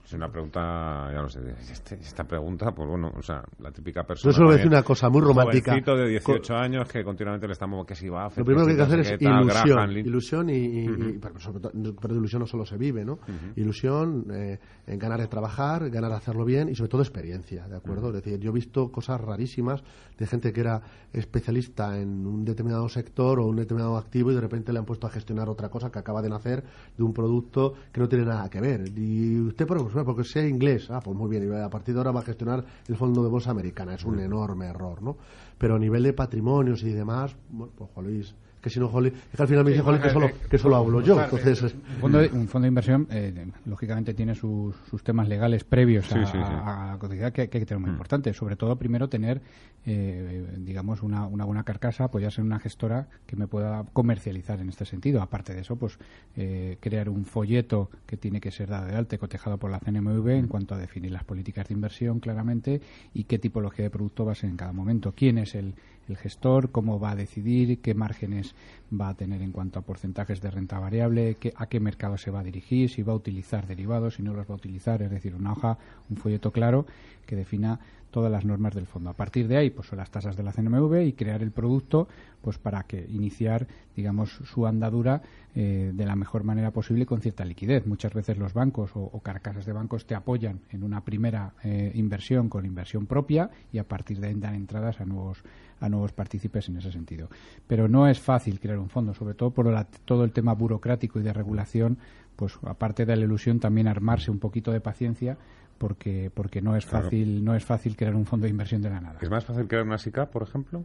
Es 0.07 0.13
una 0.13 0.29
pregunta, 0.29 1.11
ya 1.11 1.21
lo 1.21 1.27
sé, 1.27 1.41
este, 1.69 1.95
esta 1.95 2.23
pregunta, 2.23 2.71
pues 2.71 2.87
bueno, 2.87 3.11
o 3.13 3.21
sea, 3.21 3.43
la 3.59 3.71
típica 3.71 4.03
persona... 4.05 4.31
Yo 4.31 4.37
solo 4.37 4.51
decir 4.53 4.67
una 4.67 4.81
cosa 4.81 5.09
muy 5.09 5.19
romántica. 5.19 5.75
Un 5.75 5.97
de 5.97 6.07
18 6.07 6.55
años 6.55 6.87
que 6.87 7.03
continuamente 7.03 7.45
le 7.45 7.51
estamos, 7.51 7.85
que 7.85 7.93
si 7.93 8.07
va 8.07 8.27
a 8.27 8.29
Lo 8.33 8.45
primero 8.45 8.65
que 8.65 8.71
hay 8.71 8.77
que 8.77 8.83
hacer 8.83 8.99
es 9.01 9.21
ilusión, 9.21 9.91
ilusión 9.91 10.49
y, 10.49 11.19
pero, 11.19 11.37
sobre 11.41 11.59
todo, 11.59 11.73
pero 11.99 12.13
de 12.13 12.19
ilusión 12.21 12.39
no 12.39 12.45
solo 12.45 12.65
se 12.65 12.77
vive, 12.77 13.03
¿no? 13.03 13.19
Ilusión, 13.57 14.27
eh, 14.31 14.57
en 14.85 14.97
ganar 14.97 15.19
de 15.19 15.27
trabajar, 15.27 15.89
ganar 15.89 16.11
de 16.11 16.15
hacerlo 16.15 16.45
bien 16.45 16.69
y 16.69 16.75
sobre 16.75 16.89
todo 16.89 17.01
experiencia, 17.01 17.67
¿de 17.67 17.75
acuerdo? 17.75 18.07
Es 18.07 18.23
decir, 18.23 18.39
yo 18.39 18.51
he 18.51 18.53
visto 18.53 18.89
cosas 18.89 19.19
rarísimas 19.19 19.83
de 20.17 20.25
gente 20.25 20.53
que 20.53 20.61
era 20.61 20.81
especialista 21.11 21.99
en 21.99 22.25
un 22.25 22.45
determinado 22.45 22.87
sector 22.87 23.41
o 23.41 23.45
un 23.45 23.57
determinado 23.57 23.97
activo 23.97 24.31
y 24.31 24.35
de 24.35 24.41
repente 24.41 24.71
le 24.71 24.79
han 24.79 24.85
puesto 24.85 25.05
a 25.05 25.09
gestionar 25.09 25.49
otra 25.49 25.67
cosa 25.67 25.91
que 25.91 25.99
acaba 25.99 26.21
de 26.21 26.29
nacer 26.29 26.63
de 26.97 27.03
un 27.03 27.11
producto 27.11 27.73
que 27.91 27.99
no 27.99 28.07
tiene 28.07 28.23
nada 28.23 28.49
que 28.49 28.61
ver. 28.61 28.85
Y 28.97 29.41
usted, 29.41 29.67
por 29.67 29.96
porque 30.03 30.23
sea 30.23 30.47
inglés, 30.47 30.89
ah, 30.89 30.99
pues 31.03 31.15
muy 31.15 31.29
bien, 31.29 31.51
y 31.51 31.55
a 31.55 31.69
partir 31.69 31.93
de 31.93 31.99
ahora 31.99 32.11
va 32.11 32.19
a 32.21 32.23
gestionar 32.23 32.63
el 32.87 32.95
fondo 32.95 33.23
de 33.23 33.29
bolsa 33.29 33.51
americana, 33.51 33.95
es 33.95 34.03
un 34.03 34.19
enorme 34.19 34.67
error, 34.67 35.01
¿no? 35.01 35.17
Pero 35.57 35.75
a 35.75 35.79
nivel 35.79 36.03
de 36.03 36.13
patrimonios 36.13 36.83
y 36.83 36.91
demás, 36.91 37.35
bueno, 37.49 37.73
pues 37.75 37.89
Juan 37.93 38.05
Luis 38.07 38.35
que 38.61 38.69
si 38.69 38.79
no 38.79 38.87
es 38.87 39.13
que 39.13 39.41
al 39.41 39.47
final 39.47 39.63
me 39.63 39.71
dice 39.71 39.83
Holly 39.83 39.99
que 39.99 40.09
solo, 40.09 40.29
que 40.49 40.57
solo 40.57 40.75
hablo 40.75 41.01
yo. 41.01 41.21
Entonces, 41.21 41.61
un, 41.63 41.99
fondo 41.99 42.19
de, 42.19 42.27
un 42.29 42.47
fondo 42.47 42.63
de 42.63 42.69
inversión, 42.69 43.07
eh, 43.11 43.47
lógicamente, 43.65 44.13
tiene 44.13 44.35
sus, 44.35 44.75
sus, 44.89 45.03
temas 45.03 45.27
legales 45.27 45.63
previos 45.63 46.11
a, 46.11 46.91
la 46.91 46.97
codicidad 46.99 47.31
que, 47.31 47.41
hay 47.41 47.47
que 47.47 47.65
tener 47.65 47.79
muy 47.79 47.89
mm. 47.89 47.93
importante. 47.93 48.33
Sobre 48.33 48.55
todo, 48.55 48.75
primero, 48.75 49.09
tener, 49.09 49.41
eh, 49.85 50.47
digamos, 50.57 51.03
una, 51.03 51.27
una 51.27 51.45
buena 51.45 51.63
carcasa, 51.63 52.05
apoyarse 52.05 52.37
ser 52.37 52.45
una 52.45 52.59
gestora 52.59 53.07
que 53.25 53.35
me 53.35 53.47
pueda 53.47 53.85
comercializar 53.93 54.59
en 54.59 54.69
este 54.69 54.85
sentido. 54.85 55.21
Aparte 55.21 55.53
de 55.53 55.61
eso, 55.61 55.75
pues 55.75 55.97
eh, 56.35 56.77
crear 56.79 57.09
un 57.09 57.25
folleto 57.25 57.89
que 58.05 58.17
tiene 58.17 58.41
que 58.41 58.51
ser 58.51 58.69
dado 58.69 58.87
de 58.87 58.95
alta 58.95 59.15
y 59.15 59.17
cotejado 59.17 59.57
por 59.57 59.71
la 59.71 59.79
CNMV 59.79 60.27
en 60.29 60.47
cuanto 60.47 60.75
a 60.75 60.77
definir 60.77 61.11
las 61.11 61.23
políticas 61.23 61.67
de 61.67 61.73
inversión 61.73 62.19
claramente 62.19 62.81
y 63.13 63.25
qué 63.25 63.39
tipología 63.39 63.83
de 63.83 63.91
producto 63.91 64.25
va 64.25 64.33
a 64.33 64.35
ser 64.35 64.49
en 64.49 64.57
cada 64.57 64.73
momento. 64.73 65.13
¿Quién 65.15 65.37
es 65.37 65.55
el, 65.55 65.75
el 66.07 66.17
gestor, 66.17 66.71
cómo 66.71 66.99
va 66.99 67.11
a 67.11 67.15
decidir, 67.15 67.81
qué 67.81 67.93
márgenes 67.93 68.55
va 68.91 69.09
a 69.09 69.13
tener 69.13 69.41
en 69.41 69.51
cuanto 69.51 69.79
a 69.79 69.81
porcentajes 69.81 70.41
de 70.41 70.51
renta 70.51 70.79
variable, 70.79 71.37
a 71.55 71.67
qué 71.67 71.79
mercado 71.79 72.17
se 72.17 72.31
va 72.31 72.39
a 72.39 72.43
dirigir, 72.43 72.89
si 72.89 73.03
va 73.03 73.13
a 73.13 73.17
utilizar 73.17 73.67
derivados, 73.67 74.15
si 74.15 74.23
no 74.23 74.33
los 74.33 74.49
va 74.49 74.53
a 74.53 74.57
utilizar, 74.57 75.01
es 75.01 75.11
decir, 75.11 75.35
una 75.35 75.53
hoja, 75.53 75.77
un 76.09 76.17
folleto 76.17 76.51
claro 76.51 76.85
que 77.25 77.35
defina 77.35 77.79
todas 78.11 78.31
las 78.31 78.45
normas 78.45 78.73
del 78.73 78.87
fondo. 78.87 79.09
A 79.09 79.13
partir 79.13 79.47
de 79.47 79.57
ahí, 79.57 79.69
pues 79.69 79.89
son 79.89 79.97
las 79.97 80.09
tasas 80.09 80.35
de 80.35 80.43
la 80.43 80.51
CNMV 80.51 81.05
y 81.05 81.13
crear 81.13 81.43
el 81.43 81.51
producto, 81.51 82.07
pues 82.41 82.57
para 82.57 82.83
que 82.83 83.05
iniciar, 83.09 83.67
digamos, 83.95 84.31
su 84.31 84.65
andadura 84.65 85.21
eh, 85.53 85.91
de 85.93 86.05
la 86.05 86.15
mejor 86.15 86.43
manera 86.43 86.71
posible 86.71 87.05
con 87.05 87.21
cierta 87.21 87.43
liquidez. 87.45 87.85
Muchas 87.85 88.13
veces 88.13 88.37
los 88.37 88.53
bancos 88.53 88.91
o, 88.95 89.19
carcasas 89.19 89.65
de 89.65 89.73
bancos 89.73 90.05
te 90.05 90.15
apoyan 90.15 90.61
en 90.71 90.83
una 90.83 91.01
primera 91.01 91.53
eh, 91.63 91.91
inversión 91.95 92.49
con 92.49 92.65
inversión 92.65 93.05
propia 93.07 93.49
y 93.73 93.77
a 93.77 93.87
partir 93.87 94.19
de 94.19 94.27
ahí 94.27 94.33
dan 94.35 94.55
entradas 94.55 95.01
a 95.01 95.05
nuevos 95.05 95.43
a 95.79 95.89
nuevos 95.89 96.11
partícipes 96.11 96.69
en 96.69 96.77
ese 96.77 96.91
sentido. 96.91 97.29
Pero 97.67 97.87
no 97.87 98.07
es 98.07 98.19
fácil 98.19 98.59
crear 98.59 98.79
un 98.79 98.89
fondo, 98.89 99.13
sobre 99.13 99.33
todo 99.33 99.51
por 99.51 99.85
todo 100.05 100.23
el 100.23 100.31
tema 100.31 100.53
burocrático 100.53 101.19
y 101.19 101.23
de 101.23 101.33
regulación, 101.33 101.97
pues 102.35 102.57
aparte 102.63 103.05
de 103.05 103.15
la 103.15 103.25
ilusión 103.25 103.59
también 103.59 103.87
armarse 103.87 104.31
un 104.31 104.39
poquito 104.39 104.71
de 104.71 104.81
paciencia 104.81 105.37
porque 105.77 106.31
porque 106.33 106.61
no 106.61 106.75
es 106.75 106.85
fácil 106.85 107.43
no 107.43 107.55
es 107.55 107.63
fácil 107.63 107.95
crear 107.95 108.15
un 108.15 108.25
fondo 108.25 108.45
de 108.45 108.49
inversión 108.49 108.81
de 108.81 108.89
la 108.89 108.99
nada. 108.99 109.19
¿Es 109.21 109.29
más 109.29 109.45
fácil 109.45 109.67
crear 109.67 109.85
una 109.85 109.97
SICAP, 109.97 110.31
por 110.31 110.43
ejemplo? 110.43 110.83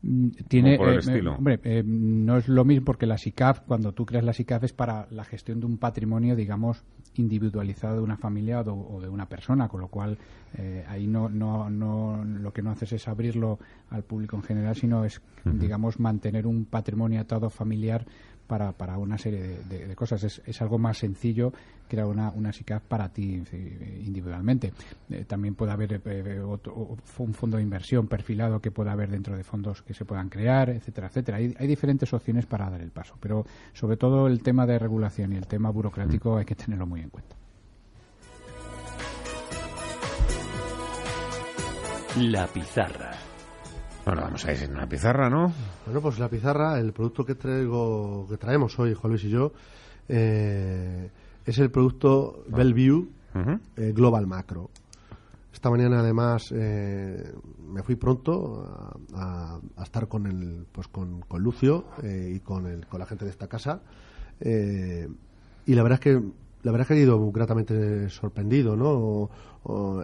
Mm, 0.00 0.28
tiene 0.46 0.74
eh, 0.74 1.00
eh, 1.08 1.26
hombre 1.26 1.58
eh, 1.64 1.82
no 1.84 2.36
es 2.36 2.46
lo 2.46 2.64
mismo 2.64 2.84
porque 2.84 3.04
la 3.04 3.18
SICAF 3.18 3.62
cuando 3.62 3.92
tú 3.92 4.06
creas 4.06 4.24
la 4.24 4.32
SICAF 4.32 4.62
es 4.62 4.72
para 4.72 5.08
la 5.10 5.24
gestión 5.24 5.58
de 5.58 5.66
un 5.66 5.76
patrimonio 5.76 6.36
digamos 6.36 6.84
individualizado 7.14 7.96
de 7.96 8.02
una 8.02 8.16
familia 8.16 8.60
o 8.60 9.00
de, 9.00 9.08
una 9.08 9.28
persona 9.28 9.66
con 9.66 9.80
lo 9.80 9.88
cual 9.88 10.16
ahí 10.86 11.08
no, 11.08 11.28
no, 11.28 11.68
no 11.68 12.24
lo 12.24 12.52
que 12.52 12.62
no 12.62 12.70
haces 12.70 12.92
es 12.92 13.08
abrirlo 13.08 13.58
al 13.90 14.04
público 14.04 14.36
en 14.36 14.44
general 14.44 14.76
sino 14.76 15.04
es 15.04 15.20
digamos 15.44 15.98
mantener 15.98 16.46
un 16.46 16.64
patrimonio 16.64 17.20
atado 17.20 17.50
familiar 17.50 18.06
para, 18.48 18.72
para 18.72 18.98
una 18.98 19.16
serie 19.16 19.60
de, 19.68 19.94
cosas. 19.94 20.24
Es, 20.24 20.42
es, 20.44 20.60
algo 20.60 20.78
más 20.78 20.98
sencillo 20.98 21.52
crear 21.86 22.06
una, 22.06 22.30
una 22.30 22.52
SICAF 22.52 22.82
para 22.82 23.08
ti 23.10 23.42
individualmente. 24.04 24.72
Eh, 25.10 25.24
también 25.26 25.54
puede 25.54 25.72
haber 25.72 25.92
eh, 25.92 26.00
eh, 26.04 26.42
un 26.42 27.34
fondo 27.34 27.58
de 27.58 27.62
inversión 27.62 28.08
perfilado 28.08 28.60
que 28.60 28.70
pueda 28.70 28.92
haber 28.92 29.10
dentro 29.10 29.36
de 29.36 29.44
fondos 29.44 29.82
que 29.82 29.94
se 29.94 30.04
puedan 30.04 30.28
crear, 30.28 30.70
etcétera, 30.70 31.08
etcétera. 31.08 31.38
Hay, 31.38 31.54
hay 31.58 31.66
diferentes 31.66 32.12
opciones 32.12 32.46
para 32.46 32.68
dar 32.70 32.80
el 32.80 32.90
paso, 32.90 33.16
pero 33.20 33.44
sobre 33.72 33.96
todo 33.96 34.26
el 34.26 34.42
tema 34.42 34.66
de 34.66 34.78
regulación 34.78 35.32
y 35.34 35.36
el 35.36 35.46
tema 35.46 35.70
burocrático 35.70 36.38
hay 36.38 36.44
que 36.44 36.54
tenerlo 36.54 36.86
muy 36.86 37.02
en 37.02 37.10
cuenta. 37.10 37.36
La 42.16 42.46
pizarra. 42.48 43.17
Bueno, 44.08 44.22
vamos 44.22 44.42
a 44.46 44.54
ir 44.54 44.62
en 44.62 44.72
una 44.72 44.88
pizarra, 44.88 45.28
¿no? 45.28 45.52
Bueno, 45.84 46.00
pues 46.00 46.18
la 46.18 46.30
pizarra, 46.30 46.80
el 46.80 46.94
producto 46.94 47.26
que 47.26 47.34
traigo, 47.34 48.26
que 48.26 48.38
traemos 48.38 48.78
hoy, 48.78 48.94
Juan 48.94 49.10
Luis 49.10 49.24
y 49.24 49.28
yo, 49.28 49.52
eh, 50.08 51.10
es 51.44 51.58
el 51.58 51.70
producto 51.70 52.42
ah. 52.50 52.56
Bellevue 52.56 53.06
eh, 53.76 53.92
Global 53.94 54.26
Macro. 54.26 54.70
Esta 55.52 55.68
mañana, 55.68 56.00
además, 56.00 56.50
eh, 56.56 57.34
me 57.70 57.82
fui 57.82 57.96
pronto 57.96 58.96
a, 59.14 59.60
estar 59.82 60.08
con 60.08 60.26
el, 60.26 60.64
pues 60.72 60.88
con, 60.88 61.20
con 61.20 61.42
Lucio 61.42 61.84
y 62.02 62.40
con, 62.40 62.66
el, 62.66 62.86
con 62.86 63.00
la 63.00 63.04
gente 63.04 63.26
de 63.26 63.30
esta 63.30 63.46
casa. 63.46 63.82
y 64.40 65.74
la 65.74 65.82
verdad 65.82 65.98
es 65.98 66.00
que 66.00 66.12
la 66.62 66.72
verdad 66.72 66.80
es 66.80 66.88
que 66.88 66.94
he 66.94 67.02
ido 67.02 67.30
gratamente 67.30 68.08
sorprendido, 68.08 68.74
¿no? 68.74 69.28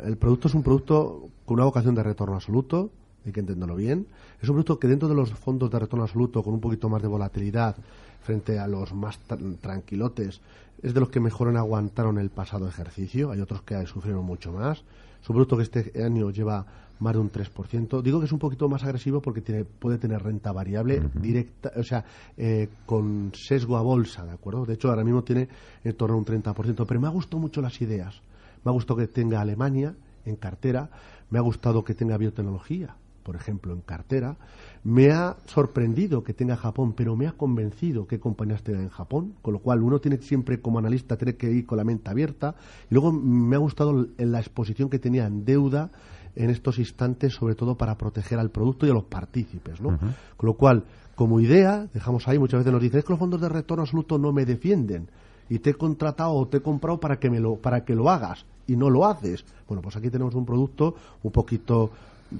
el 0.04 0.18
producto 0.18 0.48
es 0.48 0.54
un 0.54 0.62
producto 0.62 1.30
con 1.46 1.54
una 1.54 1.64
vocación 1.64 1.94
de 1.94 2.02
retorno 2.02 2.34
absoluto, 2.34 2.90
hay 3.24 3.32
que 3.32 3.40
entenderlo 3.40 3.76
bien. 3.76 4.06
Es 4.40 4.48
un 4.48 4.54
producto 4.54 4.78
que 4.78 4.88
dentro 4.88 5.08
de 5.08 5.14
los 5.14 5.30
fondos 5.32 5.70
de 5.70 5.78
retorno 5.78 6.04
absoluto, 6.04 6.42
con 6.42 6.54
un 6.54 6.60
poquito 6.60 6.88
más 6.88 7.02
de 7.02 7.08
volatilidad 7.08 7.76
frente 8.22 8.58
a 8.58 8.66
los 8.66 8.92
más 8.92 9.18
tranquilotes, 9.60 10.40
es 10.82 10.92
de 10.92 11.00
los 11.00 11.08
que 11.08 11.20
mejor 11.20 11.54
aguantaron 11.56 12.18
el 12.18 12.30
pasado 12.30 12.68
ejercicio. 12.68 13.30
Hay 13.30 13.40
otros 13.40 13.62
que 13.62 13.86
sufrieron 13.86 14.24
mucho 14.24 14.52
más. 14.52 14.84
Es 15.22 15.30
un 15.30 15.36
producto 15.36 15.56
que 15.56 15.62
este 15.62 16.04
año 16.04 16.30
lleva 16.30 16.66
más 17.00 17.14
de 17.14 17.20
un 17.20 17.32
3%. 17.32 18.02
Digo 18.02 18.20
que 18.20 18.26
es 18.26 18.32
un 18.32 18.38
poquito 18.38 18.68
más 18.68 18.84
agresivo 18.84 19.20
porque 19.22 19.40
tiene, 19.40 19.64
puede 19.64 19.98
tener 19.98 20.22
renta 20.22 20.52
variable 20.52 21.02
directa, 21.14 21.72
o 21.76 21.82
sea, 21.82 22.04
eh, 22.36 22.68
con 22.86 23.32
sesgo 23.34 23.76
a 23.76 23.82
bolsa, 23.82 24.24
¿de 24.24 24.32
acuerdo? 24.32 24.66
De 24.66 24.74
hecho, 24.74 24.90
ahora 24.90 25.04
mismo 25.04 25.24
tiene 25.24 25.48
en 25.82 25.94
torno 25.94 26.16
a 26.16 26.18
un 26.18 26.26
30%. 26.26 26.84
Pero 26.86 27.00
me 27.00 27.06
ha 27.06 27.10
gustado 27.10 27.38
mucho 27.38 27.62
las 27.62 27.80
ideas. 27.80 28.20
Me 28.64 28.70
ha 28.70 28.72
gustado 28.72 28.98
que 28.98 29.06
tenga 29.06 29.40
Alemania 29.40 29.94
en 30.26 30.36
cartera. 30.36 30.90
Me 31.30 31.38
ha 31.38 31.42
gustado 31.42 31.82
que 31.82 31.94
tenga 31.94 32.18
biotecnología 32.18 32.94
por 33.24 33.34
ejemplo, 33.34 33.72
en 33.72 33.80
cartera. 33.80 34.36
Me 34.84 35.10
ha 35.10 35.36
sorprendido 35.46 36.22
que 36.22 36.34
tenga 36.34 36.56
Japón, 36.56 36.92
pero 36.92 37.16
me 37.16 37.26
ha 37.26 37.32
convencido 37.32 38.06
que 38.06 38.20
compañías 38.20 38.62
tengan 38.62 38.82
en 38.82 38.90
Japón, 38.90 39.34
con 39.42 39.54
lo 39.54 39.58
cual 39.58 39.82
uno 39.82 39.98
tiene 39.98 40.18
siempre 40.18 40.60
como 40.60 40.78
analista 40.78 41.16
tiene 41.16 41.34
que 41.36 41.50
ir 41.50 41.66
con 41.66 41.78
la 41.78 41.84
mente 41.84 42.10
abierta. 42.10 42.54
Y 42.90 42.94
luego 42.94 43.10
me 43.10 43.56
ha 43.56 43.58
gustado 43.58 44.06
la 44.18 44.38
exposición 44.38 44.88
que 44.88 44.98
tenía 44.98 45.26
en 45.26 45.44
deuda 45.44 45.90
en 46.36 46.50
estos 46.50 46.78
instantes, 46.78 47.32
sobre 47.32 47.54
todo 47.54 47.76
para 47.76 47.96
proteger 47.96 48.38
al 48.38 48.50
producto 48.50 48.86
y 48.86 48.90
a 48.90 48.94
los 48.94 49.04
partícipes, 49.04 49.80
¿no? 49.80 49.98
Con 50.36 50.46
lo 50.46 50.54
cual, 50.54 50.84
como 51.14 51.40
idea, 51.40 51.86
dejamos 51.92 52.28
ahí, 52.28 52.38
muchas 52.38 52.58
veces 52.60 52.72
nos 52.72 52.82
dicen, 52.82 52.98
es 52.98 53.04
que 53.04 53.12
los 53.12 53.18
fondos 53.18 53.40
de 53.40 53.48
retorno 53.48 53.82
absoluto 53.82 54.18
no 54.18 54.32
me 54.32 54.44
defienden 54.44 55.08
y 55.48 55.60
te 55.60 55.70
he 55.70 55.74
contratado 55.74 56.32
o 56.32 56.48
te 56.48 56.58
he 56.58 56.60
comprado 56.60 57.00
para 57.00 57.18
que 57.18 57.30
me 57.30 57.40
lo 57.40 57.56
para 57.56 57.84
que 57.84 57.94
lo 57.94 58.10
hagas 58.10 58.44
y 58.66 58.76
no 58.76 58.90
lo 58.90 59.06
haces. 59.06 59.44
Bueno, 59.68 59.82
pues 59.82 59.96
aquí 59.96 60.10
tenemos 60.10 60.34
un 60.34 60.44
producto 60.44 60.94
un 61.22 61.30
poquito 61.30 61.90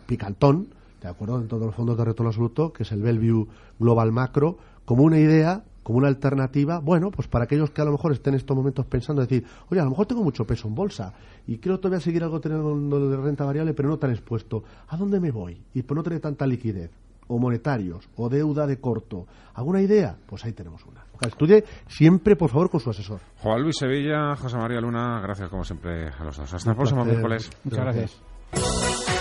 picantón, 0.07 0.69
¿de 1.01 1.09
acuerdo? 1.09 1.41
En 1.41 1.49
todos 1.49 1.67
los 1.67 1.75
fondos 1.75 1.97
de 1.97 2.05
retorno 2.05 2.31
absoluto, 2.31 2.73
que 2.73 2.83
es 2.83 2.93
el 2.93 3.03
Bellevue 3.03 3.47
Global 3.79 4.13
Macro, 4.13 4.59
como 4.85 5.03
una 5.05 5.19
idea, 5.19 5.65
como 5.83 5.99
una 5.99 6.09
alternativa, 6.09 6.81
bueno, 6.81 7.11
pues 7.11 7.29
para 7.29 7.45
aquellos 7.45 7.71
que 7.71 7.83
a 7.83 7.85
lo 7.85 7.93
mejor 7.93 8.13
estén 8.13 8.35
en 8.35 8.41
estos 8.41 8.57
momentos 8.57 8.87
pensando, 8.87 9.23
decir, 9.23 9.45
oye, 9.71 9.81
a 9.81 9.85
lo 9.85 9.91
mejor 9.91 10.07
tengo 10.07 10.23
mucho 10.23 10.45
peso 10.45 10.67
en 10.67 10.75
bolsa 10.75 11.13
y 11.47 11.59
quiero 11.59 11.79
todavía 11.79 12.01
seguir 12.01 12.23
algo 12.25 12.41
teniendo 12.41 13.09
de 13.09 13.17
renta 13.17 13.45
variable, 13.45 13.75
pero 13.75 13.89
no 13.89 13.99
tan 13.99 14.11
expuesto. 14.11 14.65
¿A 14.89 14.97
dónde 14.97 15.21
me 15.21 15.31
voy? 15.31 15.63
Y 15.75 15.83
por 15.83 15.97
no 15.97 16.03
tener 16.03 16.21
tanta 16.21 16.47
liquidez 16.47 16.91
o 17.29 17.39
monetarios 17.39 18.09
o 18.17 18.29
deuda 18.29 18.67
de 18.67 18.81
corto. 18.81 19.27
¿Alguna 19.55 19.81
idea? 19.81 20.17
Pues 20.27 20.45
ahí 20.45 20.53
tenemos 20.53 20.85
una. 20.87 21.05
estudie 21.27 21.65
siempre, 21.87 22.37
por 22.37 22.51
favor, 22.51 22.71
con 22.71 22.81
su 22.81 22.91
asesor. 22.91 23.21
Juan 23.39 23.63
Luis 23.63 23.77
Sevilla, 23.79 24.35
José 24.37 24.57
María 24.57 24.81
Luna, 24.81 25.21
gracias 25.21 25.49
como 25.49 25.65
siempre 25.65 26.09
a 26.09 26.25
los 26.25 26.37
dos. 26.37 26.53
Hasta 26.53 26.71
el 26.71 26.77
próximo 26.77 27.05
miércoles. 27.05 27.51
Muchas 27.65 27.81
gracias. 27.81 29.14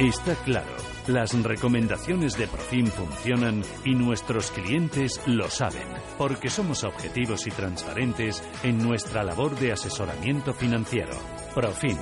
Está 0.00 0.34
claro, 0.34 0.74
las 1.08 1.34
recomendaciones 1.42 2.38
de 2.38 2.46
Profim 2.46 2.86
funcionan 2.86 3.62
y 3.84 3.94
nuestros 3.94 4.50
clientes 4.50 5.20
lo 5.26 5.50
saben, 5.50 5.86
porque 6.16 6.48
somos 6.48 6.84
objetivos 6.84 7.46
y 7.46 7.50
transparentes 7.50 8.42
en 8.62 8.78
nuestra 8.78 9.22
labor 9.22 9.54
de 9.56 9.72
asesoramiento 9.72 10.54
financiero. 10.54 11.12
Profim 11.54 11.98